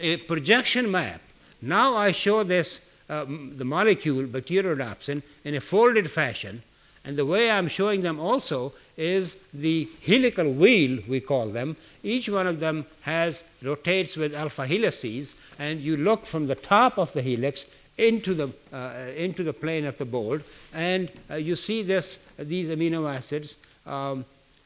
a 0.00 0.18
projection 0.18 0.90
map. 0.90 1.20
Now 1.60 1.96
I 1.96 2.12
show 2.12 2.44
this, 2.44 2.80
uh, 3.08 3.24
the 3.26 3.64
molecule, 3.64 4.24
bacteriorhodopsin, 4.24 5.22
in 5.44 5.54
a 5.54 5.60
folded 5.60 6.10
fashion. 6.10 6.62
And 7.04 7.16
the 7.16 7.24
way 7.24 7.50
I'm 7.50 7.68
showing 7.68 8.02
them 8.02 8.20
also 8.20 8.74
is 8.96 9.36
the 9.54 9.88
helical 10.04 10.52
wheel, 10.52 11.00
we 11.08 11.20
call 11.20 11.46
them. 11.46 11.76
Each 12.02 12.28
one 12.28 12.46
of 12.46 12.60
them 12.60 12.84
has 13.02 13.44
rotates 13.62 14.16
with 14.16 14.34
alpha 14.34 14.66
helices, 14.66 15.34
and 15.58 15.80
you 15.80 15.96
look 15.96 16.26
from 16.26 16.48
the 16.48 16.54
top 16.54 16.98
of 16.98 17.12
the 17.12 17.22
helix 17.22 17.64
into 17.96 18.34
the, 18.34 18.50
uh, 18.72 19.10
into 19.16 19.42
the 19.42 19.52
plane 19.52 19.84
of 19.84 19.98
the 19.98 20.04
bolt, 20.04 20.42
and 20.74 21.10
uh, 21.30 21.34
you 21.34 21.56
see 21.56 21.82
this, 21.82 22.18
these 22.38 22.68
amino 22.68 23.12
acids, 23.12 23.56
um, 23.86 24.24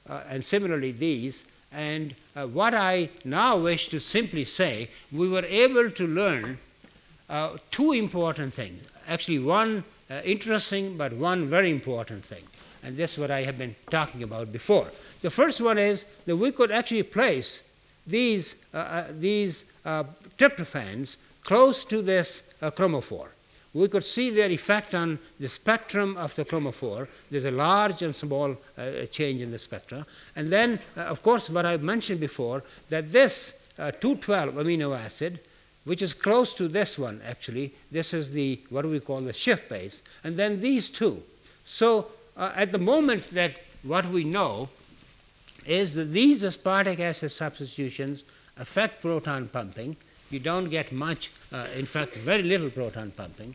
uh, 0.09 0.22
and 0.28 0.45
similarly 0.45 0.93
these, 0.93 1.45
and 1.73 2.14
uh, 2.37 2.47
what 2.47 2.75
I 2.75 3.09
now 3.25 3.59
wish 3.59 3.89
to 3.89 4.01
simply 4.01 4.45
say, 4.45 4.89
we 5.11 5.29
were 5.29 5.45
able 5.45 5.91
to 5.91 6.07
learn 6.07 6.59
uh, 7.29 7.57
two 7.70 7.93
important 7.93 8.55
things. 8.55 8.83
Actually, 9.09 9.39
one 9.39 9.85
uh, 10.11 10.20
interesting, 10.25 10.97
but 10.97 11.12
one 11.12 11.47
very 11.47 11.70
important 11.70 12.25
thing. 12.25 12.45
And 12.83 12.97
this 12.97 13.12
is 13.12 13.18
what 13.18 13.31
I 13.31 13.43
have 13.43 13.59
been 13.59 13.75
talking 13.91 14.23
about 14.23 14.53
before. 14.53 14.89
The 15.23 15.31
first 15.31 15.61
one 15.61 15.79
is 15.79 16.05
that 16.27 16.37
we 16.37 16.51
could 16.51 16.70
actually 16.70 17.05
place 17.05 17.62
these, 18.07 18.57
uh, 18.75 18.79
uh, 18.79 19.05
these 19.11 19.64
uh, 19.85 20.05
tryptophans 20.37 21.16
close 21.45 21.85
to 21.85 22.03
this 22.03 22.43
chromophore 22.61 23.29
we 23.75 23.89
could 23.89 24.05
see 24.05 24.31
their 24.31 24.51
effect 24.51 24.95
on 24.95 25.18
the 25.41 25.49
spectrum 25.49 26.16
of 26.16 26.35
the 26.37 26.45
chromophore. 26.45 27.09
There's 27.31 27.45
a 27.45 27.51
large 27.51 28.03
and 28.03 28.14
small 28.14 28.57
uh, 28.77 29.07
change 29.11 29.41
in 29.41 29.51
the 29.51 29.59
spectra. 29.59 30.07
And 30.37 30.53
then, 30.53 30.79
uh, 30.97 31.03
of 31.03 31.23
course, 31.23 31.49
what 31.49 31.64
I 31.64 31.77
mentioned 31.79 32.20
before, 32.20 32.62
that 32.91 33.12
this 33.12 33.55
uh, 33.79 33.91
212 33.93 34.55
amino 34.55 34.99
acid, 34.99 35.41
which 35.85 36.03
is 36.03 36.12
close 36.12 36.55
to 36.55 36.68
this 36.68 36.99
one 36.99 37.20
actually, 37.25 37.73
this 37.91 38.12
is 38.12 38.33
the 38.33 38.61
what 38.68 38.85
we 38.85 39.01
call 39.01 39.20
the 39.23 39.33
Schiff 39.33 39.68
base, 39.68 40.03
and 40.23 40.37
then 40.37 40.61
these 40.61 40.91
two. 40.91 41.23
So 41.64 42.09
uh, 42.37 42.53
at 42.55 42.73
the 42.73 42.79
moment 42.79 43.31
that 43.31 43.53
what 43.83 44.07
we 44.07 44.25
know 44.25 44.68
is 45.66 45.95
that 45.95 46.12
these 46.12 46.43
aspartic 46.43 47.01
acid 47.01 47.33
substitutions 47.33 48.23
affect 48.57 49.01
proton 49.01 49.49
pumping, 49.49 49.97
you 50.33 50.41
don't 50.41 50.68
get 50.70 50.93
much, 50.93 51.30
uh, 51.53 51.66
in 51.76 51.87
fact, 51.87 52.14
very 52.14 52.43
little 52.43 52.70
proton 52.70 53.11
pumping. 53.11 53.55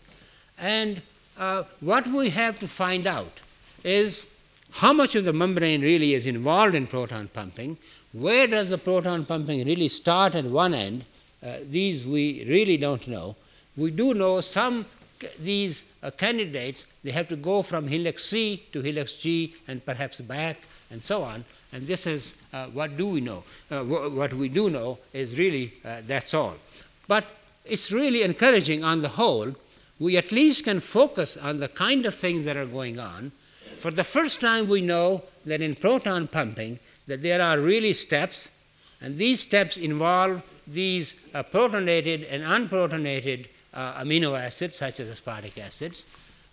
And 0.57 1.01
uh, 1.38 1.63
what 1.80 2.07
we 2.07 2.30
have 2.32 2.59
to 2.59 2.67
find 2.67 3.05
out 3.05 3.39
is 3.84 4.28
how 4.71 4.93
much 4.93 5.15
of 5.15 5.23
the 5.23 5.34
membrane 5.34 5.82
really 5.82 6.13
is 6.13 6.25
involved 6.25 6.75
in 6.75 6.88
proton 6.88 7.30
pumping, 7.30 7.78
where 8.13 8.47
does 8.47 8.69
the 8.69 8.78
proton 8.78 9.25
pumping 9.25 9.65
really 9.65 9.88
start 9.88 10.36
at 10.36 10.45
one 10.45 10.73
end, 10.73 11.05
uh, 11.45 11.57
these 11.63 12.05
we 12.05 12.43
really 12.45 12.78
don't 12.78 13.07
know. 13.07 13.36
We 13.75 13.91
do 13.91 14.13
know 14.13 14.41
some 14.41 14.86
these 15.39 15.86
uh, 16.03 16.11
candidates, 16.11 16.86
they 17.03 17.11
have 17.11 17.28
to 17.28 17.36
go 17.36 17.61
from 17.61 17.88
helix 17.88 18.25
C 18.25 18.63
to 18.71 18.82
helix 18.82 19.13
G 19.13 19.55
and 19.67 19.84
perhaps 19.84 20.21
back 20.21 20.57
and 20.91 21.03
so 21.03 21.23
on. 21.23 21.45
And 21.74 21.86
this 21.86 22.07
is 22.07 22.36
uh, 22.53 22.68
what 22.68 22.97
do 22.97 23.07
we 23.07 23.22
know. 23.22 23.43
Uh, 23.70 23.84
what 23.84 24.34
we 24.34 24.49
do 24.49 24.70
know 24.70 24.99
is 25.13 25.38
really 25.38 25.74
uh, 25.84 26.01
that's 26.05 26.34
all. 26.34 26.55
But 27.07 27.26
it's 27.65 27.91
really 27.91 28.24
encouraging 28.24 28.84
on 28.84 29.01
the 29.01 29.09
whole. 29.09 29.55
We 29.99 30.18
at 30.18 30.32
least 30.32 30.63
can 30.63 30.80
focus 30.80 31.38
on 31.38 31.59
the 31.59 31.68
kind 31.68 32.05
of 32.05 32.15
things 32.15 32.45
that 32.45 32.55
are 32.55 32.65
going 32.65 32.99
on. 32.99 33.32
For 33.78 33.91
the 33.91 34.03
first 34.03 34.41
time, 34.41 34.68
we 34.68 34.82
know 34.82 35.24
that 35.45 35.61
in 35.61 35.76
proton 35.76 36.28
pumping, 36.28 36.80
that 37.07 37.22
there 37.22 37.41
are 37.41 37.59
really 37.59 37.93
steps, 37.93 38.49
and 39.01 39.18
these 39.18 39.41
steps 39.41 39.78
involve 39.78 40.43
these 40.65 41.15
uh, 41.34 41.43
protonated 41.43 42.28
and 42.30 42.43
unprotonated 42.43 43.47
uh, 43.74 44.03
amino 44.03 44.38
acids, 44.39 44.78
such 44.78 44.99
as 44.99 45.07
aspartic 45.07 45.57
acids. 45.57 46.05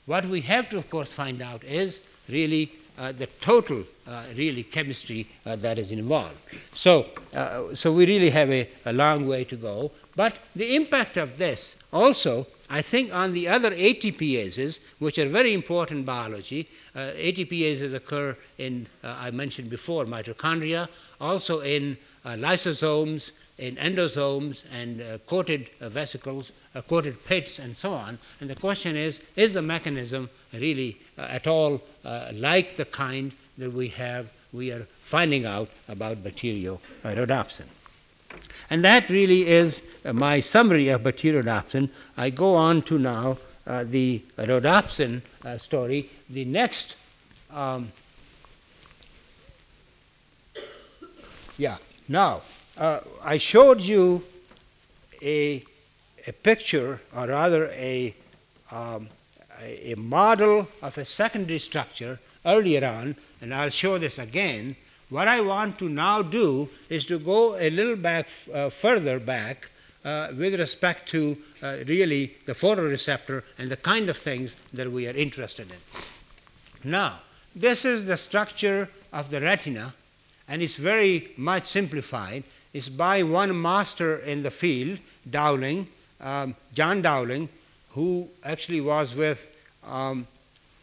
What 0.07 0.27
we 0.27 0.43
have 0.43 0.69
to, 0.71 0.77
of 0.77 0.91
course, 0.91 1.12
find 1.12 1.41
out 1.41 1.65
is 1.65 2.03
really 2.29 2.73
the 2.97 3.26
total, 3.40 3.84
uh, 4.07 4.24
really, 4.36 4.62
chemistry 4.62 5.26
uh, 5.47 5.57
that 5.57 5.78
is 5.78 5.90
involved. 5.90 6.36
So, 6.72 7.07
uh, 7.34 7.74
so 7.74 7.92
we 7.92 8.07
really 8.07 8.30
have 8.30 8.51
a, 8.51 8.68
a 8.84 8.92
long 8.92 9.26
way 9.26 9.45
to 9.45 9.57
go. 9.57 9.90
But 10.16 10.38
the 10.55 10.76
impact 10.76 11.16
of 11.16 11.38
this 11.38 11.76
also, 11.92 12.47
I 12.70 12.82
think, 12.82 13.12
on 13.12 13.32
the 13.32 13.49
other 13.49 13.70
ATPases, 13.72 14.80
which 14.99 15.18
are 15.18 15.26
very 15.26 15.53
important 15.53 16.01
in 16.01 16.05
biology, 16.05 16.68
uh, 16.95 17.11
ATPases 17.16 17.95
occur 17.95 18.36
in, 18.59 18.86
uh, 19.03 19.16
I 19.18 19.30
mentioned 19.30 19.70
before, 19.70 20.05
mitochondria, 20.05 20.88
also 21.20 21.61
in 21.61 21.97
uh, 22.24 22.30
lysosomes, 22.30 23.32
in 23.59 23.76
endosomes 23.76 24.64
and 24.72 25.01
uh, 25.01 25.18
coated 25.26 25.70
uh, 25.80 25.88
vesicles, 25.88 26.53
uh, 26.74 26.82
coated 26.82 27.24
pits, 27.24 27.59
and 27.59 27.76
so 27.76 27.92
on. 27.92 28.18
And 28.40 28.51
the 28.51 28.57
question 28.57 28.97
is 28.97 29.20
is 29.36 29.53
the 29.53 29.62
mechanism 29.62 30.28
really 30.59 30.97
uh, 31.19 31.23
at 31.23 31.47
all 31.47 31.83
uh, 32.05 32.31
like 32.35 32.77
the 32.77 32.85
kind 32.85 33.33
that 33.59 33.73
we 33.73 33.89
have, 33.89 34.33
we 34.53 34.73
are 34.73 34.87
finding 35.03 35.47
out 35.47 35.69
about 35.89 36.23
bacteriorhodopsin. 36.23 37.67
And 38.71 38.85
that 38.85 39.09
really 39.09 39.47
is 39.47 39.83
uh, 40.05 40.13
my 40.13 40.41
summary 40.41 40.89
of 40.89 41.03
bacteriorhodopsin. 41.03 41.91
I 42.17 42.31
go 42.31 42.55
on 42.55 42.83
to 42.83 42.99
now 42.99 43.39
uh, 43.67 43.85
the 43.85 44.23
rhodopsin 44.37 45.23
uh, 45.45 45.59
story. 45.59 46.11
The 46.29 46.45
next, 46.45 46.97
um, 47.53 47.93
yeah, 51.57 51.77
now 52.09 52.43
uh, 52.77 53.01
I 53.23 53.39
showed 53.39 53.81
you 53.81 54.25
a, 55.23 55.63
a 56.27 56.33
picture, 56.33 57.01
or 57.17 57.29
rather 57.29 57.67
a, 57.69 58.15
um, 58.71 59.09
a, 59.63 59.95
model 59.97 60.69
of 60.83 60.99
a 60.99 61.05
secondary 61.05 61.59
structure 61.59 62.19
earlier 62.45 62.85
on, 62.85 63.17
and 63.41 63.55
I'll 63.55 63.71
show 63.71 63.99
this 63.99 64.19
again. 64.19 64.77
What 65.11 65.29
I 65.29 65.41
want 65.41 65.79
to 65.79 65.89
now 65.89 66.23
do 66.23 66.69
is 66.89 67.07
to 67.07 67.19
go 67.19 67.57
a 67.57 67.71
little 67.71 67.97
back, 67.97 68.27
uh, 68.53 68.71
further 68.71 69.19
back 69.19 69.71
uh, 70.05 70.29
with 70.37 70.59
respect 70.59 71.09
to 71.11 71.37
uh, 71.63 71.77
really 71.87 72.35
the 72.47 72.53
photoreceptor 72.53 73.43
and 73.59 73.71
the 73.71 73.77
kind 73.77 74.09
of 74.09 74.17
things 74.17 74.57
that 74.73 74.91
we 74.91 75.09
are 75.09 75.17
interested 75.17 75.71
in. 75.71 76.91
Now, 76.91 77.23
this 77.57 77.85
is 77.85 78.05
the 78.05 78.17
structure 78.17 78.91
of 79.13 79.31
the 79.31 79.41
retina, 79.41 79.95
and 80.49 80.63
it's 80.63 80.77
very 80.77 81.29
much 81.37 81.67
simplified. 81.67 82.45
It's 82.73 82.89
by 82.89 83.23
one 83.23 83.61
master 83.61 84.19
in 84.19 84.43
the 84.43 84.51
field, 84.51 84.99
Dowling, 85.29 85.87
um, 86.21 86.57
John 86.75 87.01
Dowling, 87.01 87.49
who 87.95 88.28
actually 88.45 88.80
was 88.80 89.14
with 89.14 89.57
um, 89.86 90.26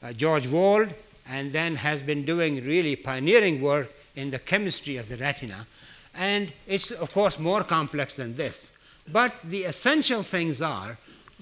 uh, 0.01 0.13
George 0.13 0.47
Wald 0.47 0.93
and 1.27 1.51
then 1.51 1.75
has 1.75 2.01
been 2.01 2.25
doing 2.25 2.65
really 2.65 2.95
pioneering 2.95 3.61
work 3.61 3.93
in 4.15 4.31
the 4.31 4.39
chemistry 4.39 4.97
of 4.97 5.09
the 5.09 5.17
retina. 5.17 5.67
And 6.15 6.51
it's, 6.67 6.91
of 6.91 7.11
course, 7.11 7.37
more 7.37 7.63
complex 7.63 8.15
than 8.15 8.35
this. 8.35 8.71
But 9.11 9.41
the 9.41 9.63
essential 9.63 10.23
things 10.23 10.61
are 10.61 10.97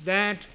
that 0.05 0.45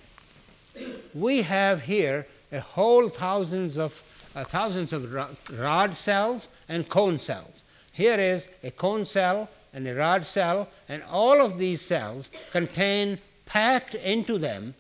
we 1.15 1.43
have 1.43 1.83
here 1.83 2.27
a 2.53 2.61
whole 2.61 3.09
thousands 3.09 3.79
of 3.79 4.03
uh, 4.35 4.43
thousands 4.43 4.93
of 4.93 5.15
rod 5.53 5.95
cells 5.95 6.49
and 6.69 6.89
cone 6.89 7.21
cells. 7.21 7.63
Here 7.93 8.19
is 8.19 8.49
a 8.65 8.73
cone 8.73 9.07
cell 9.07 9.49
and 9.73 9.87
a 9.87 9.95
rod 9.95 10.25
cell, 10.25 10.69
and 10.89 11.05
all 11.05 11.41
of 11.41 11.59
these 11.59 11.81
cells 11.81 12.33
contain 12.51 13.19
packed 13.47 13.95
into 13.95 14.39
them 14.39 14.75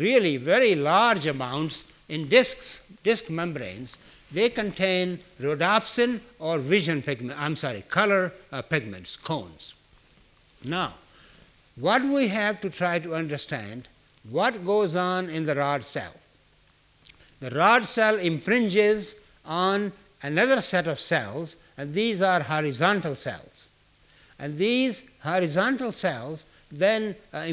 really 0.00 0.36
very 0.38 0.74
large 0.74 1.26
amounts 1.26 1.84
in 2.08 2.28
discs, 2.28 2.80
disc 3.04 3.30
membranes. 3.30 3.96
They 4.32 4.48
contain 4.48 5.20
rhodopsin 5.40 6.20
or 6.38 6.58
vision 6.58 7.02
pigment, 7.02 7.40
I'm 7.40 7.56
sorry, 7.56 7.82
color 7.82 8.32
uh, 8.50 8.62
pigments, 8.62 9.16
cones. 9.16 9.74
Now, 10.64 10.94
what 11.76 12.02
we 12.02 12.28
have 12.28 12.60
to 12.62 12.70
try 12.70 12.98
to 12.98 13.14
understand 13.14 13.88
what 14.28 14.64
goes 14.64 14.94
on 14.94 15.28
in 15.30 15.46
the 15.46 15.54
rod 15.54 15.84
cell. 15.84 16.12
The 17.40 17.50
rod 17.50 17.86
cell 17.86 18.16
impinges 18.18 19.16
on 19.46 19.92
another 20.22 20.60
set 20.60 20.86
of 20.86 21.00
cells, 21.00 21.56
and 21.76 21.94
these 21.94 22.20
are 22.20 22.42
horizontal 22.42 23.16
cells. 23.16 23.68
And 24.38 24.58
these 24.58 25.02
horizontal 25.22 25.92
cells 25.92 26.44
then 26.70 27.16
uh, 27.32 27.46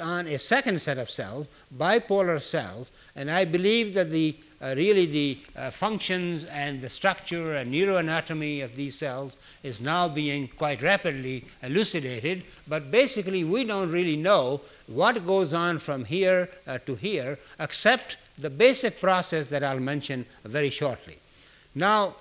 on 0.00 0.26
a 0.26 0.38
second 0.38 0.80
set 0.80 0.98
of 0.98 1.10
cells, 1.10 1.48
bipolar 1.76 2.40
cells, 2.40 2.90
and 3.14 3.30
I 3.30 3.44
believe 3.44 3.94
that 3.94 4.10
the 4.10 4.36
uh, 4.62 4.74
really 4.76 5.06
the 5.06 5.38
uh, 5.56 5.70
functions 5.70 6.44
and 6.44 6.80
the 6.80 6.88
structure 6.88 7.54
and 7.56 7.74
neuroanatomy 7.74 8.62
of 8.62 8.76
these 8.76 8.96
cells 8.96 9.36
is 9.64 9.80
now 9.80 10.08
being 10.08 10.46
quite 10.46 10.80
rapidly 10.80 11.44
elucidated. 11.62 12.44
But 12.68 12.90
basically, 12.90 13.42
we 13.42 13.64
don't 13.64 13.90
really 13.90 14.16
know 14.16 14.60
what 14.86 15.26
goes 15.26 15.52
on 15.52 15.80
from 15.80 16.04
here 16.04 16.48
uh, 16.66 16.78
to 16.86 16.94
here, 16.94 17.40
except 17.58 18.16
the 18.38 18.50
basic 18.50 19.00
process 19.00 19.48
that 19.48 19.64
I'll 19.64 19.80
mention 19.80 20.26
very 20.44 20.70
shortly. 20.70 21.18
Now, 21.74 22.14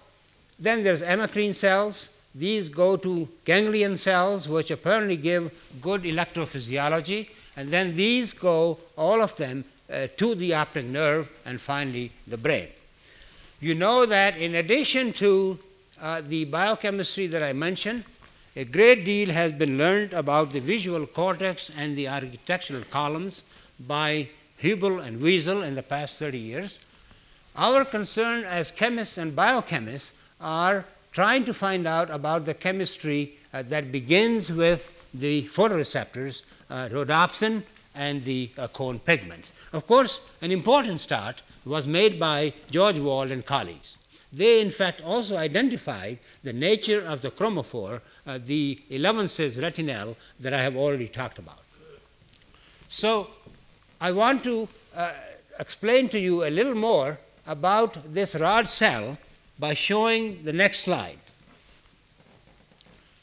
then 0.59 0.83
there's 0.83 1.03
amacrine 1.03 1.53
cells. 1.53 2.09
These 2.33 2.69
go 2.69 2.95
to 2.97 3.27
ganglion 3.43 3.97
cells, 3.97 4.47
which 4.47 4.71
apparently 4.71 5.17
give 5.17 5.51
good 5.81 6.03
electrophysiology, 6.03 7.29
and 7.57 7.69
then 7.69 7.95
these 7.95 8.33
go, 8.33 8.79
all 8.97 9.21
of 9.21 9.35
them, 9.35 9.65
uh, 9.91 10.07
to 10.17 10.35
the 10.35 10.53
optic 10.53 10.85
nerve 10.85 11.29
and 11.45 11.59
finally 11.59 12.11
the 12.25 12.37
brain. 12.37 12.67
You 13.59 13.75
know 13.75 14.05
that 14.05 14.37
in 14.37 14.55
addition 14.55 15.13
to 15.13 15.59
uh, 16.01 16.21
the 16.21 16.45
biochemistry 16.45 17.27
that 17.27 17.43
I 17.43 17.53
mentioned, 17.53 18.05
a 18.55 18.65
great 18.65 19.05
deal 19.05 19.29
has 19.29 19.51
been 19.51 19.77
learned 19.77 20.13
about 20.13 20.51
the 20.51 20.59
visual 20.59 21.05
cortex 21.05 21.69
and 21.77 21.97
the 21.97 22.07
architectural 22.07 22.83
columns 22.89 23.43
by 23.79 24.29
Hubel 24.61 25.03
and 25.05 25.21
Wiesel 25.21 25.65
in 25.65 25.75
the 25.75 25.83
past 25.83 26.19
30 26.19 26.37
years. 26.37 26.79
Our 27.55 27.83
concern 27.85 28.43
as 28.43 28.71
chemists 28.71 29.17
and 29.17 29.35
biochemists 29.35 30.11
are 30.39 30.85
trying 31.11 31.45
to 31.45 31.53
find 31.53 31.85
out 31.85 32.09
about 32.09 32.45
the 32.45 32.53
chemistry 32.53 33.33
uh, 33.53 33.61
that 33.63 33.91
begins 33.91 34.51
with 34.51 35.09
the 35.13 35.43
photoreceptors, 35.43 36.41
uh, 36.69 36.87
rhodopsin, 36.89 37.63
and 37.93 38.23
the 38.23 38.49
uh, 38.57 38.67
cone 38.67 38.99
pigments. 38.99 39.51
Of 39.73 39.85
course, 39.85 40.21
an 40.41 40.51
important 40.51 41.01
start 41.01 41.41
was 41.65 41.87
made 41.87 42.17
by 42.19 42.53
George 42.69 42.99
Wald 42.99 43.31
and 43.31 43.45
colleagues. 43.45 43.97
They, 44.33 44.61
in 44.61 44.69
fact, 44.69 45.01
also 45.03 45.35
identified 45.35 46.19
the 46.43 46.53
nature 46.53 47.01
of 47.01 47.21
the 47.21 47.31
chromophore, 47.31 47.99
uh, 48.25 48.39
the 48.43 48.81
11 48.89 49.27
cis 49.27 49.57
retinal 49.57 50.15
that 50.39 50.53
I 50.53 50.61
have 50.61 50.77
already 50.77 51.09
talked 51.09 51.37
about. 51.37 51.59
So, 52.87 53.27
I 53.99 54.13
want 54.13 54.43
to 54.45 54.69
uh, 54.95 55.11
explain 55.59 56.07
to 56.09 56.19
you 56.19 56.45
a 56.45 56.49
little 56.49 56.75
more 56.75 57.19
about 57.45 58.13
this 58.13 58.35
rod 58.35 58.69
cell 58.69 59.17
by 59.61 59.75
showing 59.75 60.43
the 60.43 60.51
next 60.51 60.79
slide. 60.79 61.19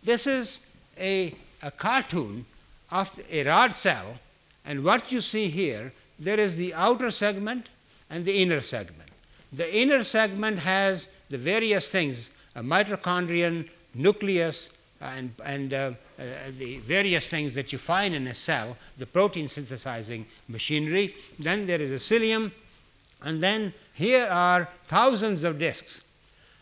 This 0.04 0.24
is 0.28 0.60
a, 0.96 1.34
a 1.60 1.72
cartoon 1.72 2.46
of 2.92 3.20
a 3.28 3.42
rod 3.42 3.72
cell, 3.72 4.20
and 4.64 4.84
what 4.84 5.10
you 5.10 5.20
see 5.20 5.48
here 5.48 5.92
there 6.18 6.38
is 6.38 6.54
the 6.54 6.72
outer 6.74 7.10
segment 7.10 7.66
and 8.08 8.24
the 8.24 8.40
inner 8.40 8.60
segment. 8.60 9.10
The 9.52 9.68
inner 9.76 10.04
segment 10.04 10.60
has 10.60 11.08
the 11.28 11.38
various 11.38 11.88
things 11.88 12.30
a 12.54 12.62
mitochondrion, 12.62 13.68
nucleus, 13.94 14.70
and, 15.00 15.32
and 15.44 15.72
uh, 15.72 15.92
uh, 16.18 16.24
the 16.58 16.78
various 16.78 17.28
things 17.28 17.54
that 17.54 17.72
you 17.72 17.78
find 17.78 18.14
in 18.14 18.26
a 18.26 18.34
cell, 18.34 18.76
the 18.96 19.06
protein 19.06 19.48
synthesizing 19.48 20.26
machinery. 20.48 21.14
Then 21.38 21.66
there 21.66 21.80
is 21.80 21.92
a 21.92 22.02
cilium, 22.14 22.50
and 23.22 23.40
then 23.40 23.74
here 23.94 24.26
are 24.26 24.68
thousands 24.84 25.44
of 25.44 25.58
discs. 25.58 26.02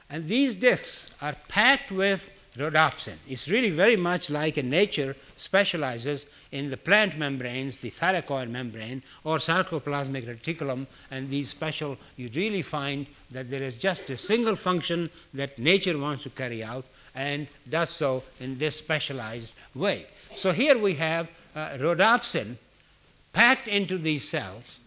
And 0.08 0.28
these 0.28 0.54
discs 0.54 1.10
are 1.20 1.34
packed 1.48 1.90
with 1.90 2.30
rhodopsin. 2.56 3.16
It's 3.28 3.48
really 3.48 3.70
very 3.70 3.96
much 3.96 4.30
like 4.30 4.56
in 4.56 4.70
nature 4.70 5.14
specializes 5.36 6.26
in 6.52 6.70
the 6.70 6.76
plant 6.76 7.18
membranes, 7.18 7.78
the 7.78 7.90
thylakoid 7.90 8.48
membrane, 8.50 9.02
or 9.24 9.38
sarcoplasmic 9.38 10.24
reticulum, 10.24 10.86
and 11.10 11.28
these 11.28 11.50
special, 11.50 11.98
you 12.16 12.30
really 12.34 12.62
find 12.62 13.06
that 13.30 13.50
there 13.50 13.62
is 13.62 13.74
just 13.74 14.08
a 14.10 14.16
single 14.16 14.56
function 14.56 15.10
that 15.34 15.58
nature 15.58 15.98
wants 15.98 16.22
to 16.22 16.30
carry 16.30 16.64
out 16.64 16.84
and 17.14 17.48
does 17.68 17.90
so 17.90 18.22
in 18.40 18.58
this 18.58 18.76
specialized 18.76 19.52
way. 19.74 20.06
So 20.34 20.52
here 20.52 20.78
we 20.78 20.94
have 20.94 21.30
uh, 21.54 21.70
rhodopsin 21.78 22.56
packed 23.32 23.68
into 23.68 23.98
these 23.98 24.28
cells, 24.28 24.78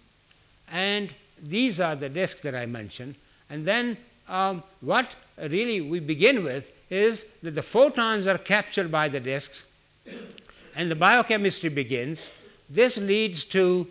and 0.72 1.14
these 1.42 1.80
are 1.80 1.96
the 1.96 2.10
discs 2.10 2.42
that 2.42 2.56
I 2.56 2.66
mentioned. 2.66 3.16
And 3.50 3.66
then 3.66 3.98
um, 4.30 4.64
what 4.82 5.16
really 5.38 5.82
we 5.82 6.00
begin 6.00 6.44
with 6.44 6.72
is 6.90 7.26
that 7.44 7.52
the 7.52 7.62
photons 7.62 8.28
are 8.28 8.38
captured 8.38 8.92
by 8.92 9.10
the 9.10 9.20
disks 9.20 9.66
and 10.76 10.90
the 10.90 10.96
biochemistry 10.96 11.70
begins. 11.70 12.30
This 12.70 12.98
leads 12.98 13.44
to 13.46 13.88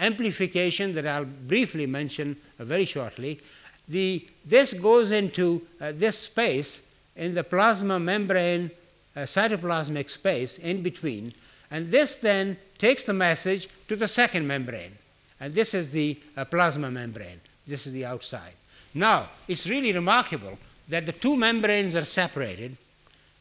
amplification 0.00 0.92
that 0.92 1.06
I'll 1.06 1.24
briefly 1.24 1.86
mention 1.86 2.36
uh, 2.58 2.64
very 2.64 2.84
shortly. 2.84 3.40
The, 3.88 4.26
this 4.44 4.72
goes 4.72 5.10
into 5.10 5.62
uh, 5.80 5.92
this 5.94 6.18
space 6.18 6.82
in 7.14 7.34
the 7.34 7.44
plasma 7.44 8.00
membrane, 8.00 8.70
uh, 9.14 9.20
cytoplasmic 9.20 10.08
space 10.08 10.58
in 10.58 10.82
between, 10.82 11.34
and 11.70 11.90
this 11.90 12.16
then 12.16 12.56
takes 12.78 13.04
the 13.04 13.12
message 13.12 13.68
to 13.88 13.96
the 13.96 14.08
second 14.08 14.46
membrane. 14.46 14.96
And 15.40 15.54
this 15.54 15.74
is 15.74 15.90
the 15.90 16.18
uh, 16.36 16.44
plasma 16.44 16.90
membrane. 16.90 17.40
This 17.66 17.86
is 17.86 17.92
the 17.92 18.04
outside. 18.04 18.54
Now, 18.94 19.28
it's 19.48 19.66
really 19.66 19.92
remarkable 19.92 20.58
that 20.88 21.06
the 21.06 21.12
two 21.12 21.36
membranes 21.36 21.94
are 21.94 22.04
separated 22.04 22.76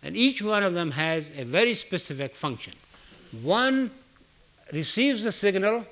and 0.04 0.16
each 0.16 0.42
one 0.42 0.64
of 0.64 0.74
them 0.74 0.92
has 0.92 1.30
a 1.38 1.44
very 1.44 1.74
specific 1.74 2.36
function. 2.36 2.74
One 3.42 3.92
receives 4.74 5.24
the 5.24 5.32
signal, 5.32 5.86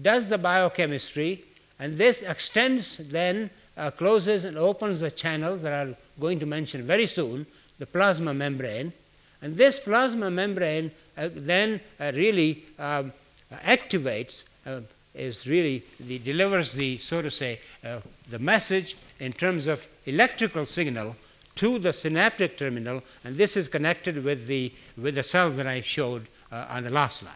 does 0.00 0.26
the 0.26 0.38
biochemistry, 0.38 1.44
and 1.78 1.96
this 1.96 2.22
extends 2.22 2.98
then, 2.98 3.50
uh, 3.76 3.90
closes 3.90 4.44
and 4.44 4.56
opens 4.56 5.00
the 5.00 5.10
channel 5.10 5.56
that 5.56 5.72
I'm 5.72 5.96
going 6.20 6.38
to 6.40 6.46
mention 6.46 6.82
very 6.82 7.06
soon, 7.06 7.46
the 7.78 7.86
plasma 7.86 8.34
membrane. 8.34 8.92
And 9.40 9.56
this 9.56 9.78
plasma 9.78 10.30
membrane 10.30 10.90
uh, 11.16 11.28
then 11.32 11.80
uh, 11.98 12.12
really 12.14 12.64
um, 12.78 13.12
activates, 13.52 14.44
uh, 14.66 14.80
is 15.14 15.46
really 15.46 15.84
the, 16.00 16.18
delivers 16.18 16.72
the, 16.72 16.98
so 16.98 17.22
to 17.22 17.30
say, 17.30 17.60
uh, 17.84 18.00
the 18.28 18.38
message 18.38 18.96
in 19.20 19.32
terms 19.32 19.66
of 19.66 19.88
electrical 20.06 20.66
signal 20.66 21.16
to 21.56 21.78
the 21.78 21.92
synaptic 21.92 22.58
terminal, 22.58 23.02
and 23.24 23.36
this 23.36 23.56
is 23.56 23.68
connected 23.68 24.24
with 24.24 24.46
the, 24.46 24.72
with 24.96 25.14
the 25.14 25.22
cell 25.22 25.50
that 25.50 25.66
I 25.66 25.80
showed 25.80 26.26
uh, 26.50 26.66
on 26.68 26.82
the 26.82 26.90
last 26.90 27.20
slide. 27.20 27.32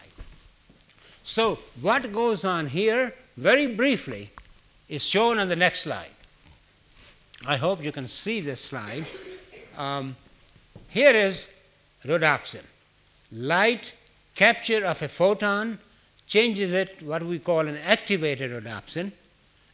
So, 1.23 1.59
what 1.79 2.11
goes 2.11 2.43
on 2.43 2.67
here, 2.67 3.13
very 3.37 3.67
briefly, 3.67 4.31
is 4.89 5.03
shown 5.03 5.39
on 5.39 5.47
the 5.47 5.55
next 5.55 5.81
slide. 5.81 6.09
I 7.45 7.57
hope 7.57 7.83
you 7.83 7.91
can 7.91 8.07
see 8.07 8.41
this 8.41 8.61
slide. 8.61 9.05
Um, 9.77 10.15
here 10.89 11.15
is 11.15 11.49
rhodopsin. 12.03 12.63
Light 13.31 13.93
capture 14.35 14.85
of 14.85 15.01
a 15.01 15.07
photon 15.07 15.79
changes 16.27 16.71
it 16.71 17.01
what 17.01 17.23
we 17.23 17.39
call 17.39 17.61
an 17.61 17.77
activated 17.77 18.51
rhodopsin, 18.51 19.11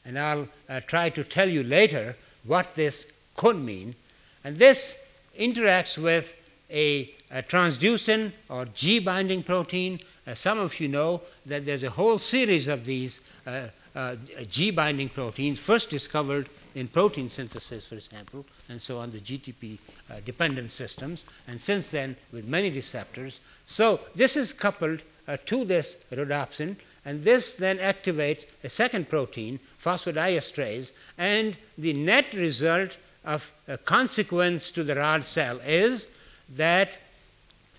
and 0.05 0.17
I'll 0.17 0.47
uh, 0.69 0.81
try 0.81 1.09
to 1.09 1.23
tell 1.23 1.49
you 1.49 1.63
later 1.63 2.15
what 2.45 2.75
this 2.75 3.07
could 3.35 3.57
mean. 3.57 3.95
And 4.43 4.57
this 4.57 4.97
interacts 5.37 5.97
with 5.97 6.35
a, 6.69 7.11
a 7.31 7.41
transducin 7.41 8.31
or 8.49 8.65
G 8.65 8.99
binding 8.99 9.43
protein. 9.43 9.99
Uh, 10.27 10.35
some 10.35 10.59
of 10.59 10.79
you 10.79 10.87
know 10.87 11.21
that 11.45 11.65
there's 11.65 11.83
a 11.83 11.89
whole 11.89 12.17
series 12.17 12.67
of 12.67 12.85
these 12.85 13.21
uh, 13.45 13.67
uh 13.95 14.15
G 14.49 14.71
binding 14.71 15.09
proteins, 15.09 15.59
first 15.59 15.89
discovered 15.89 16.49
in 16.75 16.89
protein 16.89 17.29
synthesis, 17.29 17.85
for 17.85 17.95
example, 17.95 18.45
and 18.67 18.81
so 18.81 18.99
on 18.99 19.11
the 19.11 19.19
GTP 19.19 19.77
uh, 20.11 20.19
dependent 20.25 20.71
systems, 20.71 21.23
and 21.47 21.59
since 21.59 21.89
then 21.89 22.17
with 22.33 22.45
many 22.45 22.69
receptors. 22.69 23.39
So, 23.65 24.01
this 24.13 24.35
is 24.35 24.51
coupled 24.51 25.01
uh, 25.27 25.37
to 25.45 25.63
this 25.63 25.97
rhodopsin, 26.11 26.75
and 27.05 27.23
this 27.23 27.53
then 27.53 27.77
activates 27.77 28.45
a 28.63 28.69
second 28.69 29.07
protein, 29.09 29.59
phosphodiesterase, 29.81 30.91
and 31.17 31.55
the 31.77 31.93
net 31.93 32.33
result 32.33 32.97
of 33.23 33.53
a 33.67 33.77
consequence 33.77 34.71
to 34.71 34.83
the 34.83 34.95
rod 34.95 35.23
cell 35.23 35.59
is 35.65 36.07
that 36.55 36.97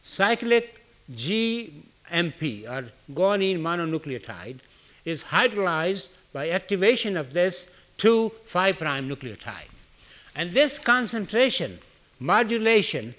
cyclic 0.05 0.83
GMP 1.13 2.69
or 2.69 2.91
guanine 3.13 3.61
mononucleotide 3.61 4.59
is 5.05 5.25
hydrolyzed 5.25 6.09
by 6.33 6.51
activation 6.51 7.17
of 7.17 7.33
this 7.33 7.71
to 7.99 8.31
5 8.45 8.79
prime 8.79 9.09
nucleotide. 9.09 9.71
And 10.35 10.53
this 10.53 10.79
concentration 10.79 11.79
modulation 12.21 13.15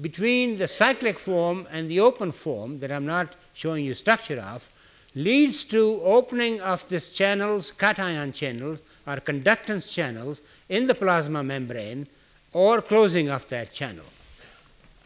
between 0.00 0.58
the 0.58 0.68
cyclic 0.68 1.18
form 1.18 1.66
and 1.70 1.90
the 1.90 2.00
open 2.00 2.32
form 2.32 2.78
that 2.78 2.90
I'm 2.90 3.06
not 3.06 3.34
showing 3.54 3.84
you 3.84 3.94
structure 3.94 4.40
of 4.40 4.68
leads 5.14 5.64
to 5.64 6.00
opening 6.02 6.60
of 6.60 6.88
these 6.88 7.08
channels, 7.08 7.70
cation 7.72 8.32
channels 8.32 8.78
or 9.06 9.16
conductance 9.16 9.90
channels 9.90 10.40
in 10.68 10.86
the 10.86 10.94
plasma 10.94 11.42
membrane 11.42 12.06
or 12.52 12.80
closing 12.80 13.28
of 13.28 13.48
that 13.48 13.72
channel. 13.72 14.04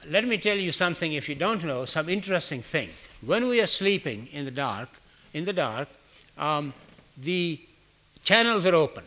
Let 0.09 0.25
me 0.25 0.39
tell 0.39 0.57
you 0.57 0.71
something 0.71 1.13
if 1.13 1.29
you 1.29 1.35
don't 1.35 1.65
know, 1.65 1.85
some 1.85 2.09
interesting 2.09 2.63
thing. 2.63 2.91
When 3.25 3.49
we 3.49 3.61
are 3.61 3.67
sleeping 3.67 4.29
in 4.33 4.45
the 4.45 4.51
dark, 4.51 4.89
in 5.35 5.45
the 5.45 5.53
dark, 5.53 5.89
um, 6.39 6.73
the 7.17 7.61
channels 8.23 8.67
are 8.67 8.75
open. 8.75 9.05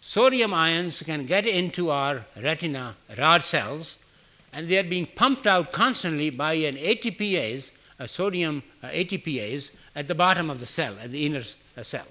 Sodium 0.00 0.54
ions 0.54 1.02
can 1.02 1.24
get 1.24 1.46
into 1.46 1.90
our 1.90 2.26
retina 2.40 2.94
rod 3.18 3.42
cells 3.42 3.98
and 4.52 4.68
they 4.68 4.78
are 4.78 4.84
being 4.84 5.06
pumped 5.06 5.46
out 5.46 5.72
constantly 5.72 6.30
by 6.30 6.54
an 6.54 6.76
ATPase, 6.76 7.70
a 7.98 8.06
sodium 8.06 8.62
uh, 8.82 8.88
ATPase, 8.88 9.72
at 9.94 10.08
the 10.08 10.14
bottom 10.14 10.50
of 10.50 10.60
the 10.60 10.66
cell, 10.66 10.94
at 11.02 11.12
the 11.12 11.26
inner 11.26 11.42
uh, 11.76 11.82
cell. 11.82 12.06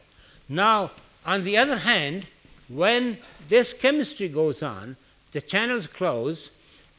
Now, 0.47 0.91
on 1.25 1.43
the 1.43 1.57
other 1.57 1.77
hand, 1.77 2.25
when 2.67 3.17
this 3.49 3.73
chemistry 3.73 4.27
goes 4.27 4.63
on, 4.63 4.95
the 5.31 5.41
channels 5.41 5.87
close 5.87 6.51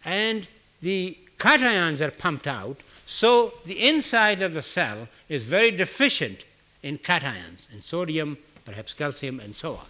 and 0.05 0.47
the 0.83 1.17
cations 1.39 2.01
are 2.01 2.11
pumped 2.11 2.47
out, 2.47 2.79
so 3.07 3.55
the 3.65 3.87
inside 3.87 4.41
of 4.41 4.55
the 4.55 4.63
cell 4.63 5.09
is 5.29 5.45
very 5.45 5.71
deficient 5.71 6.45
in 6.83 6.99
cations, 6.99 7.73
in 7.73 7.81
sodium, 7.81 8.39
perhaps 8.65 8.93
calcium, 8.95 9.41
and 9.41 9.55
so 9.57 9.75
on. 9.75 9.87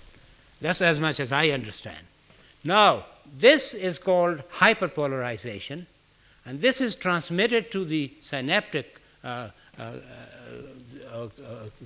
That's 0.61 0.80
as 0.80 1.01
much 1.01 1.20
as 1.20 1.32
I 1.32 1.49
understand. 1.49 2.07
Now, 2.62 3.07
this 3.38 3.74
is 3.74 3.99
called 3.99 4.49
hyperpolarization, 4.55 5.86
and 6.47 6.61
this 6.61 6.80
is 6.80 6.95
transmitted 6.95 7.70
to 7.72 7.84
the 7.84 8.12
synaptic 8.20 9.01
uh, 9.22 9.49
uh, 9.78 9.92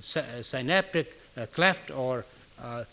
synaptic 0.01 1.19
uh, 1.37 1.45
cleft 1.47 1.91
or 1.91 2.25
uh, 2.61 2.83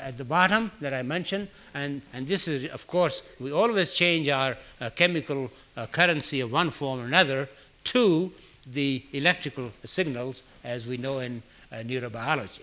at 0.00 0.18
the 0.18 0.24
bottom 0.24 0.70
that 0.80 0.92
I 0.92 1.02
mentioned, 1.02 1.48
and, 1.72 2.02
and 2.12 2.26
this 2.26 2.48
is, 2.48 2.68
of 2.70 2.86
course, 2.86 3.22
we 3.38 3.52
always 3.52 3.92
change 3.92 4.28
our 4.28 4.56
chemical 4.96 5.52
currency 5.92 6.40
of 6.40 6.50
one 6.50 6.70
form 6.70 7.00
or 7.00 7.04
another 7.04 7.48
to 7.84 8.32
the 8.66 9.04
electrical 9.12 9.70
signals 9.84 10.42
as 10.64 10.88
we 10.88 10.96
know 10.96 11.20
in 11.20 11.42
neurobiology. 11.72 12.62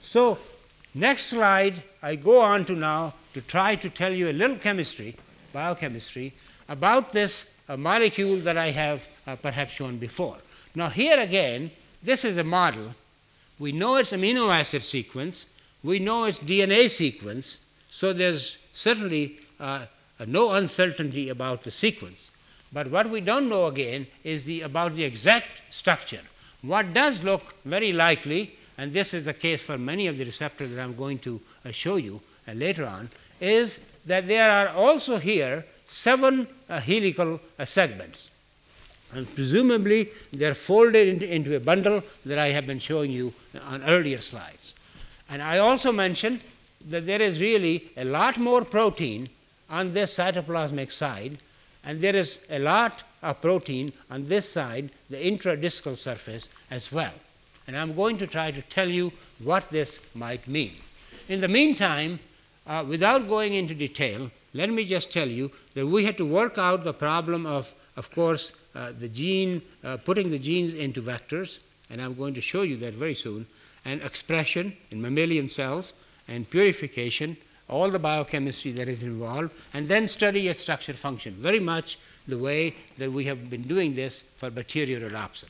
So, 0.00 0.38
next 0.94 1.26
slide, 1.26 1.82
I 2.02 2.16
go 2.16 2.40
on 2.40 2.64
to 2.64 2.72
now 2.72 3.12
to 3.34 3.42
try 3.42 3.76
to 3.76 3.90
tell 3.90 4.12
you 4.12 4.30
a 4.30 4.32
little 4.32 4.56
chemistry, 4.56 5.14
biochemistry, 5.52 6.32
about 6.68 7.12
this 7.12 7.50
uh, 7.68 7.76
molecule 7.76 8.38
that 8.38 8.56
I 8.56 8.70
have 8.70 9.06
uh, 9.26 9.36
perhaps 9.36 9.74
shown 9.74 9.98
before. 9.98 10.38
Now, 10.74 10.88
here 10.88 11.20
again, 11.20 11.70
this 12.02 12.24
is 12.24 12.36
a 12.36 12.44
model. 12.44 12.94
We 13.58 13.72
know 13.72 13.96
its 13.96 14.12
amino 14.12 14.52
acid 14.54 14.82
sequence, 14.82 15.46
we 15.82 15.98
know 15.98 16.24
its 16.24 16.38
DNA 16.38 16.90
sequence, 16.90 17.58
so 17.90 18.12
there's 18.12 18.58
certainly 18.72 19.38
uh, 19.58 19.86
no 20.26 20.52
uncertainty 20.52 21.28
about 21.28 21.62
the 21.62 21.70
sequence. 21.70 22.30
But 22.72 22.90
what 22.90 23.08
we 23.08 23.20
don't 23.20 23.48
know 23.48 23.66
again 23.66 24.06
is 24.24 24.44
the, 24.44 24.60
about 24.62 24.94
the 24.94 25.04
exact 25.04 25.62
structure. 25.70 26.20
What 26.62 26.92
does 26.92 27.22
look 27.22 27.54
very 27.64 27.92
likely 27.92 28.58
and 28.78 28.92
this 28.92 29.12
is 29.12 29.24
the 29.24 29.34
case 29.34 29.60
for 29.60 29.76
many 29.76 30.06
of 30.06 30.16
the 30.16 30.24
receptors 30.24 30.70
that 30.70 30.80
I'm 30.80 30.94
going 30.94 31.18
to 31.18 31.40
uh, 31.66 31.72
show 31.72 31.96
you 31.96 32.20
uh, 32.46 32.52
later 32.52 32.86
on, 32.86 33.10
is 33.40 33.80
that 34.06 34.28
there 34.28 34.50
are 34.50 34.68
also 34.68 35.18
here 35.18 35.66
seven 35.88 36.46
uh, 36.70 36.80
helical 36.80 37.40
uh, 37.58 37.64
segments. 37.64 38.30
And 39.12 39.32
presumably 39.34 40.10
they 40.32 40.46
are 40.46 40.54
folded 40.54 41.08
into, 41.08 41.34
into, 41.34 41.56
a 41.56 41.60
bundle 41.60 42.02
that 42.26 42.38
I 42.38 42.48
have 42.48 42.66
been 42.66 42.78
showing 42.78 43.10
you 43.10 43.32
on 43.66 43.82
earlier 43.84 44.20
slides. 44.20 44.74
And 45.30 45.42
I 45.42 45.58
also 45.58 45.92
mentioned 45.92 46.40
that 46.88 47.06
there 47.06 47.22
is 47.22 47.40
really 47.40 47.90
a 47.96 48.04
lot 48.04 48.38
more 48.38 48.64
protein 48.64 49.28
on 49.70 49.92
this 49.92 50.16
cytoplasmic 50.16 50.92
side, 50.92 51.38
and 51.84 52.00
there 52.00 52.16
is 52.16 52.40
a 52.50 52.58
lot 52.58 53.02
of 53.22 53.40
protein 53.40 53.92
on 54.10 54.28
this 54.28 54.48
side, 54.48 54.90
the 55.10 55.16
intradiscal 55.16 55.96
surface, 55.96 56.48
as 56.70 56.92
well 56.92 57.14
and 57.68 57.76
I'm 57.76 57.94
going 57.94 58.16
to 58.16 58.26
try 58.26 58.50
to 58.50 58.62
tell 58.62 58.88
you 58.88 59.12
what 59.44 59.68
this 59.68 60.00
might 60.14 60.48
mean. 60.48 60.72
In 61.28 61.42
the 61.42 61.48
meantime, 61.48 62.18
uh, 62.66 62.84
without 62.88 63.28
going 63.28 63.52
into 63.52 63.74
detail, 63.74 64.30
let 64.54 64.70
me 64.70 64.86
just 64.86 65.12
tell 65.12 65.28
you 65.28 65.52
that 65.74 65.86
we 65.86 66.06
had 66.06 66.16
to 66.16 66.24
work 66.24 66.56
out 66.56 66.82
the 66.82 66.94
problem 66.94 67.44
of, 67.44 67.74
of 67.94 68.10
course, 68.10 68.52
the 68.98 69.08
gene, 69.08 69.62
uh, 69.84 69.96
putting 69.96 70.30
the 70.30 70.38
genes 70.38 70.74
into 70.74 71.02
vectors, 71.02 71.60
and 71.90 72.00
I'm 72.00 72.14
going 72.14 72.34
to 72.34 72.40
show 72.40 72.62
you 72.62 72.76
that 72.78 72.94
very 72.94 73.14
soon, 73.14 73.46
and 73.84 74.02
expression 74.02 74.74
in 74.90 75.00
mammalian 75.00 75.48
cells, 75.48 75.92
and 76.28 76.48
purification, 76.48 77.36
all 77.68 77.88
the 77.90 77.98
biochemistry 77.98 78.72
that 78.72 78.88
is 78.88 79.02
involved, 79.02 79.52
and 79.72 79.88
then 79.88 80.08
study 80.08 80.48
its 80.48 80.60
structure 80.60 80.92
function, 80.92 81.34
very 81.34 81.60
much 81.60 81.98
the 82.26 82.38
way 82.38 82.74
that 82.98 83.10
we 83.10 83.24
have 83.24 83.50
been 83.50 83.62
doing 83.62 83.94
this 83.94 84.22
for 84.36 84.50
bacteriorhodopsin. 84.50 85.48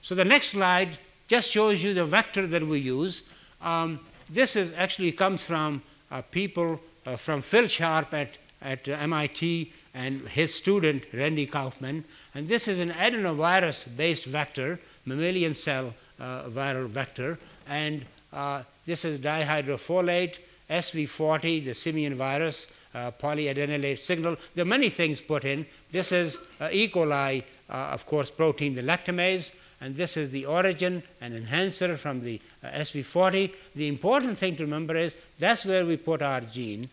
So 0.00 0.14
the 0.14 0.24
next 0.24 0.48
slide 0.48 0.98
just 1.28 1.50
shows 1.50 1.82
you 1.82 1.94
the 1.94 2.04
vector 2.04 2.46
that 2.46 2.62
we 2.62 2.78
use. 2.78 3.22
Um, 3.60 4.00
this 4.30 4.56
is 4.56 4.72
actually 4.76 5.12
comes 5.12 5.44
from 5.44 5.82
uh, 6.10 6.22
people 6.22 6.80
uh, 7.06 7.16
from 7.16 7.42
Phil 7.42 7.66
Sharp 7.66 8.14
at, 8.14 8.38
at 8.60 8.88
MIT 8.88 9.72
and 9.94 10.20
his 10.28 10.54
student 10.54 11.04
Randy 11.12 11.46
Kaufman. 11.46 12.04
And 12.34 12.48
this 12.48 12.68
is 12.68 12.78
an 12.78 12.90
adenovirus 12.90 13.94
based 13.96 14.24
vector, 14.24 14.80
mammalian 15.04 15.54
cell 15.54 15.94
uh, 16.18 16.44
viral 16.44 16.86
vector. 16.86 17.38
And 17.68 18.04
uh, 18.32 18.62
this 18.86 19.04
is 19.04 19.20
dihydrofolate, 19.20 20.38
SV40, 20.70 21.64
the 21.64 21.74
simian 21.74 22.14
virus, 22.14 22.70
uh, 22.94 23.10
polyadenylate 23.10 23.98
signal. 23.98 24.36
There 24.54 24.62
are 24.62 24.66
many 24.66 24.88
things 24.88 25.20
put 25.20 25.44
in. 25.44 25.66
This 25.90 26.12
is 26.12 26.38
uh, 26.60 26.68
E. 26.72 26.88
coli, 26.88 27.42
uh, 27.68 27.90
of 27.92 28.06
course, 28.06 28.30
protein, 28.30 28.74
the 28.74 28.82
lactamase, 28.82 29.52
and 29.80 29.96
this 29.96 30.16
is 30.16 30.30
the 30.30 30.46
origin 30.46 31.02
and 31.20 31.34
enhancer 31.34 31.96
from 31.96 32.22
the 32.22 32.40
uh, 32.62 32.68
SV40. 32.68 33.54
The 33.74 33.88
important 33.88 34.38
thing 34.38 34.56
to 34.56 34.64
remember 34.64 34.96
is 34.96 35.16
that's 35.38 35.66
where 35.66 35.84
we 35.84 35.96
put 35.96 36.22
our 36.22 36.40
gene, 36.40 36.88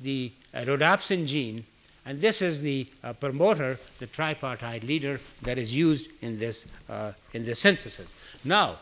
the 0.00 0.32
rhodopsin 0.54 1.26
gene, 1.26 1.64
and 2.10 2.18
this 2.18 2.42
is 2.42 2.60
the 2.60 2.88
uh, 3.04 3.12
promoter, 3.12 3.78
the 4.00 4.06
tripartite 4.06 4.82
leader 4.82 5.20
that 5.42 5.58
is 5.58 5.72
used 5.72 6.08
in 6.22 6.40
this, 6.40 6.66
uh, 6.88 7.12
in 7.34 7.44
this 7.44 7.60
synthesis. 7.60 8.12
Now, 8.44 8.78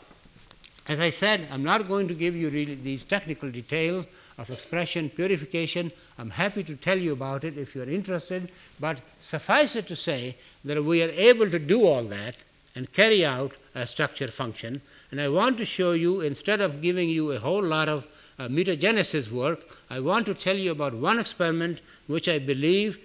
as 0.88 0.98
I 0.98 1.10
said, 1.10 1.46
I'm 1.52 1.62
not 1.62 1.86
going 1.86 2.08
to 2.08 2.14
give 2.14 2.34
you 2.34 2.48
really 2.48 2.74
these 2.74 3.04
technical 3.04 3.50
details 3.50 4.06
of 4.38 4.48
expression 4.48 5.10
purification. 5.10 5.92
I'm 6.18 6.30
happy 6.30 6.64
to 6.64 6.74
tell 6.74 6.96
you 6.96 7.12
about 7.12 7.44
it 7.44 7.58
if 7.58 7.74
you're 7.74 7.90
interested, 7.90 8.50
but 8.80 9.02
suffice 9.20 9.76
it 9.76 9.86
to 9.88 9.96
say 9.96 10.36
that 10.64 10.82
we 10.82 11.02
are 11.02 11.10
able 11.10 11.50
to 11.50 11.58
do 11.58 11.84
all 11.84 12.04
that 12.04 12.34
and 12.74 12.90
carry 12.94 13.26
out 13.26 13.52
a 13.74 13.86
structure 13.86 14.28
function. 14.28 14.80
And 15.10 15.20
I 15.20 15.28
want 15.28 15.58
to 15.58 15.66
show 15.66 15.92
you, 15.92 16.22
instead 16.22 16.62
of 16.62 16.80
giving 16.80 17.10
you 17.10 17.32
a 17.32 17.40
whole 17.40 17.62
lot 17.62 17.90
of 17.90 18.06
uh, 18.38 18.48
mutagenesis 18.48 19.30
work, 19.30 19.68
I 19.90 20.00
want 20.00 20.24
to 20.26 20.34
tell 20.34 20.56
you 20.56 20.70
about 20.70 20.94
one 20.94 21.18
experiment 21.18 21.82
which 22.06 22.28
I 22.28 22.38
believe 22.38 22.98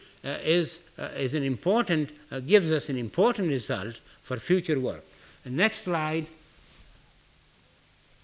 is, 0.44 0.80
uh, 0.98 1.10
is 1.18 1.34
an 1.34 1.44
important, 1.44 2.10
uh, 2.32 2.40
gives 2.40 2.72
us 2.72 2.90
an 2.90 2.98
important 2.98 3.50
result 3.50 4.00
for 4.22 4.38
future 4.38 4.80
work. 4.80 5.04
The 5.44 5.50
next 5.50 5.84
slide 5.84 6.28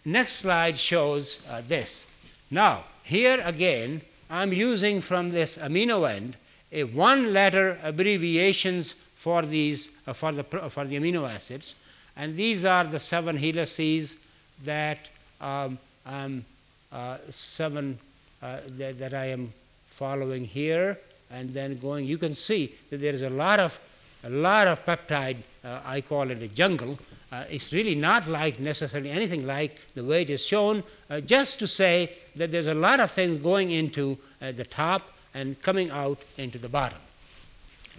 Next 0.06 0.38
slide 0.38 0.78
shows 0.78 1.40
uh, 1.50 1.62
this. 1.68 2.08
Now, 2.50 2.86
here 3.04 3.42
again, 3.44 4.02
I'm 4.30 4.54
using 4.54 5.02
from 5.02 5.32
this 5.32 5.58
amino 5.58 6.10
end 6.10 6.38
a 6.72 6.86
one 6.86 7.34
letter 7.34 7.78
abbreviations 7.84 8.94
for 9.16 9.42
these 9.42 9.92
uh, 10.08 10.14
for 10.14 10.32
the 10.32 10.44
for 10.44 10.86
the 10.86 10.98
amino 10.98 11.30
acids, 11.30 11.76
and 12.16 12.36
these 12.36 12.64
are 12.64 12.86
the 12.86 13.00
seven 13.00 13.38
helices 13.38 14.18
that 14.64 15.10
um, 15.42 15.78
um, 16.06 16.46
uh, 16.92 17.18
seven 17.30 18.00
uh, 18.42 18.60
that, 18.78 19.00
that 19.00 19.14
I 19.14 19.26
am 19.26 19.52
following 19.90 20.46
here, 20.46 20.98
and 21.32 21.54
then 21.54 21.78
going. 21.78 22.06
You 22.06 22.18
can 22.18 22.36
see 22.36 22.76
that 22.90 22.98
there 22.98 23.14
is 23.14 23.22
a 23.22 23.30
lot 23.30 23.60
of 23.60 23.80
a 24.24 24.30
lot 24.30 24.68
of 24.68 24.86
peptide. 24.86 25.38
Uh, 25.64 25.80
I 25.86 26.02
call 26.02 26.30
it 26.30 26.42
a 26.42 26.48
jungle 26.48 26.98
uh, 27.32 27.44
it's 27.50 27.72
really 27.72 27.96
not 27.96 28.28
like 28.28 28.60
necessarily 28.60 29.12
anything 29.12 29.46
like 29.46 29.80
the 29.94 30.04
way 30.04 30.24
it 30.24 30.30
is 30.30 30.44
shown, 30.44 30.84
uh, 31.10 31.22
just 31.22 31.60
to 31.60 31.68
say 31.68 32.12
that 32.36 32.52
there's 32.52 32.68
a 32.68 32.74
lot 32.74 33.00
of 33.00 33.12
things 33.12 33.42
going 33.42 33.72
into 33.72 34.18
uh, 34.42 34.52
the 34.52 34.66
top 34.66 35.14
and 35.34 35.62
coming 35.62 35.92
out 35.92 36.20
into 36.38 36.58
the 36.58 36.70
bottom. 36.70 36.98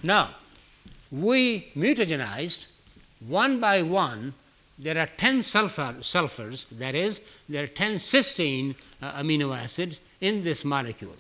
Now, 0.03 0.31
we 1.13 1.69
mutagenized 1.77 2.67
one 3.27 3.61
by 3.61 3.83
one. 3.83 4.35
There 4.79 4.99
are 4.99 5.07
10 5.07 5.43
sulfur, 5.43 5.97
sulfurs, 6.01 6.65
that 6.71 6.95
is, 6.95 7.21
there 7.49 7.65
are 7.65 7.69
10 7.69 7.97
cysteine 7.97 8.75
uh, 9.01 9.13
amino 9.13 9.57
acids 9.57 10.01
in 10.21 10.43
this 10.43 10.65
molecule. 10.65 11.17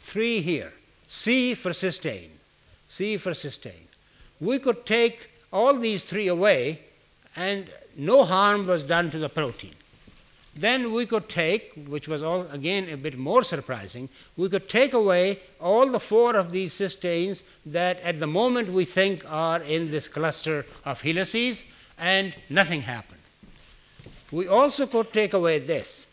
Three 0.00 0.40
here 0.40 0.72
C 1.12 1.52
for 1.54 1.72
cysteine. 1.72 2.30
C 2.88 3.18
for 3.18 3.32
cysteine. 3.32 3.86
We 4.40 4.58
could 4.58 4.86
take 4.86 5.30
all 5.52 5.74
these 5.74 6.04
three 6.04 6.26
away 6.26 6.80
and 7.36 7.68
no 7.94 8.24
harm 8.24 8.66
was 8.66 8.82
done 8.82 9.10
to 9.10 9.18
the 9.18 9.28
protein. 9.28 9.74
Then 10.56 10.90
we 10.90 11.04
could 11.04 11.28
take, 11.28 11.74
which 11.86 12.08
was 12.08 12.22
all 12.22 12.46
again 12.50 12.88
a 12.88 12.96
bit 12.96 13.18
more 13.18 13.44
surprising, 13.44 14.08
we 14.38 14.48
could 14.48 14.70
take 14.70 14.94
away 14.94 15.40
all 15.60 15.86
the 15.86 16.00
four 16.00 16.34
of 16.34 16.50
these 16.50 16.72
cysteines 16.72 17.42
that 17.66 18.00
at 18.00 18.18
the 18.18 18.26
moment 18.26 18.70
we 18.70 18.86
think 18.86 19.30
are 19.30 19.60
in 19.60 19.90
this 19.90 20.08
cluster 20.08 20.64
of 20.82 21.02
helices, 21.02 21.62
and 21.98 22.34
nothing 22.48 22.82
happened. 22.82 23.20
We 24.30 24.48
also 24.48 24.86
could 24.86 25.12
take 25.12 25.34
away 25.34 25.58
this, 25.58 26.08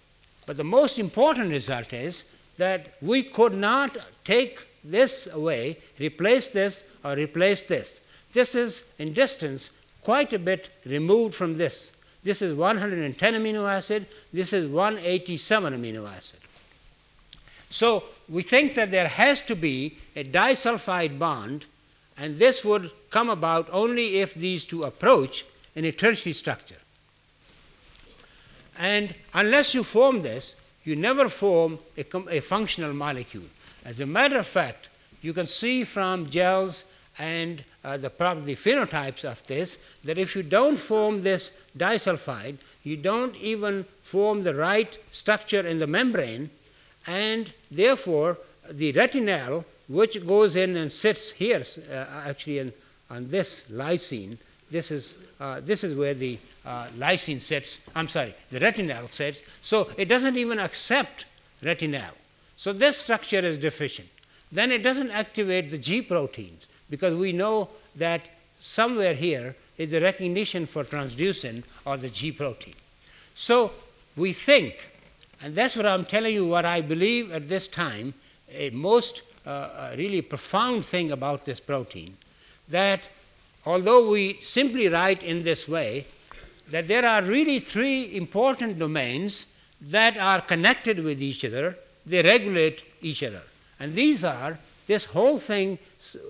but 0.45 0.57
the 0.57 0.65
most 0.65 0.99
important 0.99 1.51
result 1.51 1.93
is 1.93 2.25
that 2.57 2.95
we 3.01 3.23
could 3.23 3.53
not 3.53 3.95
take 4.25 4.65
this 4.91 5.27
away, 5.27 5.77
replace 5.99 6.49
this, 6.49 6.83
or 7.03 7.15
replace 7.15 7.63
this. 7.63 8.01
This 8.33 8.55
is 8.55 8.83
in 8.97 9.13
distance 9.13 9.71
quite 10.01 10.33
a 10.33 10.39
bit 10.39 10.69
removed 10.85 11.33
from 11.35 11.57
this. 11.57 11.91
This 12.23 12.41
is 12.41 12.55
110 12.55 13.33
amino 13.33 13.69
acid, 13.69 14.05
this 14.33 14.53
is 14.53 14.69
187 14.69 15.73
amino 15.73 16.09
acid. 16.09 16.39
So 17.69 18.03
we 18.27 18.41
think 18.41 18.73
that 18.73 18.91
there 18.91 19.07
has 19.07 19.41
to 19.43 19.55
be 19.55 19.97
a 20.15 20.23
disulfide 20.23 21.17
bond, 21.17 21.65
and 22.17 22.37
this 22.37 22.65
would 22.65 22.91
come 23.09 23.29
about 23.29 23.69
only 23.71 24.19
if 24.19 24.33
these 24.33 24.65
two 24.65 24.83
approach 24.83 25.45
in 25.75 25.85
a 25.85 25.91
tertiary 25.91 26.33
structure. 26.33 26.75
And 28.77 29.13
unless 29.33 29.73
you 29.73 29.83
form 29.83 30.21
this, 30.21 30.55
you 30.83 30.95
never 30.95 31.29
form 31.29 31.79
a, 31.97 32.05
a 32.29 32.39
functional 32.39 32.93
molecule. 32.93 33.45
As 33.85 33.99
a 33.99 34.05
matter 34.05 34.37
of 34.37 34.47
fact, 34.47 34.89
you 35.21 35.33
can 35.33 35.47
see 35.47 35.83
from 35.83 36.29
gels 36.29 36.85
and 37.17 37.63
uh, 37.83 37.97
the, 37.97 38.09
probably 38.09 38.55
phenotypes 38.55 39.29
of 39.29 39.45
this 39.47 39.77
that 40.03 40.17
if 40.17 40.35
you 40.35 40.43
don't 40.43 40.77
form 40.77 41.21
this 41.21 41.51
disulfide, 41.77 42.57
you 42.83 42.95
don't 42.95 43.35
even 43.37 43.83
form 44.01 44.43
the 44.43 44.55
right 44.55 44.97
structure 45.11 45.65
in 45.65 45.79
the 45.79 45.87
membrane, 45.87 46.49
and 47.05 47.51
therefore 47.69 48.37
the 48.69 48.91
retinal, 48.93 49.65
which 49.87 50.25
goes 50.25 50.55
in 50.55 50.77
and 50.77 50.91
sits 50.91 51.31
here, 51.31 51.63
uh, 51.91 52.05
actually 52.25 52.59
in, 52.59 52.73
on 53.09 53.27
this 53.27 53.69
lysine, 53.69 54.37
this 54.71 54.91
is, 54.91 55.17
uh, 55.39 55.59
this 55.59 55.83
is 55.83 55.95
where 55.95 56.13
the 56.13 56.37
uh, 56.65 56.87
lysine 56.97 57.41
sits, 57.41 57.79
I'm 57.95 58.07
sorry, 58.07 58.35
the 58.51 58.59
retinal 58.59 59.07
sits, 59.07 59.41
so 59.61 59.89
it 59.97 60.05
doesn't 60.05 60.37
even 60.37 60.59
accept 60.59 61.25
retinal. 61.61 62.13
So 62.59 62.73
this 62.73 62.97
structure 62.97 63.39
is 63.39 63.57
deficient. 63.57 64.09
Then 64.51 64.73
it 64.73 64.83
doesn't 64.83 65.11
activate 65.11 65.71
the 65.71 65.77
G 65.77 66.01
proteins 66.01 66.67
because 66.89 67.15
we 67.15 67.31
know 67.31 67.69
that 67.95 68.29
somewhere 68.59 69.13
here 69.13 69.55
is 69.77 69.93
a 69.93 70.01
recognition 70.01 70.65
for 70.65 70.83
transducin 70.83 71.63
or 71.85 71.95
the 71.95 72.09
G 72.09 72.33
protein. 72.33 72.73
So 73.33 73.71
we 74.17 74.33
think, 74.33 74.91
and 75.41 75.55
that's 75.55 75.77
what 75.77 75.85
I'm 75.85 76.03
telling 76.03 76.33
you, 76.33 76.47
what 76.47 76.65
I 76.65 76.81
believe 76.81 77.31
at 77.31 77.47
this 77.47 77.65
time, 77.69 78.13
a 78.51 78.71
most 78.71 79.21
uh, 79.47 79.91
a 79.93 79.95
really 79.95 80.21
profound 80.21 80.83
thing 80.83 81.13
about 81.13 81.45
this 81.45 81.61
protein, 81.61 82.17
that 82.67 83.07
although 83.65 84.11
we 84.11 84.37
simply 84.41 84.89
write 84.89 85.23
in 85.23 85.43
this 85.43 85.65
way, 85.65 86.07
that 86.69 86.89
there 86.89 87.05
are 87.05 87.21
really 87.21 87.61
three 87.61 88.17
important 88.17 88.77
domains 88.77 89.45
that 89.79 90.17
are 90.17 90.41
connected 90.41 91.01
with 91.05 91.21
each 91.21 91.45
other, 91.45 91.77
they 92.09 92.23
regulate 92.23 92.83
each 93.01 93.23
other. 93.23 93.43
And 93.79 93.95
these 93.95 94.23
are 94.23 94.59
this 94.87 95.05
whole 95.05 95.37
thing 95.37 95.77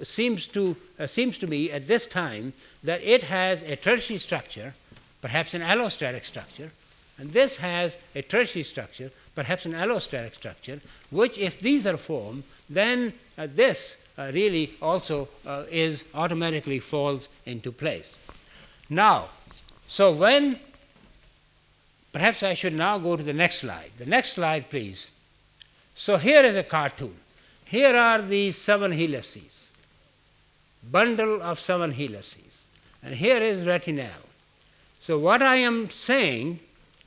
seems 0.03 0.45
to, 0.47 0.75
uh, 0.99 1.07
seems 1.07 1.37
to 1.37 1.47
me 1.47 1.71
at 1.71 1.87
this 1.87 2.05
time 2.05 2.51
that 2.83 3.01
it 3.01 3.23
has 3.23 3.61
a 3.61 3.77
tertiary 3.77 4.19
structure, 4.19 4.75
perhaps 5.21 5.53
an 5.53 5.61
allostatic 5.61 6.25
structure, 6.25 6.71
and 7.17 7.31
this 7.31 7.57
has 7.57 7.97
a 8.15 8.21
tertiary 8.21 8.63
structure, 8.63 9.11
perhaps 9.33 9.65
an 9.65 9.73
allostatic 9.73 10.35
structure, 10.35 10.81
which 11.09 11.37
if 11.37 11.59
these 11.59 11.87
are 11.87 11.97
formed, 11.97 12.43
then 12.69 13.13
uh, 13.37 13.47
this 13.49 13.95
uh, 14.17 14.31
really 14.33 14.71
also 14.81 15.29
uh, 15.45 15.63
is 15.71 16.03
automatically 16.13 16.79
falls 16.79 17.29
into 17.45 17.71
place. 17.71 18.17
Now, 18.89 19.29
so 19.87 20.11
when, 20.11 20.59
perhaps 22.11 22.43
I 22.43 22.53
should 22.55 22.73
now 22.73 22.97
go 22.97 23.15
to 23.15 23.23
the 23.23 23.33
next 23.33 23.59
slide. 23.59 23.91
The 23.97 24.05
next 24.05 24.33
slide, 24.33 24.69
please. 24.69 25.11
So 25.99 26.15
here 26.15 26.43
is 26.43 26.55
a 26.55 26.63
cartoon. 26.63 27.17
Here 27.65 27.93
are 27.93 28.21
the 28.21 28.53
seven 28.53 28.93
helices, 28.93 29.69
bundle 30.89 31.41
of 31.41 31.59
seven 31.59 31.91
helices, 31.91 32.63
and 33.03 33.13
here 33.15 33.43
is 33.43 33.67
retinal. 33.67 34.21
So, 35.01 35.19
what 35.19 35.41
I 35.41 35.57
am 35.57 35.89
saying 35.89 36.61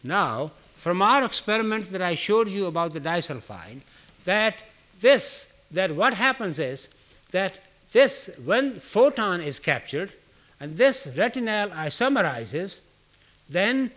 now 0.05 0.51
from 0.76 1.01
our 1.01 1.24
experiments 1.24 1.88
that 1.88 2.03
I 2.03 2.14
showed 2.14 2.49
you 2.49 2.66
about 2.66 2.93
the 2.93 3.01
disulfide, 3.01 3.80
that 4.26 4.62
this, 5.01 5.47
that 5.70 5.97
what 5.97 6.12
happens 6.12 6.59
is 6.59 6.90
that 7.30 7.61
this, 7.93 8.28
when 8.45 8.78
photon 8.78 9.40
is 9.40 9.59
captured, 9.59 10.12
and 10.61 10.74
this 10.74 11.09
retinal 11.16 11.70
isomerizes, 11.70 12.80
then 13.49 13.90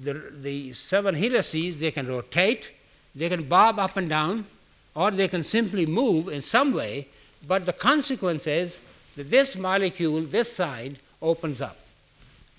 the, 0.00 0.14
the 0.40 0.72
seven 0.72 1.16
helices, 1.16 1.76
they 1.78 1.90
can 1.90 2.06
rotate, 2.06 2.72
they 3.18 3.28
can 3.28 3.42
bob 3.42 3.80
up 3.80 3.96
and 3.96 4.08
down, 4.08 4.46
or 4.94 5.10
they 5.10 5.26
can 5.26 5.42
simply 5.42 5.86
move 5.86 6.28
in 6.28 6.40
some 6.40 6.72
way, 6.72 7.08
but 7.46 7.66
the 7.66 7.72
consequence 7.72 8.46
is 8.46 8.80
that 9.16 9.28
this 9.28 9.56
molecule, 9.56 10.20
this 10.20 10.52
side, 10.52 10.98
opens 11.20 11.60
up. 11.60 11.76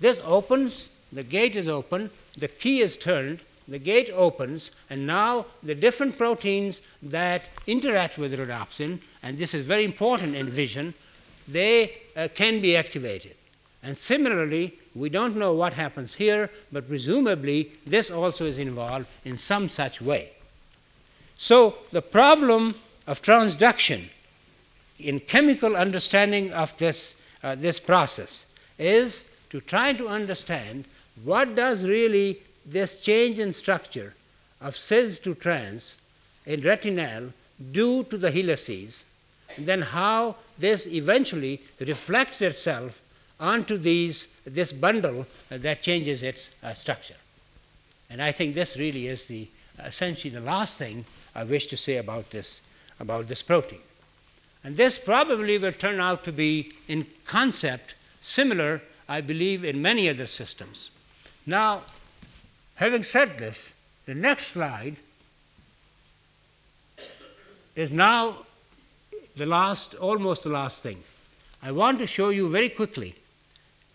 This 0.02 0.20
opens, 0.26 0.90
the 1.14 1.24
gate 1.24 1.56
is 1.56 1.70
open, 1.70 2.12
the 2.38 2.50
key 2.50 2.82
is 2.82 2.98
turned, 2.98 3.40
the 3.70 3.80
gate 3.80 4.10
opens, 4.14 4.72
and 4.90 5.08
now 5.08 5.46
the 5.64 5.76
different 5.76 6.18
proteins 6.18 6.82
that 7.02 7.44
interact 7.66 8.18
with 8.18 8.38
rhodopsin, 8.38 9.00
and 9.24 9.38
this 9.38 9.54
is 9.54 9.66
very 9.66 9.86
important 9.86 10.36
in 10.36 10.50
vision, 10.50 10.94
they 11.48 11.98
uh, 12.18 12.28
can 12.36 12.60
be 12.60 12.76
activated. 12.76 13.36
And 13.82 13.98
similarly, 13.98 14.78
we 14.94 15.08
don't 15.10 15.38
know 15.38 15.54
what 15.54 15.74
happens 15.74 16.16
here, 16.16 16.50
but 16.70 16.90
presumably 16.90 17.72
this 17.88 18.12
also 18.12 18.46
is 18.46 18.58
involved 18.58 19.08
in 19.24 19.38
some 19.38 19.70
such 19.70 20.02
way. 20.02 20.34
So, 21.42 21.78
the 21.94 22.02
problem 22.02 22.76
of 23.08 23.22
transduction 23.22 24.10
in 25.00 25.22
chemical 25.22 25.78
understanding 25.78 26.52
of 26.52 26.78
this, 26.78 27.16
uh, 27.42 27.56
this 27.56 27.80
process 27.80 28.46
is 28.78 29.32
to 29.50 29.62
try 29.62 29.94
to 29.94 30.10
understand 30.10 30.84
what 31.24 31.56
does 31.56 31.88
really 31.88 32.42
this 32.66 33.00
change 33.00 33.40
in 33.40 33.54
structure 33.54 34.16
of 34.60 34.76
cis 34.76 35.18
to 35.20 35.34
trans 35.34 35.96
in 36.46 36.60
retinal 36.60 37.32
do 37.72 38.04
to 38.04 38.18
the 38.18 38.32
helices, 38.32 39.06
and 39.56 39.66
then 39.66 39.82
how 39.82 40.36
this 40.58 40.86
eventually 40.88 41.62
reflects 41.80 42.42
itself 42.42 43.02
onto 43.40 43.78
these, 43.78 44.28
this 44.44 44.74
bundle 44.74 45.26
that 45.48 45.82
changes 45.84 46.22
its 46.22 46.52
uh, 46.62 46.74
structure. 46.74 47.16
And 48.10 48.22
I 48.22 48.34
think 48.34 48.56
this 48.56 48.76
really 48.76 49.08
is 49.08 49.28
the 49.28 49.48
essentially 49.86 50.34
the 50.34 50.42
last 50.42 50.78
thing 50.78 51.06
I 51.36 51.44
wish 51.44 51.68
to 51.68 51.78
say 51.78 51.98
about 51.98 52.32
this, 52.32 52.62
about 53.00 53.28
this 53.28 53.42
protein. 53.42 53.80
And 54.64 54.76
this 54.76 54.98
probably 54.98 55.58
will 55.58 55.72
turn 55.72 56.00
out 56.00 56.24
to 56.26 56.32
be, 56.32 56.74
in 56.88 57.06
concept, 57.26 57.96
similar, 58.20 58.82
I 59.08 59.22
believe, 59.22 59.64
in 59.64 59.82
many 59.82 60.10
other 60.10 60.28
systems. 60.28 60.92
Now, 61.46 61.84
having 62.76 63.04
said 63.04 63.38
this, 63.38 63.74
the 64.06 64.16
next 64.16 64.48
slide 64.48 64.98
is 67.76 67.92
now 67.92 68.46
the 69.36 69.46
last, 69.46 69.96
almost 69.96 70.44
the 70.44 70.50
last 70.50 70.84
thing. 70.84 71.04
I 71.64 71.72
want 71.72 72.00
to 72.00 72.08
show 72.08 72.30
you 72.30 72.50
very 72.50 72.70
quickly 72.70 73.16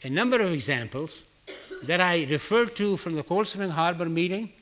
a 0.02 0.08
number 0.08 0.40
of 0.40 0.52
examples 0.52 1.24
that 1.82 2.00
I 2.00 2.24
referred 2.24 2.74
to 2.76 2.96
from 2.96 3.14
the 3.14 3.22
Cold 3.22 3.46
Spring 3.46 3.70
Harbor 3.70 4.06
meeting 4.06 4.52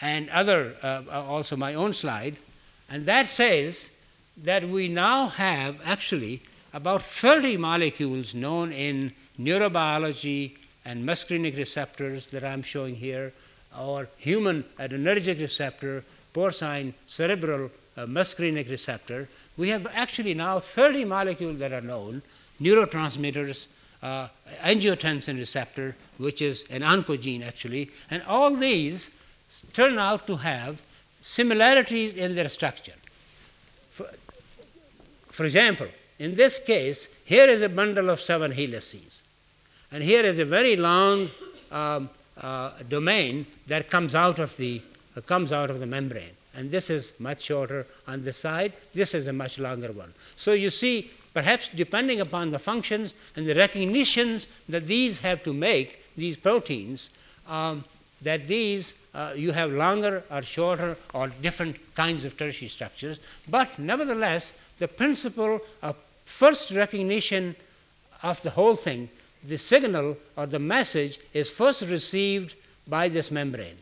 and 0.00 0.28
other, 0.30 0.76
uh, 0.82 1.02
uh, 1.10 1.24
also 1.24 1.56
my 1.56 1.74
own 1.74 1.92
slide, 1.92 2.36
and 2.90 3.06
that 3.06 3.28
says 3.28 3.90
that 4.36 4.68
we 4.68 4.88
now 4.88 5.28
have 5.28 5.80
actually 5.84 6.42
about 6.74 7.02
30 7.02 7.56
molecules 7.56 8.34
known 8.34 8.72
in 8.72 9.12
neurobiology 9.40 10.56
and 10.84 11.06
muscarinic 11.08 11.56
receptors 11.56 12.26
that 12.28 12.44
I'm 12.44 12.62
showing 12.62 12.96
here, 12.96 13.32
or 13.78 14.08
human 14.18 14.64
adrenergic 14.78 15.40
receptor, 15.40 16.04
porcine 16.34 16.92
cerebral 17.06 17.70
uh, 17.96 18.06
muscarinic 18.06 18.70
receptor. 18.70 19.28
We 19.56 19.70
have 19.70 19.86
actually 19.94 20.34
now 20.34 20.60
30 20.60 21.06
molecules 21.06 21.58
that 21.58 21.72
are 21.72 21.80
known, 21.80 22.22
neurotransmitters, 22.60 23.66
uh, 24.02 24.28
angiotensin 24.62 25.38
receptor, 25.38 25.96
which 26.18 26.42
is 26.42 26.64
an 26.70 26.82
oncogene 26.82 27.42
actually, 27.44 27.90
and 28.10 28.22
all 28.24 28.54
these 28.54 29.10
turn 29.72 29.98
out 29.98 30.26
to 30.26 30.36
have 30.36 30.80
similarities 31.20 32.14
in 32.14 32.34
their 32.34 32.48
structure. 32.48 32.94
For, 33.90 34.06
for 35.28 35.44
example, 35.44 35.88
in 36.18 36.34
this 36.34 36.58
case, 36.58 37.08
here 37.24 37.46
is 37.46 37.62
a 37.62 37.68
bundle 37.68 38.10
of 38.10 38.20
seven 38.20 38.52
helices, 38.52 39.22
and 39.92 40.02
here 40.02 40.22
is 40.22 40.38
a 40.38 40.44
very 40.44 40.76
long 40.76 41.28
um, 41.70 42.08
uh, 42.40 42.70
domain 42.88 43.46
that 43.66 43.90
comes 43.90 44.14
out 44.14 44.38
of 44.38 44.56
the 44.56 44.80
uh, 45.16 45.20
comes 45.22 45.52
out 45.52 45.70
of 45.70 45.80
the 45.80 45.86
membrane, 45.86 46.36
and 46.54 46.70
this 46.70 46.90
is 46.90 47.12
much 47.18 47.42
shorter 47.42 47.86
on 48.06 48.24
this 48.24 48.38
side. 48.38 48.72
This 48.94 49.14
is 49.14 49.26
a 49.26 49.32
much 49.32 49.58
longer 49.58 49.92
one. 49.92 50.12
So 50.36 50.52
you 50.52 50.70
see, 50.70 51.10
perhaps 51.34 51.68
depending 51.74 52.20
upon 52.20 52.50
the 52.50 52.58
functions 52.58 53.14
and 53.34 53.46
the 53.46 53.54
recognitions 53.54 54.46
that 54.68 54.86
these 54.86 55.20
have 55.20 55.42
to 55.44 55.52
make, 55.52 56.02
these 56.16 56.36
proteins, 56.36 57.10
um, 57.48 57.84
that 58.22 58.46
these 58.46 58.94
uh, 59.14 59.32
you 59.34 59.52
have 59.52 59.70
longer 59.72 60.22
or 60.30 60.42
shorter 60.42 60.96
or 61.14 61.28
different 61.28 61.76
kinds 61.94 62.24
of 62.24 62.36
tertiary 62.36 62.68
structures, 62.68 63.18
but 63.48 63.78
nevertheless, 63.78 64.52
the 64.78 64.88
principle 64.88 65.60
of 65.82 65.96
first 66.24 66.70
recognition 66.70 67.56
of 68.22 68.42
the 68.42 68.50
whole 68.50 68.76
thing, 68.76 69.08
the 69.42 69.56
signal 69.56 70.16
or 70.36 70.46
the 70.46 70.58
message 70.58 71.18
is 71.32 71.48
first 71.48 71.82
received 71.82 72.54
by 72.86 73.08
this 73.08 73.30
membrane, 73.30 73.76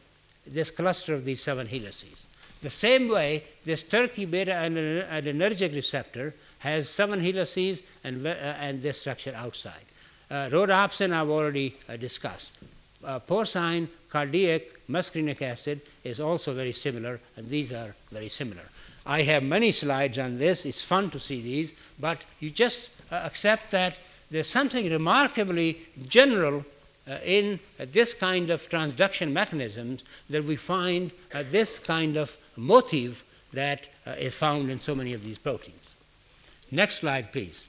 this 0.46 0.70
cluster 0.70 1.14
of 1.14 1.24
these 1.24 1.42
seven 1.42 1.66
helices. 1.66 2.26
The 2.62 2.70
same 2.70 3.08
way, 3.08 3.44
this 3.64 3.82
turkey 3.82 4.24
beta 4.24 4.52
adrenergic 4.52 5.74
receptor 5.74 6.34
has 6.60 6.88
seven 6.88 7.20
helices 7.20 7.82
and, 8.02 8.26
uh, 8.26 8.30
and 8.30 8.82
this 8.82 9.00
structure 9.00 9.34
outside. 9.36 9.84
Uh, 10.30 10.48
rhodopsin 10.48 11.12
I've 11.12 11.28
already 11.28 11.76
uh, 11.88 11.96
discussed. 11.96 12.50
Uh, 13.04 13.20
porcine 13.20 13.88
cardiac 14.08 14.62
muscarinic 14.88 15.42
acid 15.42 15.80
is 16.04 16.20
also 16.20 16.54
very 16.54 16.72
similar, 16.72 17.20
and 17.36 17.48
these 17.48 17.72
are 17.72 17.94
very 18.10 18.28
similar. 18.28 18.62
I 19.06 19.22
have 19.22 19.42
many 19.42 19.72
slides 19.72 20.18
on 20.18 20.38
this. 20.38 20.64
It's 20.64 20.82
fun 20.82 21.10
to 21.10 21.18
see 21.18 21.42
these, 21.42 21.74
but 22.00 22.24
you 22.40 22.50
just 22.50 22.90
uh, 23.12 23.16
accept 23.16 23.70
that 23.72 23.98
there's 24.30 24.48
something 24.48 24.90
remarkably 24.90 25.78
general 26.08 26.64
uh, 27.06 27.18
in 27.24 27.60
uh, 27.78 27.84
this 27.92 28.14
kind 28.14 28.50
of 28.50 28.68
transduction 28.70 29.32
mechanisms 29.32 30.02
that 30.30 30.44
we 30.44 30.56
find 30.56 31.10
uh, 31.34 31.44
this 31.50 31.78
kind 31.78 32.16
of 32.16 32.36
motive 32.56 33.22
that 33.52 33.88
uh, 34.06 34.12
is 34.12 34.34
found 34.34 34.70
in 34.70 34.80
so 34.80 34.94
many 34.94 35.12
of 35.12 35.22
these 35.22 35.38
proteins. 35.38 35.94
Next 36.70 36.96
slide, 36.96 37.30
please. 37.30 37.66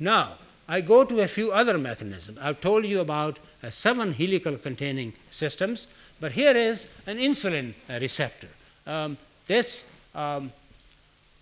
Now, 0.00 0.34
I 0.68 0.80
go 0.80 1.04
to 1.04 1.20
a 1.20 1.28
few 1.28 1.52
other 1.52 1.78
mechanisms. 1.78 2.38
I've 2.40 2.60
told 2.60 2.84
you 2.84 3.00
about 3.00 3.38
uh, 3.62 3.70
seven 3.70 4.12
helical 4.12 4.56
containing 4.56 5.12
systems, 5.30 5.86
but 6.20 6.32
here 6.32 6.56
is 6.56 6.88
an 7.06 7.18
insulin 7.18 7.74
uh, 7.88 7.98
receptor. 8.00 8.48
Um, 8.86 9.16
this 9.46 9.84
um, 10.14 10.52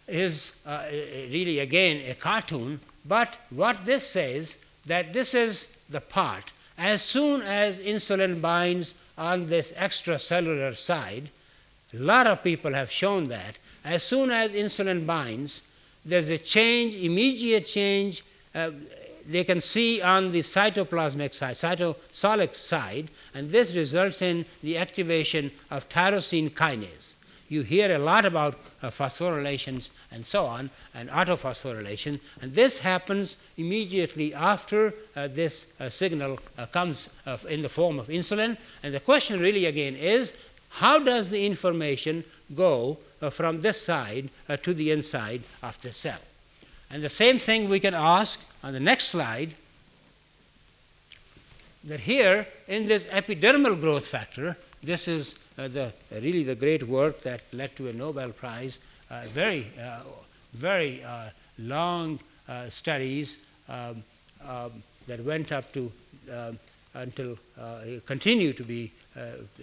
is 0.08 0.54
uh, 0.66 0.84
really 0.90 1.60
again 1.60 2.08
a 2.10 2.14
cartoon, 2.14 2.80
but 3.04 3.36
what 3.50 3.84
this 3.84 4.06
says 4.06 4.58
that 4.86 5.12
this 5.12 5.34
is 5.34 5.76
the 5.88 6.00
part 6.00 6.52
as 6.76 7.02
soon 7.02 7.42
as 7.42 7.78
insulin 7.78 8.40
binds 8.40 8.94
on 9.16 9.46
this 9.46 9.72
extracellular 9.72 10.76
side, 10.76 11.30
a 11.92 11.98
lot 11.98 12.26
of 12.26 12.42
people 12.42 12.72
have 12.72 12.90
shown 12.90 13.28
that 13.28 13.58
as 13.84 14.02
soon 14.02 14.30
as 14.30 14.52
insulin 14.52 15.06
binds, 15.06 15.62
there's 16.04 16.28
a 16.28 16.38
change, 16.38 16.94
immediate 16.96 17.66
change. 17.66 18.24
Uh, 18.54 18.70
they 19.26 19.44
can 19.44 19.60
see 19.60 20.02
on 20.02 20.32
the 20.32 20.40
cytoplasmic 20.40 21.34
side, 21.34 21.54
cytosolic 21.54 22.54
side, 22.54 23.10
and 23.34 23.50
this 23.50 23.74
results 23.74 24.22
in 24.22 24.44
the 24.62 24.76
activation 24.76 25.50
of 25.70 25.88
tyrosine 25.88 26.50
kinase. 26.50 27.16
You 27.48 27.62
hear 27.62 27.94
a 27.94 27.98
lot 27.98 28.24
about 28.24 28.54
uh, 28.82 28.88
phosphorylations 28.88 29.90
and 30.10 30.24
so 30.24 30.46
on, 30.46 30.70
and 30.94 31.08
autophosphorylation, 31.10 32.20
and 32.40 32.52
this 32.52 32.78
happens 32.78 33.36
immediately 33.56 34.34
after 34.34 34.94
uh, 35.14 35.28
this 35.28 35.66
uh, 35.78 35.88
signal 35.90 36.38
uh, 36.56 36.66
comes 36.66 37.10
uh, 37.26 37.36
in 37.48 37.62
the 37.62 37.68
form 37.68 37.98
of 37.98 38.08
insulin. 38.08 38.56
And 38.82 38.94
the 38.94 39.00
question 39.00 39.40
really 39.40 39.66
again 39.66 39.94
is 39.94 40.32
how 40.70 40.98
does 40.98 41.30
the 41.30 41.46
information 41.46 42.24
go 42.54 42.98
uh, 43.20 43.30
from 43.30 43.60
this 43.60 43.80
side 43.80 44.30
to 44.62 44.74
the 44.74 44.90
inside 44.90 45.42
of 45.62 45.80
the 45.82 45.92
cell? 45.92 46.18
And 46.90 47.02
the 47.02 47.08
same 47.08 47.38
thing 47.38 47.68
we 47.68 47.80
can 47.80 47.94
ask 47.94 48.40
on 48.64 48.72
the 48.72 48.80
next 48.80 49.08
slide 49.08 49.50
that 51.84 52.00
here 52.00 52.46
in 52.66 52.86
this 52.86 53.04
epidermal 53.04 53.78
growth 53.78 54.06
factor, 54.06 54.56
this 54.82 55.06
is 55.06 55.38
uh, 55.58 55.68
the, 55.68 55.84
uh, 55.84 55.90
really 56.12 56.42
the 56.42 56.54
great 56.54 56.82
work 56.82 57.20
that 57.20 57.42
led 57.52 57.76
to 57.76 57.88
a 57.88 57.92
Nobel 57.92 58.30
Prize, 58.30 58.78
uh, 59.10 59.24
very, 59.28 59.70
uh, 59.78 60.00
very 60.54 61.04
uh, 61.04 61.28
long 61.58 62.18
uh, 62.48 62.70
studies 62.70 63.44
um, 63.68 64.02
um, 64.48 64.82
that 65.06 65.20
went 65.20 65.52
up 65.52 65.70
to 65.74 65.92
um, 66.32 66.58
until 66.94 67.36
continue 68.06 68.52
to 68.52 68.62
be 68.62 68.90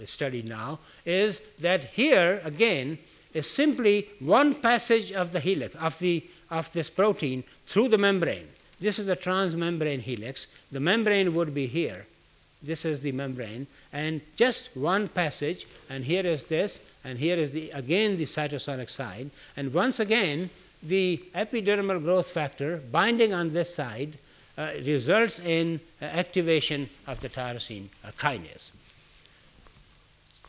studied 0.05 0.45
now, 0.45 0.79
is 1.05 1.39
that 1.59 1.85
here 1.85 2.41
again 2.43 2.97
is 3.33 3.49
simply 3.49 4.09
one 4.19 4.53
passage 4.53 5.13
of 5.13 5.31
the 5.31 5.39
helix 5.39 5.73
of 5.75 5.97
the 5.99 6.23
of 6.49 6.71
this 6.73 6.89
protein 6.89 7.41
through 7.65 7.87
the 7.87 7.97
membrane. 7.97 8.47
This 8.81 8.97
is 8.97 9.05
the 9.05 9.15
transmembrane 9.15 10.01
helix. 10.01 10.47
The 10.71 10.79
membrane 10.79 11.35
would 11.35 11.53
be 11.53 11.67
here. 11.67 12.07
This 12.63 12.83
is 12.83 13.01
the 13.01 13.11
membrane, 13.11 13.67
and 13.91 14.21
just 14.35 14.75
one 14.75 15.07
passage, 15.07 15.65
and 15.89 16.05
here 16.05 16.25
is 16.25 16.45
this, 16.45 16.79
and 17.03 17.17
here 17.17 17.37
is 17.37 17.51
the 17.51 17.71
again 17.71 18.17
the 18.17 18.25
cytosolic 18.25 18.89
side, 18.89 19.31
and 19.57 19.73
once 19.73 19.99
again 19.99 20.51
the 20.83 21.23
epidermal 21.33 22.01
growth 22.03 22.29
factor 22.29 22.77
binding 22.77 23.33
on 23.33 23.53
this 23.53 23.73
side 23.73 24.13
uh, 24.57 24.71
results 24.85 25.39
in 25.39 25.79
uh, 26.01 26.05
activation 26.05 26.89
of 27.07 27.19
the 27.21 27.29
tyrosine 27.29 27.87
uh, 28.05 28.11
kinase. 28.11 28.69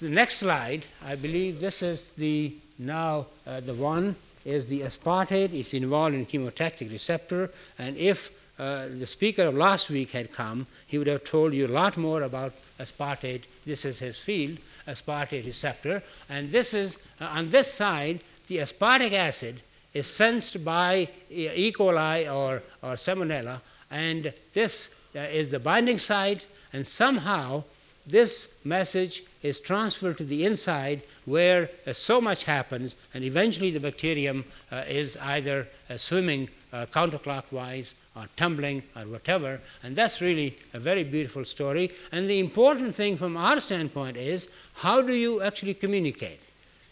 The 0.01 0.11
next 0.11 0.37
slide, 0.37 0.85
I 1.05 1.15
believe 1.15 1.61
this 1.61 1.83
is 1.83 2.11
the 2.11 2.55
now 2.79 3.27
uh, 3.47 3.61
the 3.61 3.75
one 3.75 4.17
is 4.45 4.67
the 4.67 4.81
aspartate. 4.81 5.53
It's 5.53 5.75
involved 5.75 6.15
in 6.15 6.27
chemotactic 6.27 6.91
receptor, 6.91 7.51
and 7.79 7.97
if 7.97 8.31
uh, 8.59 8.87
the 8.89 9.07
speaker 9.07 9.45
of 9.45 9.55
last 9.55 9.91
week 9.91 10.11
had 10.11 10.31
come, 10.33 10.67
he 10.87 10.99
would 10.99 11.07
have 11.07 11.25
told 11.25 11.53
you 11.53 11.67
a 11.67 11.69
lot 11.69 11.97
more 11.97 12.23
about 12.23 12.53
aspartate. 12.79 13.43
This 13.65 13.85
is 13.85 13.99
his 13.99 14.19
field, 14.19 14.59
aspartate 14.87 15.47
receptor. 15.47 16.03
And 16.29 16.53
this 16.53 16.75
is, 16.75 16.99
uh, 17.21 17.25
on 17.25 17.51
this 17.51 17.73
side, 17.73 18.21
the 18.49 18.59
aspartic 18.59 19.13
acid 19.13 19.63
is 19.95 20.07
sensed 20.07 20.65
by 20.65 21.09
E. 21.31 21.73
coli 21.73 22.33
or, 22.33 22.63
or 22.83 22.95
Salmonella, 22.95 23.61
and 23.91 24.33
this 24.53 24.91
uh, 25.15 25.21
is 25.21 25.51
the 25.51 25.61
binding 25.61 25.99
site, 25.99 26.47
and 26.73 26.87
somehow 26.87 27.65
this 28.07 28.53
message 28.65 29.23
is 29.43 29.61
transferred 29.61 30.19
to 30.19 30.25
the 30.25 30.45
inside 30.45 31.03
where 31.25 31.71
uh, 31.87 31.93
so 31.93 32.21
much 32.21 32.45
happens, 32.45 32.95
and 33.15 33.25
eventually 33.25 33.71
the 33.71 33.81
bacterium 33.81 34.45
uh, 34.71 34.85
is 34.89 35.17
either 35.19 35.69
uh, 35.89 35.97
swimming 35.97 36.49
uh, 36.73 36.87
counterclockwise 36.91 37.95
or 38.17 38.27
tumbling 38.37 38.83
or 38.97 39.03
whatever, 39.03 39.61
and 39.83 39.97
that's 39.97 40.21
really 40.21 40.57
a 40.75 40.79
very 40.79 41.05
beautiful 41.05 41.45
story. 41.45 41.91
And 42.11 42.29
the 42.29 42.41
important 42.41 42.95
thing 42.95 43.17
from 43.17 43.37
our 43.37 43.61
standpoint 43.61 44.17
is 44.17 44.49
how 44.75 45.03
do 45.03 45.15
you 45.15 45.43
actually 45.43 45.75
communicate? 45.75 46.41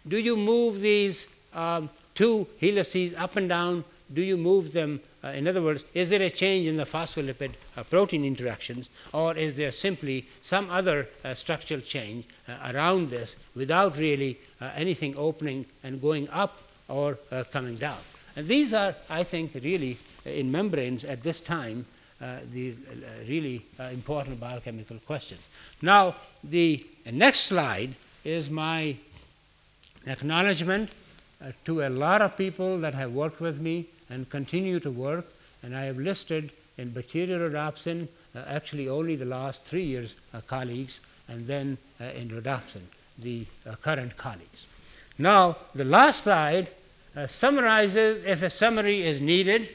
Do 0.06 0.18
you 0.18 0.36
move 0.36 0.80
these 0.80 1.26
um, 1.54 1.90
two 2.14 2.46
helices 2.60 3.14
up 3.14 3.36
and 3.36 3.48
down? 3.48 3.84
Do 4.12 4.22
you 4.22 4.36
move 4.36 4.72
them 4.72 5.00
uh, 5.22 5.28
in 5.28 5.46
other 5.46 5.60
words, 5.60 5.84
is 5.92 6.08
there 6.10 6.22
a 6.22 6.30
change 6.30 6.66
in 6.66 6.78
the 6.78 6.84
phospholipid 6.84 7.52
uh, 7.76 7.82
protein 7.84 8.24
interactions, 8.24 8.88
or 9.12 9.36
is 9.36 9.54
there 9.56 9.70
simply 9.70 10.26
some 10.40 10.70
other 10.70 11.08
uh, 11.24 11.34
structural 11.34 11.80
change 11.80 12.24
uh, 12.48 12.72
around 12.72 13.10
this 13.10 13.36
without 13.54 13.98
really 13.98 14.38
uh, 14.60 14.70
anything 14.74 15.14
opening 15.16 15.66
and 15.84 16.00
going 16.00 16.28
up 16.30 16.62
or 16.88 17.18
uh, 17.30 17.44
coming 17.50 17.76
down? 17.76 17.98
And 18.34 18.46
these 18.46 18.72
are, 18.72 18.94
I 19.10 19.24
think, 19.24 19.54
really 19.62 19.98
in 20.24 20.50
membranes 20.50 21.04
at 21.04 21.22
this 21.22 21.40
time. 21.40 21.86
the 22.52 22.74
really 23.26 23.64
important 23.92 24.38
biochemical 24.38 24.98
questions. 25.06 25.40
Now, 25.80 26.14
the 26.44 26.84
next 27.10 27.40
slide 27.48 27.94
is 28.24 28.50
my 28.50 28.96
acknowledgement 30.06 30.90
to 31.64 31.80
a 31.80 31.88
lot 31.88 32.20
of 32.20 32.36
people 32.36 32.78
that 32.80 32.94
have 32.94 33.12
worked 33.12 33.40
with 33.40 33.58
me 33.58 33.86
and 34.10 34.28
continue 34.28 34.80
to 34.80 34.90
work. 34.90 35.26
And 35.62 35.74
I 35.74 35.84
have 35.84 35.98
listed 35.98 36.52
in 36.76 36.90
bacteriorhodopsin 36.90 38.08
uh, 38.34 38.42
actually 38.46 38.88
only 38.88 39.16
the 39.16 39.24
last 39.24 39.64
three 39.64 39.84
years 39.84 40.14
uh, 40.34 40.40
colleagues, 40.46 41.00
and 41.28 41.46
then 41.46 41.78
uh, 42.00 42.04
in 42.04 42.28
rhodopsin, 42.28 42.82
the 43.18 43.46
uh, 43.66 43.74
current 43.76 44.16
colleagues. 44.16 44.66
Now, 45.18 45.56
the 45.74 45.84
last 45.84 46.24
slide 46.24 46.68
uh, 47.16 47.26
summarizes 47.26 48.24
if 48.24 48.42
a 48.42 48.50
summary 48.50 49.02
is 49.02 49.20
needed. 49.20 49.68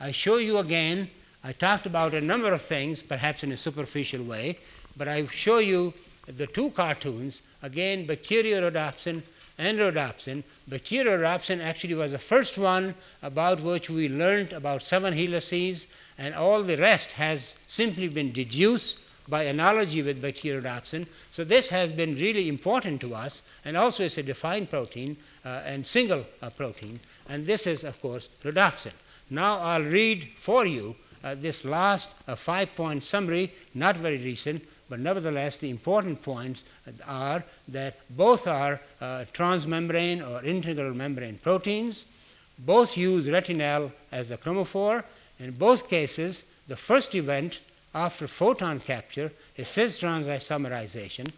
I 0.00 0.10
show 0.10 0.38
you 0.38 0.58
again. 0.58 1.08
I 1.42 1.52
talked 1.52 1.86
about 1.86 2.14
a 2.14 2.20
number 2.20 2.52
of 2.52 2.60
things, 2.60 3.02
perhaps 3.02 3.42
in 3.42 3.52
a 3.52 3.56
superficial 3.56 4.22
way, 4.24 4.58
but 4.96 5.08
I 5.08 5.26
show 5.26 5.58
you 5.58 5.94
the 6.26 6.46
two 6.46 6.70
cartoons. 6.70 7.40
Again, 7.62 8.06
bacteriorhodopsin 8.06 9.06
and 9.06 9.22
rhodopsin. 9.60 10.42
Bacteriorhodopsin 10.68 11.60
actually 11.60 11.94
was 11.94 12.12
the 12.12 12.18
first 12.18 12.56
one 12.56 12.94
about 13.22 13.60
which 13.60 13.90
we 13.90 14.08
learned 14.08 14.52
about 14.52 14.82
seven 14.82 15.12
helices, 15.12 15.86
and 16.16 16.34
all 16.34 16.62
the 16.62 16.76
rest 16.76 17.12
has 17.12 17.56
simply 17.66 18.08
been 18.08 18.32
deduced 18.32 18.98
by 19.28 19.44
analogy 19.44 20.02
with 20.02 20.22
bacteriorhodopsin. 20.22 21.06
So 21.30 21.44
this 21.44 21.68
has 21.68 21.92
been 21.92 22.14
really 22.14 22.48
important 22.48 23.00
to 23.02 23.14
us, 23.14 23.42
and 23.64 23.76
also 23.76 24.04
it's 24.04 24.18
a 24.18 24.22
defined 24.22 24.70
protein 24.70 25.16
uh, 25.44 25.62
and 25.64 25.86
single 25.86 26.26
uh, 26.42 26.50
protein, 26.50 27.00
and 27.28 27.46
this 27.46 27.66
is, 27.66 27.84
of 27.84 28.00
course, 28.00 28.28
rhodopsin. 28.42 28.92
Now 29.30 29.58
I'll 29.58 29.82
read 29.82 30.28
for 30.36 30.66
you 30.66 30.96
uh, 31.22 31.34
this 31.34 31.64
last 31.64 32.10
uh, 32.26 32.34
five-point 32.34 33.04
summary, 33.04 33.52
not 33.74 33.96
very 33.96 34.18
recent, 34.18 34.64
but 34.90 34.98
nevertheless, 34.98 35.56
the 35.56 35.70
important 35.70 36.20
points 36.20 36.64
are 37.06 37.44
that 37.68 37.96
both 38.10 38.48
are 38.48 38.80
uh, 39.00 39.24
transmembrane 39.32 40.20
or 40.20 40.44
integral 40.44 40.92
membrane 40.92 41.38
proteins. 41.38 42.04
Both 42.58 42.96
use 42.96 43.30
retinal 43.30 43.92
as 44.10 44.28
the 44.28 44.36
chromophore. 44.36 45.04
In 45.38 45.52
both 45.52 45.88
cases, 45.88 46.44
the 46.66 46.76
first 46.76 47.14
event 47.14 47.60
after 47.94 48.26
photon 48.26 48.80
capture 48.80 49.32
is 49.56 49.68
cis 49.68 49.98
transisomerization. 49.98 51.30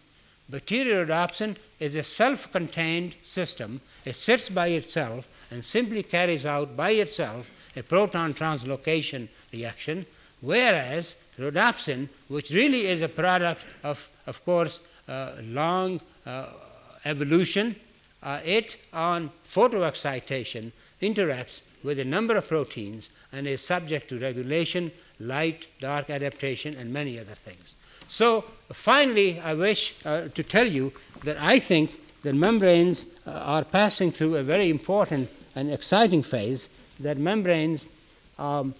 Bacteriorhodopsin 0.50 1.56
is 1.78 1.94
a 1.94 2.02
self 2.02 2.50
contained 2.50 3.14
system. 3.22 3.82
It 4.04 4.16
sits 4.16 4.48
by 4.48 4.68
itself 4.68 5.28
and 5.50 5.64
simply 5.64 6.02
carries 6.02 6.46
out 6.46 6.76
by 6.76 6.92
itself 6.92 7.50
a 7.76 7.82
proton 7.82 8.34
translocation 8.34 9.28
reaction, 9.52 10.06
whereas 10.40 11.16
rhodopsin, 11.38 12.08
which 12.28 12.50
really 12.50 12.86
is 12.86 13.02
a 13.02 13.08
product 13.08 13.64
of, 13.82 14.10
of 14.26 14.44
course, 14.44 14.80
uh, 15.08 15.32
long 15.42 16.00
uh, 16.26 16.46
evolution, 17.04 17.76
uh, 18.22 18.40
it 18.44 18.76
on 18.92 19.30
photoexcitation 19.46 20.72
interacts 21.00 21.62
with 21.82 21.98
a 21.98 22.04
number 22.04 22.36
of 22.36 22.46
proteins 22.46 23.08
and 23.32 23.46
is 23.46 23.60
subject 23.60 24.08
to 24.08 24.18
regulation, 24.18 24.92
light, 25.18 25.66
dark 25.80 26.10
adaptation, 26.10 26.74
and 26.74 26.92
many 26.92 27.18
other 27.18 27.34
things. 27.34 27.74
So, 28.08 28.44
finally, 28.72 29.40
I 29.40 29.54
wish 29.54 29.94
uh, 30.04 30.28
to 30.28 30.42
tell 30.42 30.66
you 30.66 30.92
that 31.24 31.38
I 31.40 31.58
think 31.58 31.98
that 32.22 32.34
membranes 32.34 33.06
uh, 33.26 33.30
are 33.30 33.64
passing 33.64 34.12
through 34.12 34.36
a 34.36 34.42
very 34.42 34.70
important 34.70 35.30
and 35.56 35.72
exciting 35.72 36.22
phase, 36.22 36.68
that 37.00 37.18
membranes 37.18 37.86
um, 38.38 38.74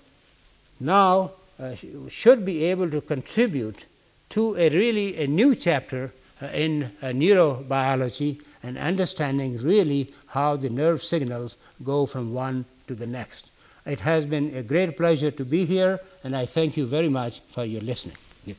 now 0.79 1.33
uh, 1.63 1.77
should 2.09 2.45
be 2.45 2.65
able 2.65 2.91
to 2.91 3.01
contribute 3.01 3.87
to 4.31 4.57
a 4.57 4.69
really 4.71 5.23
a 5.23 5.27
new 5.27 5.55
chapter 5.55 6.13
uh, 6.41 6.47
in 6.47 6.85
uh, 7.01 7.07
neurobiology 7.07 8.43
and 8.63 8.77
understanding 8.77 9.59
really 9.59 10.13
how 10.29 10.57
the 10.57 10.71
nerve 10.71 11.03
signals 11.03 11.57
go 11.85 12.07
from 12.07 12.35
one 12.35 12.65
to 12.87 12.95
the 12.95 13.07
next. 13.07 13.51
It 13.87 14.01
has 14.01 14.27
been 14.27 14.55
a 14.55 14.63
great 14.63 14.97
pleasure 14.97 15.31
to 15.31 15.45
be 15.45 15.65
here, 15.65 16.01
and 16.25 16.37
I 16.37 16.47
thank 16.47 16.77
you 16.77 16.87
very 16.87 17.09
much 17.09 17.41
for 17.51 17.65
your 17.65 17.83
listening. 17.83 18.17
Yeah. 18.45 18.55